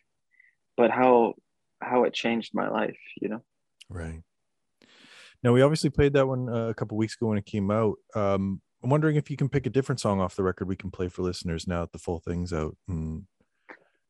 but 0.77 0.89
how 0.89 1.33
how 1.81 2.03
it 2.05 2.13
changed 2.13 2.51
my 2.53 2.69
life 2.69 2.99
you 3.21 3.27
know? 3.27 3.41
Right 3.89 4.21
Now 5.45 5.53
we 5.53 5.61
obviously 5.61 5.91
played 5.91 6.13
that 6.13 6.27
one 6.27 6.49
uh, 6.49 6.69
a 6.69 6.73
couple 6.73 6.97
weeks 6.97 7.15
ago 7.15 7.27
when 7.27 7.37
it 7.37 7.45
came 7.45 7.69
out. 7.69 7.97
Um, 8.15 8.63
I'm 8.83 8.89
wondering 8.89 9.15
if 9.15 9.29
you 9.29 9.37
can 9.37 9.47
pick 9.47 9.67
a 9.67 9.69
different 9.69 10.01
song 10.01 10.19
off 10.19 10.35
the 10.35 10.41
record 10.41 10.67
we 10.67 10.75
can 10.75 10.89
play 10.89 11.07
for 11.07 11.21
listeners 11.21 11.67
now 11.67 11.81
that 11.81 11.91
the 11.91 11.99
full 11.99 12.19
thing's 12.19 12.51
out. 12.51 12.75
Mm. 12.89 13.25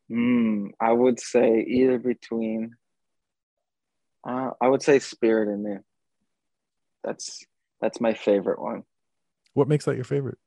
Mm, 0.10 0.70
I 0.80 0.94
would 0.94 1.20
say 1.20 1.60
either 1.68 2.00
between. 2.00 2.78
Uh, 4.26 4.52
I 4.62 4.70
would 4.70 4.82
say 4.82 5.00
"Spirit 5.00 5.50
in 5.54 5.62
Me." 5.62 5.76
That's 7.04 7.44
that's 7.82 8.00
my 8.00 8.14
favorite 8.14 8.62
one. 8.62 8.84
What 9.56 9.68
makes 9.68 9.84
that 9.86 9.96
your 9.96 10.06
favorite? 10.06 10.38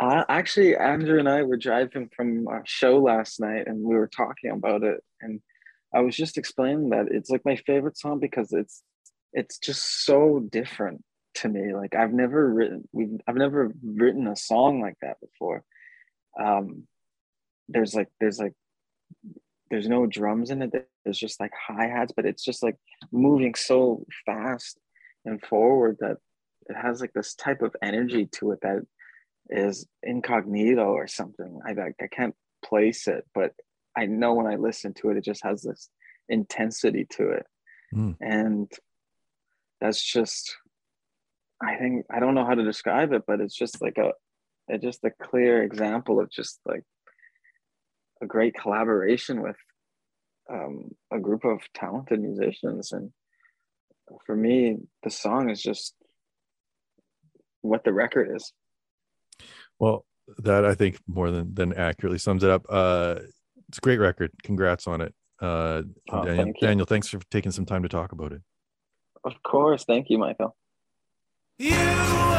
Uh, 0.00 0.24
actually, 0.28 0.76
Andrew 0.76 1.20
and 1.20 1.28
I 1.28 1.42
were 1.42 1.56
driving 1.56 2.10
from 2.16 2.48
a 2.48 2.62
show 2.64 2.98
last 2.98 3.38
night, 3.38 3.68
and 3.68 3.84
we 3.84 3.94
were 3.94 4.08
talking 4.08 4.50
about 4.50 4.82
it, 4.82 5.00
and 5.20 5.40
I 5.94 6.00
was 6.00 6.16
just 6.16 6.38
explaining 6.38 6.90
that 6.90 7.06
it's 7.12 7.30
like 7.30 7.44
my 7.44 7.54
favorite 7.54 7.96
song 7.96 8.18
because 8.18 8.52
it's 8.52 8.82
it's 9.32 9.58
just 9.58 10.04
so 10.04 10.40
different 10.40 11.04
to 11.36 11.48
me. 11.48 11.74
Like 11.74 11.94
I've 11.94 12.12
never 12.12 12.48
written 12.52 12.88
we've 12.92 13.20
I've 13.26 13.36
never 13.36 13.72
written 13.84 14.26
a 14.26 14.36
song 14.36 14.80
like 14.80 14.96
that 15.02 15.20
before. 15.20 15.62
Um, 16.40 16.86
there's 17.68 17.94
like 17.94 18.08
there's 18.20 18.38
like 18.38 18.54
there's 19.70 19.88
no 19.88 20.06
drums 20.06 20.50
in 20.50 20.62
it. 20.62 20.72
There's 21.04 21.18
just 21.18 21.40
like 21.40 21.52
hi 21.54 21.86
hats, 21.86 22.12
but 22.14 22.24
it's 22.26 22.44
just 22.44 22.62
like 22.62 22.76
moving 23.12 23.54
so 23.54 24.04
fast 24.24 24.78
and 25.24 25.42
forward 25.42 25.98
that 26.00 26.16
it 26.68 26.74
has 26.74 27.00
like 27.00 27.12
this 27.12 27.34
type 27.34 27.62
of 27.62 27.76
energy 27.82 28.26
to 28.32 28.52
it 28.52 28.60
that 28.62 28.80
is 29.50 29.86
incognito 30.02 30.86
or 30.86 31.06
something. 31.06 31.60
I 31.66 31.70
I, 31.72 31.92
I 32.02 32.06
can't 32.10 32.34
place 32.64 33.06
it, 33.08 33.24
but 33.34 33.52
I 33.96 34.06
know 34.06 34.34
when 34.34 34.46
I 34.46 34.56
listen 34.56 34.94
to 34.94 35.10
it, 35.10 35.16
it 35.18 35.24
just 35.24 35.44
has 35.44 35.62
this 35.62 35.90
intensity 36.28 37.06
to 37.10 37.30
it, 37.30 37.46
Mm. 37.94 38.16
and 38.20 38.70
that's 39.80 40.02
just. 40.02 40.56
I 41.60 41.74
think 41.76 42.06
I 42.08 42.20
don't 42.20 42.34
know 42.34 42.46
how 42.46 42.54
to 42.54 42.62
describe 42.62 43.12
it, 43.12 43.24
but 43.26 43.40
it's 43.40 43.56
just 43.56 43.82
like 43.82 43.98
a, 43.98 44.12
it's 44.68 44.84
just 44.84 45.02
a 45.02 45.10
clear 45.10 45.62
example 45.64 46.20
of 46.20 46.30
just 46.30 46.60
like 46.64 46.84
a 48.22 48.26
great 48.26 48.54
collaboration 48.54 49.42
with 49.42 49.56
um, 50.52 50.90
a 51.12 51.18
group 51.18 51.44
of 51.44 51.60
talented 51.74 52.20
musicians, 52.20 52.92
and 52.92 53.10
for 54.24 54.36
me, 54.36 54.76
the 55.02 55.10
song 55.10 55.50
is 55.50 55.60
just 55.60 55.94
what 57.62 57.82
the 57.84 57.92
record 57.92 58.34
is. 58.34 58.52
Well, 59.80 60.04
that 60.38 60.64
I 60.64 60.74
think 60.74 61.00
more 61.06 61.30
than 61.30 61.54
than 61.54 61.72
accurately 61.74 62.18
sums 62.18 62.44
it 62.44 62.50
up. 62.50 62.66
Uh, 62.68 63.16
it's 63.68 63.78
a 63.78 63.80
great 63.80 63.98
record. 63.98 64.30
Congrats 64.42 64.86
on 64.86 65.00
it, 65.00 65.14
uh, 65.40 65.82
Oh, 66.10 66.24
Daniel. 66.24 66.44
thank. 66.44 66.60
Daniel, 66.60 66.86
thanks 66.86 67.08
for 67.08 67.18
taking 67.30 67.50
some 67.52 67.66
time 67.66 67.82
to 67.82 67.88
talk 67.88 68.12
about 68.12 68.32
it. 68.32 68.42
Of 69.28 69.42
course, 69.42 69.84
thank 69.84 70.08
you, 70.08 70.16
Michael. 70.16 70.56
You 71.58 72.37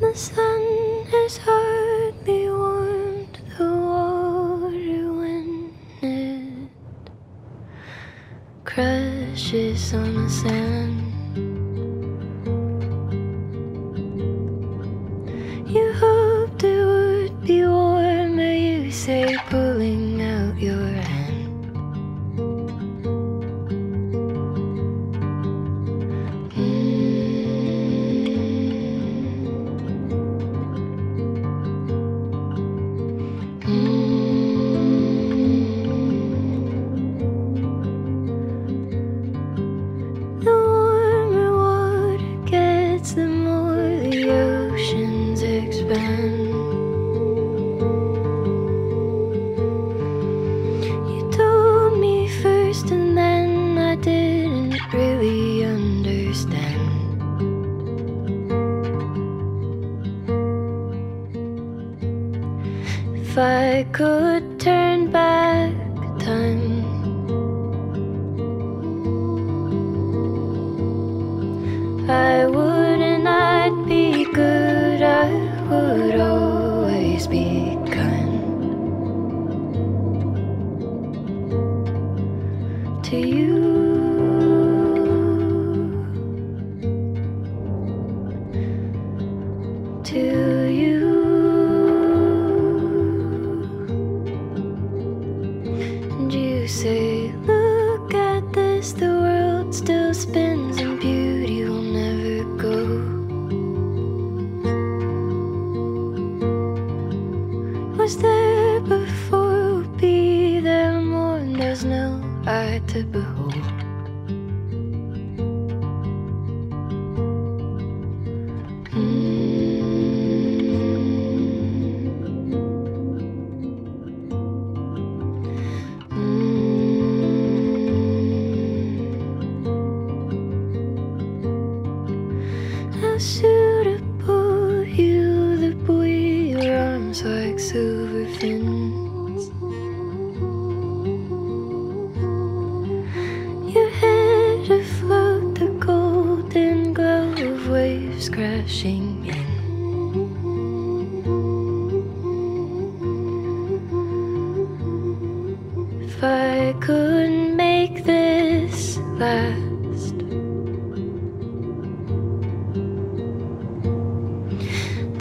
The 0.00 0.14
sun 0.14 1.06
has 1.10 1.38
hardly 1.38 2.48
warmed 2.48 3.40
the 3.58 3.64
water 3.64 5.12
when 5.12 5.74
it 6.00 6.70
crashes 8.64 9.94
on 9.94 10.14
the 10.14 10.30
sand. 10.30 10.97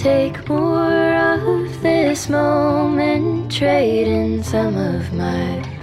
Take 0.08 0.48
more 0.48 1.16
of 1.34 1.82
this 1.82 2.30
moment, 2.30 3.52
trade 3.52 4.08
in 4.08 4.42
some 4.42 4.78
of 4.78 5.12
my 5.12 5.77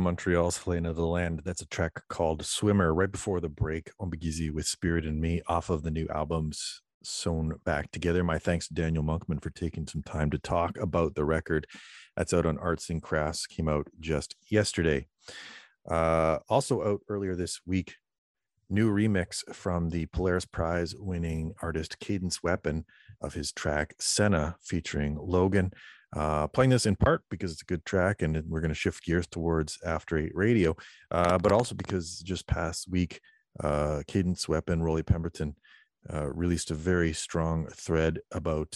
Montreal's 0.00 0.58
Helena 0.58 0.92
Deland. 0.94 1.42
That's 1.44 1.62
a 1.62 1.66
track 1.66 2.02
called 2.08 2.44
Swimmer 2.44 2.92
right 2.92 3.10
before 3.10 3.40
the 3.40 3.48
break. 3.48 3.90
OMBIIGIZI 4.00 4.52
with 4.52 4.66
Spirit 4.66 5.04
in 5.04 5.20
Me 5.20 5.42
off 5.46 5.70
of 5.70 5.82
the 5.82 5.90
new 5.90 6.08
albums 6.08 6.82
sewn 7.02 7.54
back 7.64 7.90
together. 7.90 8.24
My 8.24 8.38
thanks 8.38 8.68
to 8.68 8.74
Daniel 8.74 9.04
Monkman 9.04 9.42
for 9.42 9.50
taking 9.50 9.86
some 9.86 10.02
time 10.02 10.30
to 10.30 10.38
talk 10.38 10.76
about 10.78 11.14
the 11.14 11.24
record. 11.24 11.66
That's 12.16 12.34
out 12.34 12.46
on 12.46 12.58
Arts 12.58 12.90
and 12.90 13.02
Crafts, 13.02 13.46
came 13.46 13.68
out 13.68 13.88
just 14.00 14.36
yesterday. 14.48 15.06
Uh, 15.88 16.38
also 16.48 16.82
out 16.82 17.00
earlier 17.08 17.34
this 17.34 17.60
week, 17.66 17.96
new 18.68 18.92
remix 18.92 19.42
from 19.54 19.90
the 19.90 20.06
Polaris 20.06 20.44
Prize 20.44 20.94
winning 20.96 21.54
artist 21.62 21.98
Cadence 21.98 22.42
Weapon 22.42 22.84
of 23.20 23.34
his 23.34 23.52
track 23.52 23.94
Senna 23.98 24.56
featuring 24.60 25.16
Logan. 25.20 25.72
Uh, 26.14 26.48
playing 26.48 26.70
this 26.70 26.86
in 26.86 26.96
part 26.96 27.22
because 27.30 27.52
it's 27.52 27.62
a 27.62 27.66
good 27.66 27.84
track 27.84 28.22
and 28.22 28.42
we're 28.48 28.60
going 28.60 28.70
to 28.70 28.74
shift 28.74 29.04
gears 29.04 29.28
towards 29.28 29.78
After 29.84 30.18
Eight 30.18 30.34
Radio, 30.34 30.76
uh, 31.10 31.38
but 31.38 31.52
also 31.52 31.74
because 31.74 32.18
just 32.18 32.48
past 32.48 32.88
week, 32.90 33.20
uh, 33.62 34.02
Cadence 34.08 34.48
Weapon, 34.48 34.80
Rollie 34.80 35.06
Pemberton, 35.06 35.54
uh, 36.12 36.26
released 36.32 36.70
a 36.70 36.74
very 36.74 37.12
strong 37.12 37.66
thread 37.68 38.18
about 38.32 38.74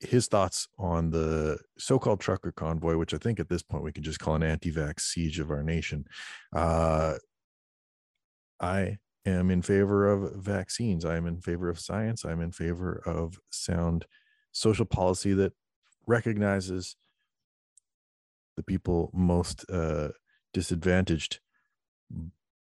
his 0.00 0.26
thoughts 0.26 0.66
on 0.78 1.10
the 1.10 1.58
so-called 1.78 2.18
trucker 2.18 2.50
convoy, 2.50 2.96
which 2.96 3.14
I 3.14 3.18
think 3.18 3.38
at 3.38 3.48
this 3.48 3.62
point 3.62 3.84
we 3.84 3.92
can 3.92 4.02
just 4.02 4.18
call 4.18 4.34
an 4.34 4.42
anti-vax 4.42 5.00
siege 5.00 5.38
of 5.38 5.50
our 5.50 5.62
nation. 5.62 6.06
Uh, 6.54 7.14
I 8.60 8.98
am 9.24 9.50
in 9.50 9.62
favor 9.62 10.10
of 10.10 10.42
vaccines. 10.42 11.04
I 11.04 11.16
am 11.16 11.26
in 11.26 11.40
favor 11.40 11.68
of 11.68 11.78
science. 11.78 12.24
I'm 12.24 12.40
in 12.40 12.50
favor 12.50 13.02
of 13.06 13.38
sound 13.50 14.06
social 14.50 14.84
policy 14.84 15.34
that 15.34 15.52
recognizes 16.06 16.96
the 18.56 18.62
people 18.62 19.10
most 19.14 19.64
uh, 19.70 20.08
disadvantaged 20.52 21.40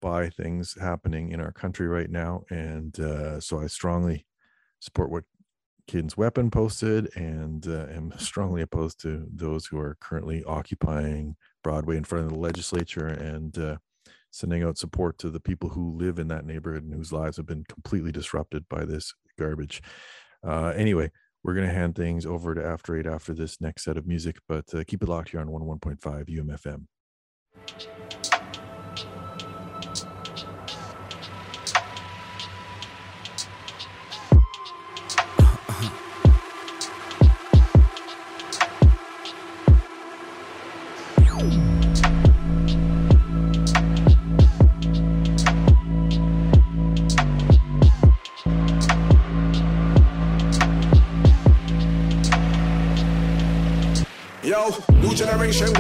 by 0.00 0.30
things 0.30 0.76
happening 0.80 1.30
in 1.32 1.40
our 1.40 1.52
country 1.52 1.86
right 1.86 2.10
now. 2.10 2.42
And 2.50 2.98
uh, 2.98 3.40
so 3.40 3.60
I 3.60 3.66
strongly 3.66 4.26
support 4.80 5.10
what 5.10 5.24
Cadence 5.86 6.16
Weapon 6.16 6.50
posted 6.50 7.10
and 7.16 7.66
uh, 7.66 7.86
am 7.90 8.12
strongly 8.18 8.62
opposed 8.62 9.00
to 9.02 9.26
those 9.34 9.66
who 9.66 9.78
are 9.78 9.96
currently 10.00 10.42
occupying 10.44 11.36
Broadway 11.62 11.96
in 11.96 12.04
front 12.04 12.26
of 12.26 12.32
the 12.32 12.38
legislature 12.38 13.08
and 13.08 13.58
uh, 13.58 13.76
sending 14.30 14.62
out 14.62 14.78
support 14.78 15.18
to 15.18 15.30
the 15.30 15.40
people 15.40 15.70
who 15.70 15.96
live 15.98 16.18
in 16.18 16.28
that 16.28 16.46
neighborhood 16.46 16.84
and 16.84 16.94
whose 16.94 17.12
lives 17.12 17.36
have 17.36 17.46
been 17.46 17.64
completely 17.64 18.12
disrupted 18.12 18.64
by 18.68 18.84
this 18.84 19.12
garbage. 19.38 19.82
Uh, 20.46 20.72
anyway, 20.76 21.10
we're 21.42 21.54
going 21.54 21.66
to 21.66 21.72
hand 21.72 21.94
things 21.94 22.26
over 22.26 22.54
to 22.54 22.64
After 22.64 22.96
Eight 22.96 23.06
after 23.06 23.32
this 23.32 23.60
next 23.60 23.84
set 23.84 23.96
of 23.96 24.06
music, 24.06 24.36
but 24.48 24.72
uh, 24.74 24.84
keep 24.86 25.02
it 25.02 25.08
locked 25.08 25.30
here 25.30 25.40
on 25.40 25.48
101.5 25.48 26.28
UMFM. 26.28 26.86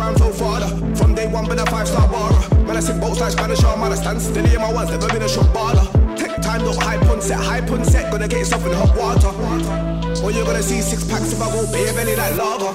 Ground 0.00 0.18
so 0.18 0.32
farther. 0.32 0.70
From 0.96 1.14
day 1.14 1.26
one, 1.28 1.46
been 1.46 1.58
a 1.58 1.66
five 1.66 1.86
star 1.86 2.08
baller. 2.08 2.42
Man, 2.66 2.76
I 2.76 2.80
sing 2.80 2.98
boats 2.98 3.20
like 3.20 3.32
Spanish 3.32 3.62
armada. 3.62 3.96
Stand 3.96 4.20
still 4.22 4.46
in 4.46 4.60
my 4.60 4.72
ones, 4.72 4.90
never 4.90 5.08
been 5.08 5.22
a 5.22 5.28
shot 5.28 5.48
baller. 5.56 5.84
Take 6.16 6.40
time, 6.40 6.62
look 6.62 6.80
hype 6.80 7.02
on 7.12 7.20
set, 7.20 7.38
hype 7.38 7.70
on 7.70 7.84
set. 7.84 8.10
Gonna 8.10 8.26
get 8.26 8.38
yourself 8.38 8.64
in 8.64 8.72
hot 8.72 8.96
water. 8.96 9.32
Or 10.24 10.30
you're 10.32 10.46
gonna 10.46 10.62
see 10.62 10.80
six 10.80 11.04
packs 11.04 11.32
if 11.32 11.42
I 11.42 11.48
go 11.52 11.60
bare 11.70 11.92
belly 11.92 12.16
like 12.16 12.36
lava. 12.40 12.70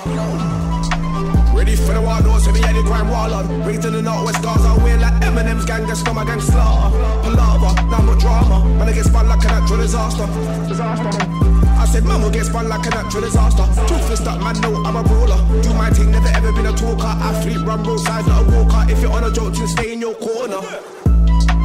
Ready 1.58 1.76
for 1.76 1.94
the 1.94 2.40
so 2.40 2.52
me 2.52 2.60
had 2.62 2.76
the 2.76 2.84
crime 2.84 3.10
wall 3.10 3.34
on. 3.34 3.46
Raised 3.66 3.86
in 3.86 3.94
the 3.94 4.02
northwest 4.02 4.40
stars, 4.40 4.64
I 4.64 4.78
wear 4.84 4.98
like 5.00 5.18
Eminem's 5.26 5.66
gang, 5.66 5.86
get 5.88 5.98
scum, 5.98 6.18
gang 6.28 6.42
slaughter. 6.42 6.96
Palava, 7.24 7.70
number 7.90 8.16
drama. 8.20 8.66
Man, 8.78 8.90
I 8.90 8.94
get 8.94 9.06
spun 9.06 9.28
like 9.28 9.44
a 9.46 9.48
natural 9.48 9.80
disaster. 9.80 10.28
Disaster. 10.68 11.55
Said, 11.86 12.04
man 12.04 12.22
will 12.22 12.30
get 12.30 12.46
spun 12.46 12.68
like 12.68 12.86
a 12.88 12.90
natural 12.90 13.22
disaster. 13.22 13.64
Toothless 13.88 14.20
that 14.22 14.42
man, 14.42 14.60
know 14.60 14.84
I'm 14.84 14.98
a 14.98 15.04
brawler. 15.04 15.38
Do 15.62 15.74
my 15.74 15.90
thing, 15.92 16.12
never 16.12 16.28
ever 16.28 16.52
been 16.52 16.66
a 16.66 16.74
talker. 16.74 17.08
Athlete, 17.08 17.66
run 17.66 17.84
roadside, 17.84 18.28
not 18.28 18.42
a 18.42 18.52
walker. 18.52 18.92
If 18.92 19.02
you're 19.02 19.12
on 19.12 19.24
a 19.24 19.32
joke, 19.32 19.54
then 19.54 19.68
stay 19.68 19.94
in 19.94 20.02
your 20.02 20.16
corner. 20.16 20.60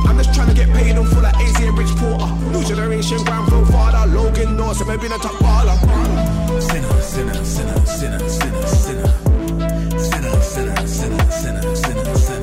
I'm 0.07 0.17
just 0.19 0.33
trying 0.35 0.49
to 0.49 0.55
get 0.55 0.69
paid 0.71 0.97
on 0.97 1.07
full 1.07 1.23
like 1.23 1.35
AZ 1.35 1.59
and 1.61 1.77
Rich 1.77 1.97
Porter. 1.97 2.31
New 2.53 2.63
generation, 2.65 3.19
grandfather, 3.25 3.67
father, 3.73 4.13
Logan 4.13 4.57
North, 4.57 4.89
I've 4.89 5.01
been 5.01 5.13
a 5.13 5.19
top 5.19 5.35
baller. 5.43 5.77
Sinner, 6.61 7.01
sinner, 7.01 7.45
sinner, 7.45 7.87
sinner, 7.87 8.29
sinner. 8.29 8.69
Sinner, 8.69 10.41
sinner, 10.41 10.41
sinner, 10.41 10.87
sinner, 10.87 11.27
sinner, 11.27 11.75
sinner. 11.75 12.15
Sinner, 12.17 12.40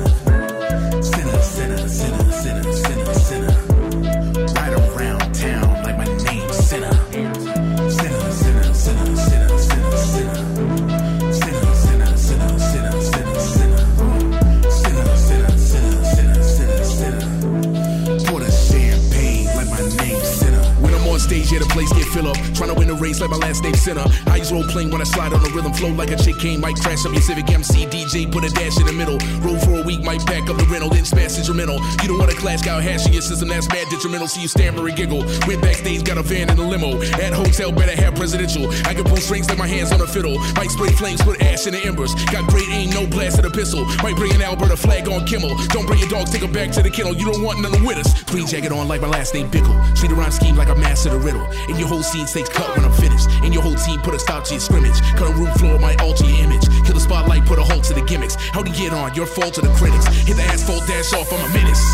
up. 22.26 22.36
Trying 22.54 22.70
to 22.70 22.74
win 22.74 22.88
the 22.88 22.94
race 22.94 23.20
like 23.20 23.30
my 23.30 23.36
last 23.36 23.62
name 23.62 23.74
Senna. 23.74 24.06
Eyes 24.28 24.52
roll 24.52 24.64
playing 24.64 24.90
when 24.90 25.00
I 25.00 25.04
slide 25.04 25.32
on 25.32 25.42
the 25.42 25.50
rhythm. 25.50 25.72
Flow 25.72 25.90
like 25.90 26.10
a 26.10 26.16
chick 26.16 26.38
might 26.56 26.76
crash 26.76 27.04
up 27.04 27.12
your 27.12 27.22
Civic 27.22 27.50
MC. 27.50 27.84
DJ, 27.86 28.30
put 28.30 28.44
a 28.44 28.50
dash 28.50 28.78
in 28.78 28.86
the 28.86 28.92
middle. 28.92 29.18
Roll 29.42 29.58
for 29.58 29.80
a 29.80 29.82
week, 29.82 30.02
might 30.02 30.24
pack 30.24 30.48
up 30.48 30.56
the 30.56 30.64
rental, 30.64 30.88
then 30.88 31.04
smash 31.04 31.36
instrumental. 31.36 31.78
You 32.02 32.08
don't 32.08 32.18
want 32.18 32.32
a 32.32 32.36
class 32.36 32.62
guy 32.62 32.80
hashing 32.80 33.12
your 33.12 33.22
system, 33.22 33.48
that's 33.48 33.68
mad 33.68 33.88
detrimental. 33.90 34.28
See 34.28 34.42
you 34.42 34.48
stammer 34.48 34.86
and 34.86 34.96
giggle. 34.96 35.24
Went 35.46 35.60
backstage, 35.60 36.04
got 36.04 36.18
a 36.18 36.22
van 36.22 36.48
and 36.48 36.58
a 36.58 36.62
limo. 36.62 37.00
At 37.20 37.32
hotel, 37.32 37.72
better 37.72 37.94
have 37.96 38.14
presidential. 38.14 38.70
I 38.86 38.94
can 38.94 39.04
pull 39.04 39.18
strings 39.18 39.48
like 39.48 39.58
my 39.58 39.66
hands 39.66 39.92
on 39.92 40.00
a 40.00 40.06
fiddle. 40.06 40.38
Might 40.54 40.70
spray 40.70 40.90
flames, 40.92 41.20
put 41.22 41.42
ash 41.42 41.66
in 41.66 41.74
the 41.74 41.82
embers. 41.84 42.14
Got 42.32 42.46
great 42.48 42.68
aim, 42.70 42.90
no 42.90 43.06
blast 43.06 43.38
at 43.38 43.44
the 43.44 43.50
pistol. 43.50 43.84
Might 44.02 44.16
bring 44.16 44.32
an 44.34 44.42
Alberta 44.42 44.76
flag 44.76 45.08
on 45.08 45.26
Kimmel. 45.26 45.56
Don't 45.68 45.86
bring 45.86 46.00
your 46.00 46.08
dogs, 46.08 46.30
take 46.30 46.42
them 46.42 46.52
back 46.52 46.70
to 46.72 46.82
the 46.82 46.90
kennel. 46.90 47.14
You 47.14 47.30
don't 47.30 47.42
want 47.42 47.60
none 47.60 47.84
with 47.84 47.98
us. 47.98 48.22
Green 48.24 48.46
jacket 48.46 48.72
on 48.72 48.88
like 48.88 49.00
my 49.00 49.08
last 49.08 49.34
name 49.34 49.50
Bickle. 49.50 49.76
Treat 49.96 50.12
a 50.12 50.14
rhyme 50.14 50.30
scheme 50.30 50.56
like 50.56 50.68
a 50.68 50.74
master 50.76 51.10
the 51.10 51.18
riddle. 51.18 51.44
And 51.68 51.78
your 51.78 51.88
whole 51.88 52.02
scene 52.08 52.26
takes 52.26 52.48
cut 52.48 52.74
when 52.76 52.84
I'm 52.84 52.92
finished. 52.92 53.28
And 53.44 53.52
your 53.52 53.62
whole 53.62 53.76
team 53.76 54.00
put 54.00 54.14
a 54.14 54.18
stop 54.18 54.44
to 54.44 54.54
your 54.54 54.60
scrimmage. 54.60 55.00
Cut 55.20 55.30
a 55.30 55.34
room 55.34 55.52
floor, 55.60 55.78
might 55.78 56.00
alter 56.00 56.24
your 56.24 56.40
image. 56.40 56.64
Kill 56.84 56.94
the 56.94 57.00
spotlight, 57.00 57.44
put 57.44 57.58
a 57.58 57.62
halt 57.62 57.84
to 57.84 57.94
the 57.94 58.02
gimmicks. 58.02 58.36
How'd 58.52 58.66
you 58.68 58.74
get 58.74 58.92
on? 58.92 59.14
Your 59.14 59.26
fault 59.26 59.54
to 59.54 59.60
the 59.60 59.72
critics. 59.74 60.06
Hit 60.24 60.36
the 60.36 60.44
asphalt, 60.44 60.86
dash 60.86 61.12
off, 61.12 61.32
I'm 61.32 61.44
a 61.44 61.52
menace. 61.52 61.84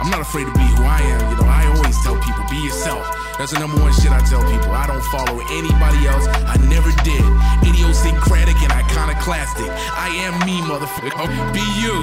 I'm 0.00 0.10
not 0.10 0.20
afraid 0.20 0.46
to 0.46 0.52
be 0.52 0.66
who 0.76 0.84
I 0.84 1.00
am, 1.02 1.20
you 1.30 1.36
know. 1.36 1.48
I 1.48 1.66
always 1.76 1.96
tell 2.02 2.16
people, 2.20 2.44
be 2.48 2.56
yourself. 2.64 3.04
That's 3.38 3.52
the 3.52 3.58
number 3.58 3.80
one 3.80 3.92
shit 3.92 4.10
I 4.10 4.20
tell 4.24 4.40
people. 4.40 4.72
I 4.72 4.86
don't 4.86 5.04
follow 5.12 5.40
anybody 5.52 6.06
else. 6.08 6.26
I 6.48 6.56
never 6.72 6.88
did. 7.04 7.24
Idiosyncratic 7.68 8.56
and 8.62 8.72
iconoclastic. 8.72 9.68
I 9.92 10.08
am 10.24 10.34
me, 10.46 10.60
motherfucker. 10.64 11.12
Be 11.52 11.64
you. 11.76 11.94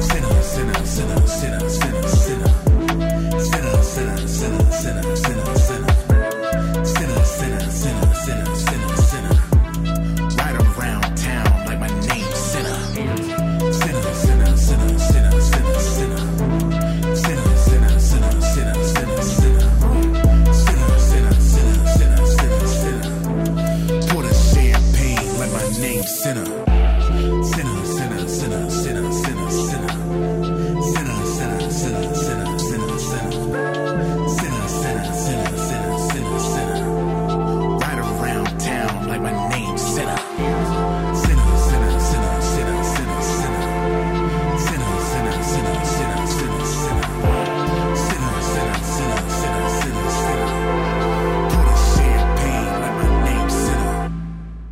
Sinner, 0.00 0.42
sinner, 0.42 0.74
sinner. 0.84 1.26
Sinner, 1.26 1.68
sinner, 1.68 2.08
sinner, 2.08 2.31
sinner, 3.92 4.26
sinner, 4.26 4.72
sinner. 4.72 5.16
Sinner, 5.16 5.61
Sinner. 40.02 40.32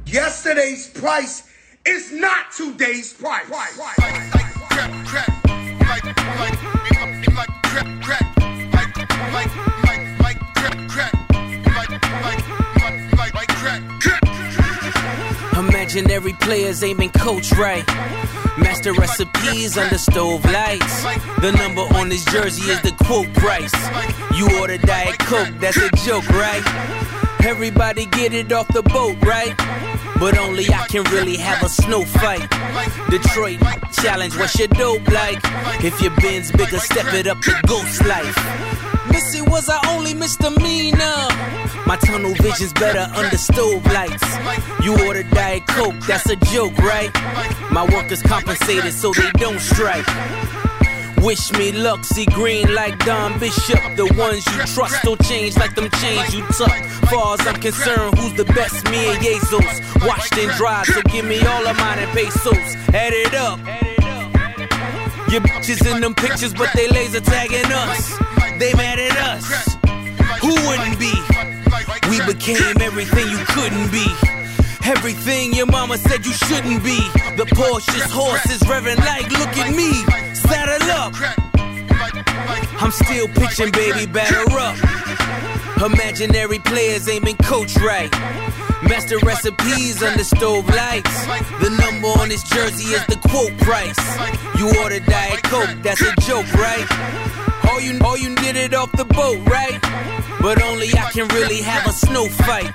Yesterday's 0.07 0.89
price 0.89 1.49
is 1.87 2.13
not 2.13 2.51
today's 2.51 3.13
price. 3.13 4.40
Imaginary 15.93 16.35
players 16.35 16.85
aiming 16.85 17.11
coach 17.11 17.51
right. 17.55 17.85
Master 18.57 18.93
recipes 18.93 19.77
under 19.77 19.99
stove 19.99 20.45
lights. 20.45 21.03
The 21.41 21.51
number 21.51 21.81
on 21.99 22.09
this 22.09 22.25
jersey 22.27 22.71
is 22.71 22.81
the 22.83 22.93
quote 22.93 23.27
price. 23.35 23.75
You 24.37 24.61
order 24.61 24.79
Diet 24.79 25.19
Coke, 25.19 25.49
that's 25.59 25.79
a 25.79 25.91
joke, 26.07 26.29
right? 26.29 26.63
Everybody 27.45 28.07
get 28.07 28.33
it 28.33 28.53
off 28.53 28.69
the 28.69 28.83
boat, 28.83 29.17
right? 29.25 29.57
But 30.21 30.37
only 30.37 30.69
I 30.69 30.87
can 30.87 31.03
really 31.05 31.39
have 31.39 31.63
a 31.63 31.69
snow 31.69 32.05
fight. 32.05 32.47
Detroit 33.09 33.59
challenge, 34.03 34.37
what's 34.37 34.59
your 34.59 34.69
dope 34.69 35.09
like? 35.09 35.41
If 35.83 35.99
your 36.03 36.13
bin's 36.21 36.53
bigger, 36.53 36.79
step 36.79 37.13
it 37.15 37.27
up 37.27 37.41
to 37.41 37.59
ghost 37.67 38.05
life. 38.05 38.37
Missy 39.11 39.41
was 39.41 39.71
our 39.71 39.81
only 39.89 40.13
misdemeanor. 40.13 41.27
My 41.87 41.97
tunnel 42.05 42.35
vision's 42.35 42.75
better 42.75 43.11
under 43.17 43.39
stove 43.39 43.85
lights. 43.87 44.23
You 44.85 44.93
order 45.07 45.23
Diet 45.23 45.67
Coke, 45.67 45.99
that's 46.07 46.29
a 46.29 46.37
joke, 46.37 46.77
right? 46.79 47.11
My 47.73 47.85
workers 47.85 48.23
compensated 48.23 48.93
so 48.93 49.13
they 49.13 49.31
don't 49.33 49.59
strike. 49.59 50.07
Wish 51.23 51.53
me 51.53 51.71
luck, 51.73 52.03
see 52.05 52.25
green 52.25 52.75
like 52.75 52.99
Don 53.05 53.39
Bishop. 53.39 53.79
The 53.97 54.07
ones 54.17 54.47
you 54.47 54.75
trust 54.75 55.03
don't 55.03 55.23
change 55.25 55.55
like 55.57 55.75
them 55.75 55.91
chains 56.01 56.35
you 56.35 56.43
tuck. 56.47 56.73
Far 57.11 57.35
as 57.35 57.47
I'm 57.47 57.61
concerned, 57.61 58.19
who's 58.19 58.33
the 58.35 58.47
best? 58.47 58.85
Me 58.91 59.11
and 59.13 59.23
Jesus. 59.23 59.81
Washed 60.03 60.37
and 60.39 60.51
dried, 60.53 60.87
so 60.87 61.03
give 61.03 61.27
me 61.27 61.39
all 61.45 61.67
of 61.67 61.77
mine 61.77 61.99
in 61.99 62.09
pesos. 62.11 62.57
Add 62.95 63.13
it 63.13 63.35
up. 63.35 63.59
Your 65.31 65.43
bitches 65.43 65.95
in 65.95 66.01
them 66.01 66.15
pictures, 66.15 66.55
but 66.55 66.71
they 66.75 66.89
laser 66.89 67.21
tagging 67.21 67.71
us. 67.71 68.17
They 68.59 68.73
mad 68.75 68.99
at 68.99 69.17
us. 69.19 69.77
Who 70.41 70.55
wouldn't 70.69 70.99
be? 70.99 71.13
We 72.09 72.25
became 72.25 72.81
everything 72.81 73.29
you 73.29 73.39
couldn't 73.47 73.93
be. 73.93 74.30
Everything 74.85 75.53
your 75.55 75.67
mama 75.67 75.99
said 75.99 76.25
you 76.25 76.33
shouldn't 76.33 76.83
be. 76.83 76.99
The 77.37 77.47
Porsche's 77.55 78.11
horse 78.11 78.45
is 78.51 78.61
revving 78.63 78.99
like, 78.99 79.31
look 79.31 79.57
at 79.57 79.75
me. 79.75 79.93
Saddle 80.35 80.91
up. 80.91 81.15
I'm 82.83 82.91
still 82.91 83.29
pitching, 83.29 83.71
baby, 83.73 84.07
batter 84.07 84.45
up. 84.59 84.77
Imaginary 85.83 86.59
players 86.59 87.09
aiming 87.09 87.37
coach 87.37 87.77
right. 87.77 88.11
Master 88.83 89.19
recipes 89.19 90.03
under 90.03 90.25
stove 90.25 90.69
lights. 90.69 91.27
The 91.61 91.71
number 91.71 92.09
on 92.09 92.29
this 92.29 92.43
jersey 92.43 92.95
is 92.95 93.05
the 93.07 93.17
quote 93.29 93.57
price. 93.59 93.99
You 94.59 94.69
order 94.83 95.01
Diet 95.01 95.43
Coke, 95.45 95.71
that's 95.83 96.01
a 96.03 96.13
joke, 96.23 96.51
right? 96.55 96.87
All 97.69 97.81
you, 97.81 97.99
all 98.05 98.17
you 98.17 98.35
did 98.37 98.57
it 98.57 98.75
off 98.75 98.93
the 98.93 99.05
boat, 99.05 99.39
right? 99.49 99.79
But 100.41 100.63
only 100.63 100.89
I 100.95 101.11
can 101.13 101.29
really 101.29 101.61
have 101.63 101.87
a 101.87 101.93
snow 101.93 102.27
fight. 102.29 102.73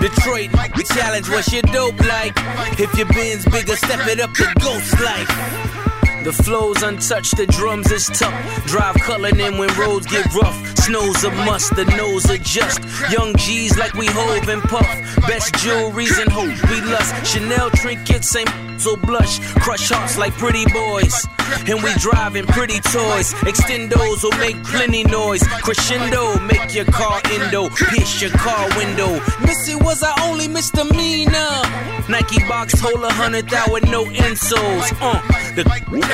Detroit, 0.00 0.50
the 0.52 0.84
challenge, 0.94 1.28
what's 1.28 1.52
your 1.52 1.62
dope 1.62 1.98
like? 2.00 2.34
If 2.78 2.94
your 2.96 3.08
bin's 3.08 3.44
bigger, 3.46 3.76
step 3.76 4.06
it 4.06 4.20
up 4.20 4.32
to 4.34 4.52
ghost 4.60 5.00
life. 5.00 5.97
The 6.28 6.42
flow's 6.42 6.82
untouched, 6.82 7.38
the 7.38 7.46
drums 7.46 7.90
is 7.90 8.06
tough. 8.08 8.66
Drive 8.66 8.96
culling 8.96 9.40
in 9.40 9.56
when 9.56 9.74
roads 9.78 10.06
get 10.06 10.26
rough. 10.34 10.76
Snow's 10.76 11.24
a 11.24 11.30
must, 11.30 11.74
the 11.74 11.86
nose 11.96 12.28
adjust. 12.28 12.80
Young 13.10 13.34
G's 13.36 13.78
like 13.78 13.94
we 13.94 14.04
hove 14.08 14.46
and 14.50 14.60
puff. 14.60 14.86
Best 15.26 15.54
jewelries 15.54 16.20
and 16.20 16.30
hope 16.30 16.52
we 16.68 16.82
lust. 16.82 17.14
Chanel 17.24 17.70
trinkets 17.70 18.36
ain't 18.36 18.52
so 18.76 18.94
blush. 18.94 19.38
Crush 19.54 19.88
hearts 19.88 20.18
like 20.18 20.34
pretty 20.34 20.66
boys. 20.70 21.26
And 21.66 21.82
we 21.82 21.94
driving 21.94 22.46
pretty 22.46 22.80
toys. 22.80 23.32
Extendos 23.48 24.22
will 24.22 24.38
make 24.38 24.62
plenty 24.64 25.04
noise. 25.04 25.42
Crescendo, 25.62 26.38
make 26.40 26.74
your 26.74 26.84
car 26.84 27.22
endo. 27.24 27.70
Pierce 27.70 28.20
your 28.20 28.32
car 28.32 28.68
window. 28.76 29.18
Missy 29.46 29.76
was 29.76 30.02
our 30.02 30.14
only 30.24 30.46
misdemeanor. 30.46 31.62
Nike 32.08 32.38
box 32.48 32.78
hold 32.80 33.02
a 33.04 33.12
hundred 33.12 33.48
thou 33.48 33.64
with 33.72 33.84
no 33.84 34.04
insoles. 34.04 34.92
Uh, 35.00 35.20
the 35.54 35.64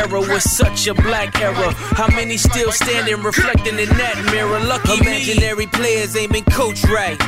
era 0.04 0.20
was 0.20 0.44
such 0.44 0.86
a 0.86 0.94
black 0.94 1.40
era. 1.40 1.72
How 1.96 2.08
many 2.08 2.36
still 2.36 2.70
standing 2.72 3.22
reflecting 3.22 3.78
in 3.78 3.88
that 3.88 4.16
mirror? 4.30 4.60
Lucky 4.60 4.98
imaginary 5.00 5.66
players 5.66 6.16
ain't 6.16 6.32
been 6.32 6.44
coached 6.44 6.88
right. 6.88 7.18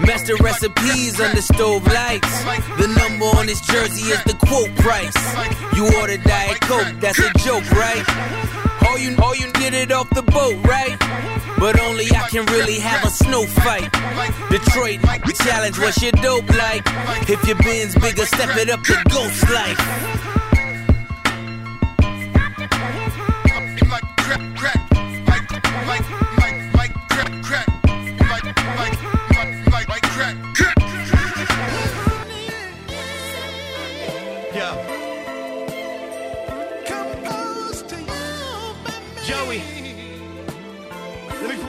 Master 0.00 0.36
recipes 0.36 1.20
under 1.20 1.42
stove 1.42 1.86
lights. 1.86 2.44
The 2.78 2.88
number 2.98 3.26
on 3.36 3.48
his 3.48 3.60
jersey 3.60 4.10
is 4.10 4.22
the 4.24 4.34
quote 4.46 4.74
price. 4.76 5.16
You 5.76 5.86
order 6.00 6.18
Diet 6.18 6.60
Coke, 6.62 6.94
that's 7.00 7.18
a 7.18 7.30
joke, 7.38 7.68
right? 7.72 8.04
All 8.86 8.98
you, 8.98 9.16
all 9.22 9.34
you 9.34 9.50
did 9.52 9.74
it 9.74 9.92
off 9.92 10.10
the 10.10 10.22
boat, 10.22 10.56
right? 10.66 10.96
But 11.58 11.80
only 11.80 12.06
I 12.10 12.28
can 12.28 12.44
really 12.46 12.78
have 12.78 13.04
a 13.04 13.10
snow 13.10 13.46
fight. 13.46 13.90
Detroit 14.50 15.00
the 15.26 15.34
challenge, 15.44 15.78
what's 15.78 16.02
your 16.02 16.12
dope 16.12 16.48
like? 16.50 16.84
If 17.28 17.46
your 17.46 17.56
bin's 17.58 17.94
bigger, 17.94 18.26
step 18.26 18.56
it 18.56 18.70
up 18.70 18.82
to 18.84 19.02
ghost 19.08 19.48
life. 19.50 20.23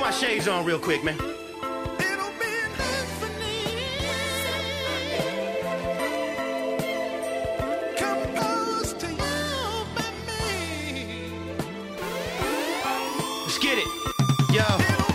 My 0.06 0.11
shades 0.11 0.48
on 0.48 0.64
real 0.64 0.77
quick, 0.77 1.03
man. 1.03 1.18
Let's 13.41 13.57
get 13.57 13.80
it. 13.80 13.88
Yo, 14.53 14.61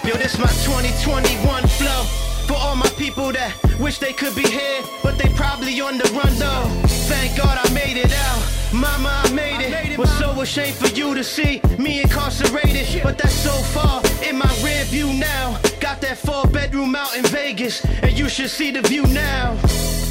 yo, 0.09 0.17
this 0.17 0.37
my 0.39 0.49
2021 0.67 1.69
flow. 1.69 2.03
For 2.49 2.55
all 2.55 2.75
my 2.75 2.89
people 2.99 3.31
that 3.31 3.55
wish 3.79 3.99
they 3.99 4.13
could 4.13 4.35
be 4.35 4.43
here, 4.43 4.83
but 5.05 5.17
they 5.19 5.29
probably 5.35 5.81
on 5.81 5.99
the 5.99 6.11
run 6.19 6.35
though. 6.35 6.89
Thank 7.07 7.37
God 7.37 7.61
I 7.63 7.73
made 7.73 7.97
it 7.97 8.13
out. 8.13 8.60
Mama, 8.73 9.23
I 9.25 9.33
made 9.33 9.61
it. 9.61 9.99
Was 9.99 10.11
so 10.19 10.41
ashamed 10.41 10.77
for 10.77 10.89
you 10.89 11.15
to 11.15 11.25
see 11.25 11.61
me 11.79 12.03
incarcerated. 12.03 13.03
But 13.03 13.19
that's 13.19 13.35
so 13.35 13.53
far 13.75 14.03
in 14.23 14.39
my 14.39 14.51
rear 14.65 14.85
view 14.85 15.13
now. 15.13 15.59
Got 15.81 16.01
that 16.03 16.19
four 16.19 16.47
bedroom 16.47 16.95
out 16.95 17.17
in 17.17 17.25
Vegas, 17.25 17.85
and 17.85 18.17
you 18.19 18.29
should 18.29 18.51
see 18.51 18.71
the 18.71 18.83
view 18.83 19.07
now. 19.09 19.59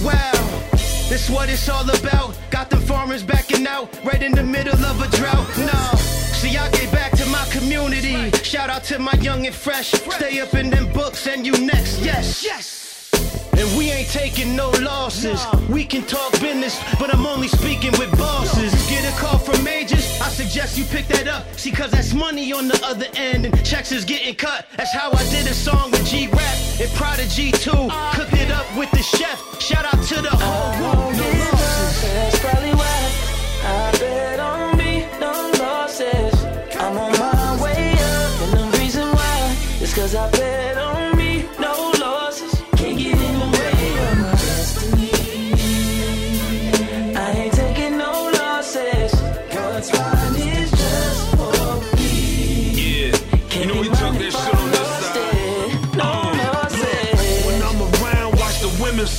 Wow. 0.03 0.31
This 1.09 1.29
what 1.29 1.49
it's 1.49 1.67
all 1.69 1.89
about. 1.89 2.37
Got 2.51 2.69
them 2.69 2.81
farmers 2.81 3.23
backing 3.23 3.65
out 3.65 3.87
right 4.03 4.21
in 4.21 4.33
the 4.33 4.43
middle 4.43 4.83
of 4.85 5.01
a 5.01 5.07
drought. 5.17 5.47
No. 5.57 5.97
See, 6.39 6.55
I 6.55 6.69
get 6.71 6.91
back 6.91 7.13
to 7.13 7.25
my 7.27 7.45
community. 7.51 8.31
Shout 8.43 8.69
out 8.69 8.83
to 8.85 8.99
my 8.99 9.13
young 9.13 9.45
and 9.45 9.55
fresh. 9.55 9.91
Stay 9.91 10.39
up 10.39 10.53
in 10.53 10.69
them 10.69 10.91
books 10.93 11.27
and 11.27 11.45
you 11.45 11.53
next. 11.53 11.99
Yes. 11.99 12.43
Yes. 12.43 12.78
And 13.59 13.77
we 13.77 13.91
ain't 13.91 14.07
taking 14.07 14.55
no 14.55 14.69
losses. 14.69 15.45
We 15.67 15.83
can 15.83 16.03
talk 16.03 16.31
business, 16.39 16.79
but 16.97 17.13
I'm 17.13 17.25
only 17.25 17.49
speaking 17.49 17.91
with 17.99 18.09
bosses. 18.17 18.71
Get 18.87 19.03
a 19.03 19.11
call 19.19 19.37
from 19.37 19.61
majors, 19.65 20.05
I 20.21 20.29
suggest 20.29 20.77
you 20.77 20.85
pick 20.85 21.07
that 21.07 21.27
up. 21.27 21.43
See, 21.59 21.69
cause 21.69 21.91
that's 21.91 22.13
money 22.13 22.53
on 22.53 22.69
the 22.69 22.79
other 22.85 23.07
end, 23.15 23.45
and 23.45 23.65
checks 23.65 23.91
is 23.91 24.05
getting 24.05 24.35
cut. 24.35 24.65
That's 24.77 24.93
how 24.93 25.11
I 25.11 25.29
did 25.29 25.45
a 25.45 25.53
song 25.53 25.91
with 25.91 26.05
G 26.07 26.27
Rap 26.27 26.57
and 26.79 26.89
Prodigy 26.91 27.51
too. 27.51 27.89
Cooked 28.13 28.33
it 28.33 28.49
up 28.49 28.65
with 28.77 28.91
the 28.91 29.03
chef. 29.03 29.37
Shout 29.61 29.83
out 29.83 30.01
to 30.07 30.21
the 30.21 30.31
whole 30.31 30.81
world. 30.81 31.17
No 31.17 31.27
losses. 31.27 32.13
That's 32.13 32.39
probably 32.39 32.71
why 32.71 32.97
I 33.65 33.91
bet 33.99 34.39
on 34.39 34.77
me, 34.77 35.05
no 35.19 35.33
losses. 35.59 36.33
I'm 36.75 36.97
on 36.97 37.11
my 37.11 37.61
way 37.61 37.91
up, 37.91 38.41
and 38.41 38.53
the 38.53 38.77
reason 38.79 39.05
why 39.11 39.57
is 39.81 39.93
cause 39.93 40.15
I 40.15 40.31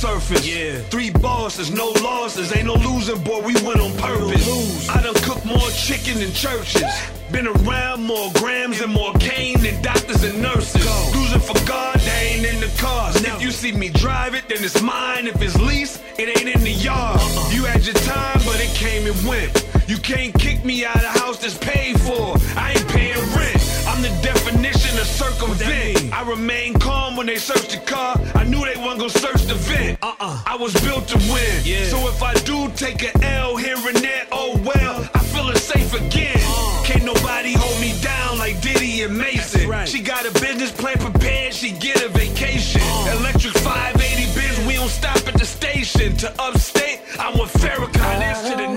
surface. 0.01 0.47
Yeah. 0.47 0.79
Three 0.89 1.11
bosses, 1.11 1.69
no 1.69 1.89
losses. 2.01 2.55
Ain't 2.55 2.65
no 2.65 2.73
losing, 2.73 3.23
boy. 3.23 3.41
We 3.41 3.53
went 3.61 3.79
on 3.79 3.95
purpose. 3.97 4.89
I 4.89 4.99
done 4.99 5.13
cooked 5.21 5.45
more 5.45 5.69
chicken 5.69 6.17
than 6.19 6.31
churches. 6.33 6.91
Been 7.31 7.47
around 7.47 8.03
more 8.03 8.31
grams 8.33 8.81
and 8.81 8.91
more 8.91 9.13
cane 9.19 9.61
than 9.61 9.79
doctors 9.83 10.23
and 10.23 10.41
nurses. 10.41 10.83
Losing 11.15 11.39
for 11.39 11.53
God, 11.67 11.99
they 11.99 12.33
ain't 12.33 12.45
in 12.47 12.59
the 12.59 12.71
cars. 12.81 13.15
If 13.23 13.41
you 13.43 13.51
see 13.51 13.73
me 13.73 13.89
drive 13.89 14.33
it, 14.33 14.49
then 14.49 14.63
it's 14.63 14.81
mine. 14.81 15.27
If 15.27 15.39
it's 15.39 15.55
lease, 15.61 16.01
it 16.17 16.27
ain't 16.29 16.49
in 16.49 16.63
the 16.63 16.71
yard. 16.71 17.21
You 17.53 17.65
had 17.65 17.85
your 17.85 17.95
time, 17.95 18.41
but 18.43 18.59
it 18.59 18.73
came 18.73 19.05
and 19.05 19.27
went. 19.27 19.51
You 19.87 19.97
can't 19.97 20.33
kick 20.33 20.65
me 20.65 20.83
out 20.83 20.95
of 20.95 21.21
house 21.21 21.37
that's 21.37 21.57
paid 21.59 22.01
for. 22.01 22.37
I 22.57 22.71
ain't 22.71 22.87
paying 22.87 23.21
rent. 23.37 23.61
I'm 23.87 24.01
the 24.01 24.09
definition 24.23 24.97
of 24.97 25.05
circumvent. 25.05 26.13
I 26.13 26.27
remain 26.27 26.73
calm 26.79 27.15
when 27.15 27.27
they 27.27 27.37
search 27.37 27.67
the 27.67 27.79
car. 27.85 28.19
I 28.35 28.43
knew 28.45 28.60
gonna 29.01 29.19
search 29.19 29.41
the 29.45 29.55
vent. 29.55 29.97
Uh-uh. 30.03 30.43
I 30.45 30.55
was 30.57 30.73
built 30.81 31.07
to 31.07 31.17
win. 31.33 31.85
So 31.85 31.97
if 32.07 32.21
I 32.21 32.35
do 32.45 32.69
take 32.75 33.01
a 33.01 33.11
L 33.25 33.57
here 33.57 33.75
and 33.75 33.97
there, 33.97 34.27
oh 34.31 34.61
well, 34.63 35.09
I 35.15 35.19
feel 35.33 35.49
it 35.49 35.57
safe 35.57 35.91
again. 35.93 36.37
Uh. 36.37 36.83
Can't 36.85 37.03
nobody 37.03 37.53
hold 37.53 37.81
me 37.81 37.99
down 38.01 38.37
like 38.37 38.61
Diddy 38.61 39.01
and 39.01 39.17
Mason. 39.17 39.61
She 39.87 40.01
got 40.01 40.27
a 40.27 40.31
business 40.39 40.71
plan 40.71 40.99
prepared, 40.99 41.51
she 41.51 41.71
get 41.71 42.03
a 42.03 42.09
vacation. 42.09 42.81
Uh. 42.83 43.17
Electric 43.19 43.53
580 43.53 44.39
biz, 44.39 44.67
we 44.67 44.75
don't 44.75 44.87
stop 44.87 45.17
at 45.27 45.33
the 45.33 45.45
station. 45.45 46.15
To 46.17 46.29
upstate, 46.39 46.99
I 47.17 47.33
want 47.35 47.49
Farrakhan, 47.49 48.51
to 48.51 48.55
the 48.55 48.67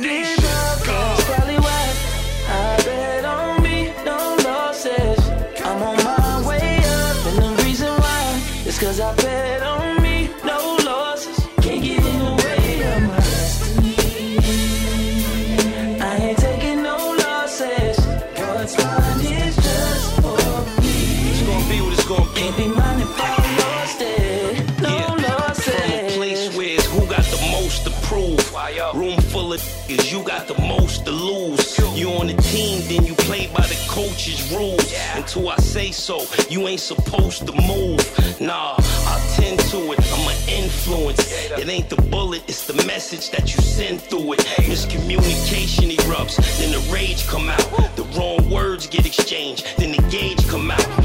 say 35.84 35.92
so, 35.92 36.44
you 36.48 36.66
ain't 36.68 36.80
supposed 36.80 37.46
to 37.46 37.52
move. 37.52 38.00
Nah, 38.40 38.74
I 38.78 39.34
tend 39.36 39.58
to 39.70 39.92
it. 39.92 39.98
I'm 40.12 40.28
an 40.28 40.48
influence. 40.48 41.20
It 41.50 41.68
ain't 41.68 41.90
the 41.90 42.00
bullet, 42.10 42.42
it's 42.48 42.66
the 42.66 42.74
message 42.86 43.30
that 43.30 43.54
you 43.54 43.60
send 43.60 44.00
through 44.00 44.34
it. 44.34 44.38
Miscommunication 44.70 45.94
erupts, 45.96 46.36
then 46.58 46.72
the 46.72 46.92
rage 46.92 47.26
come 47.26 47.48
out. 47.48 47.96
The 47.96 48.04
wrong 48.16 48.48
words 48.50 48.86
get 48.86 49.04
exchanged, 49.04 49.66
then 49.76 49.92
the 49.92 50.02
gauge 50.10 50.46
come 50.48 50.70
out. 50.70 51.03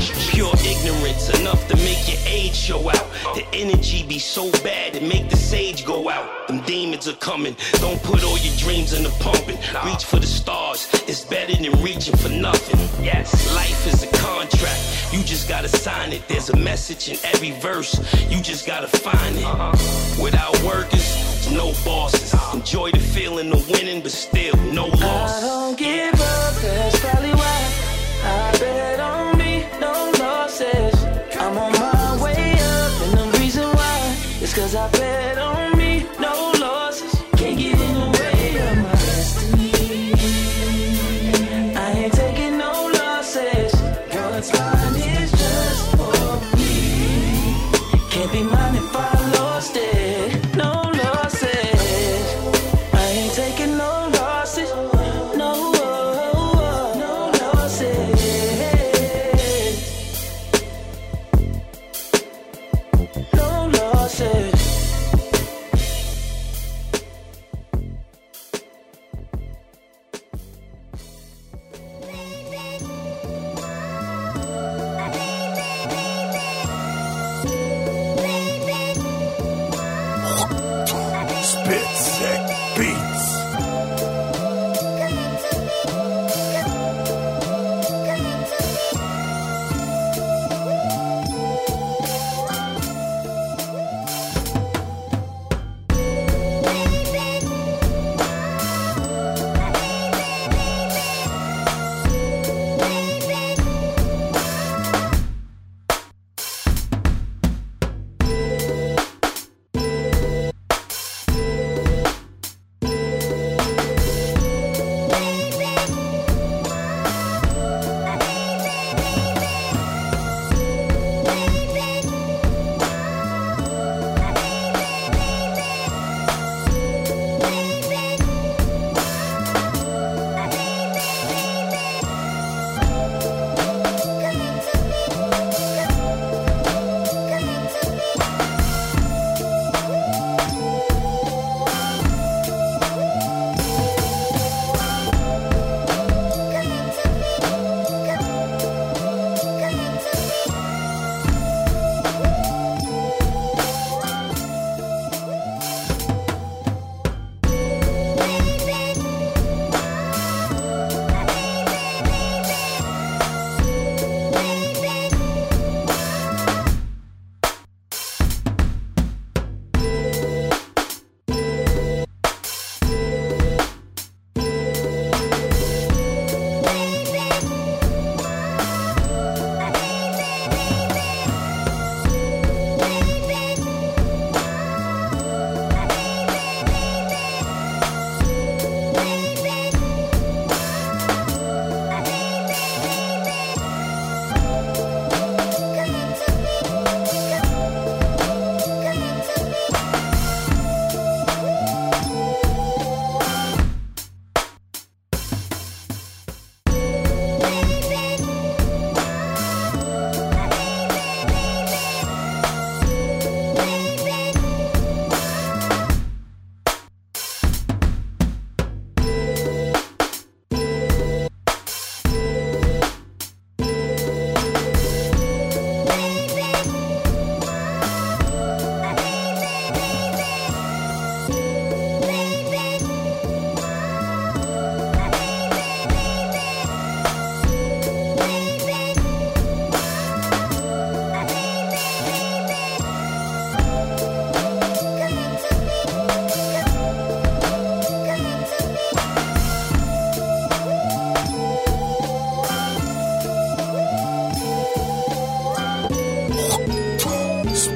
Ignorance, 1.09 1.39
enough 1.39 1.67
to 1.67 1.75
make 1.77 2.07
your 2.07 2.19
age 2.27 2.53
show 2.55 2.89
out. 2.89 3.07
The 3.33 3.43
energy 3.53 4.03
be 4.03 4.19
so 4.19 4.51
bad 4.63 4.95
it 4.95 5.01
make 5.03 5.29
the 5.29 5.37
sage 5.37 5.83
go 5.83 6.07
out. 6.09 6.47
Them 6.47 6.61
demons 6.61 7.07
are 7.07 7.15
coming. 7.15 7.55
Don't 7.73 8.01
put 8.03 8.23
all 8.23 8.37
your 8.37 8.55
dreams 8.57 8.93
in 8.93 9.01
the 9.03 9.09
pumping. 9.19 9.57
Reach 9.85 10.05
for 10.05 10.19
the 10.19 10.27
stars. 10.27 10.87
It's 11.07 11.25
better 11.25 11.55
than 11.55 11.81
reaching 11.81 12.15
for 12.17 12.29
nothing. 12.29 12.79
Yes, 13.03 13.33
life 13.55 13.87
is 13.87 14.03
a 14.03 14.07
contract. 14.17 14.81
You 15.11 15.23
just 15.23 15.49
gotta 15.49 15.67
sign 15.69 16.13
it. 16.13 16.27
There's 16.27 16.49
a 16.51 16.57
message 16.57 17.09
in 17.09 17.17
every 17.33 17.51
verse. 17.59 17.95
You 18.29 18.41
just 18.41 18.67
gotta 18.67 18.87
find 18.87 19.35
it. 19.35 19.43
Uh-huh. 19.45 20.23
Without 20.23 20.61
workers, 20.61 21.51
no 21.51 21.73
bosses. 21.83 22.35
Enjoy 22.53 22.91
the 22.91 22.99
feeling 22.99 23.51
of 23.51 23.67
winning, 23.71 24.01
but 24.01 24.11
still 24.11 24.55
no 24.73 24.85
I 24.85 25.05
loss. 25.05 25.41
don't 25.41 25.77
give 25.77 26.13
That's 26.19 27.01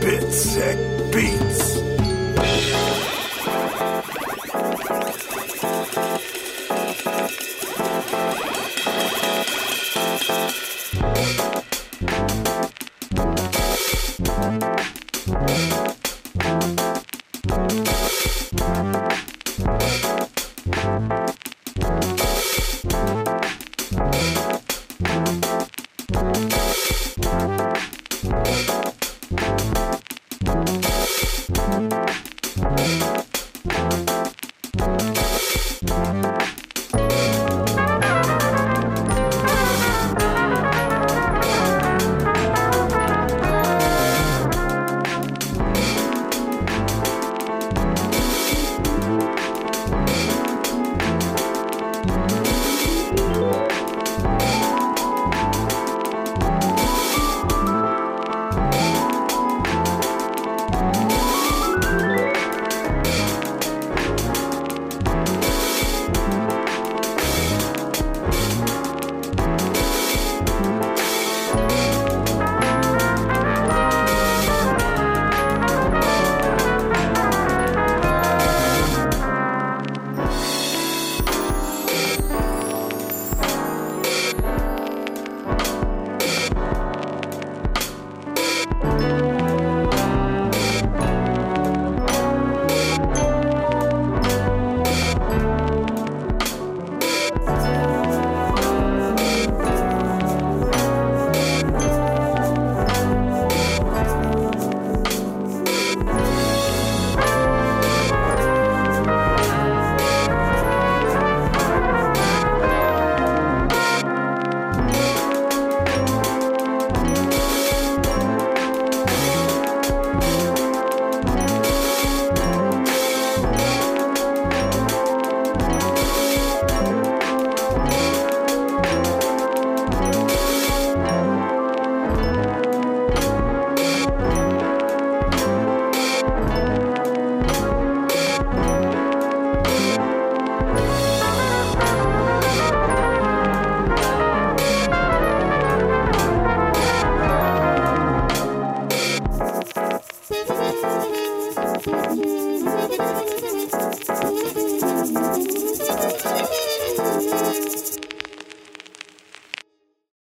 Bitsec 0.04 0.60
eh? 0.60 0.76
Beats. 1.12 3.23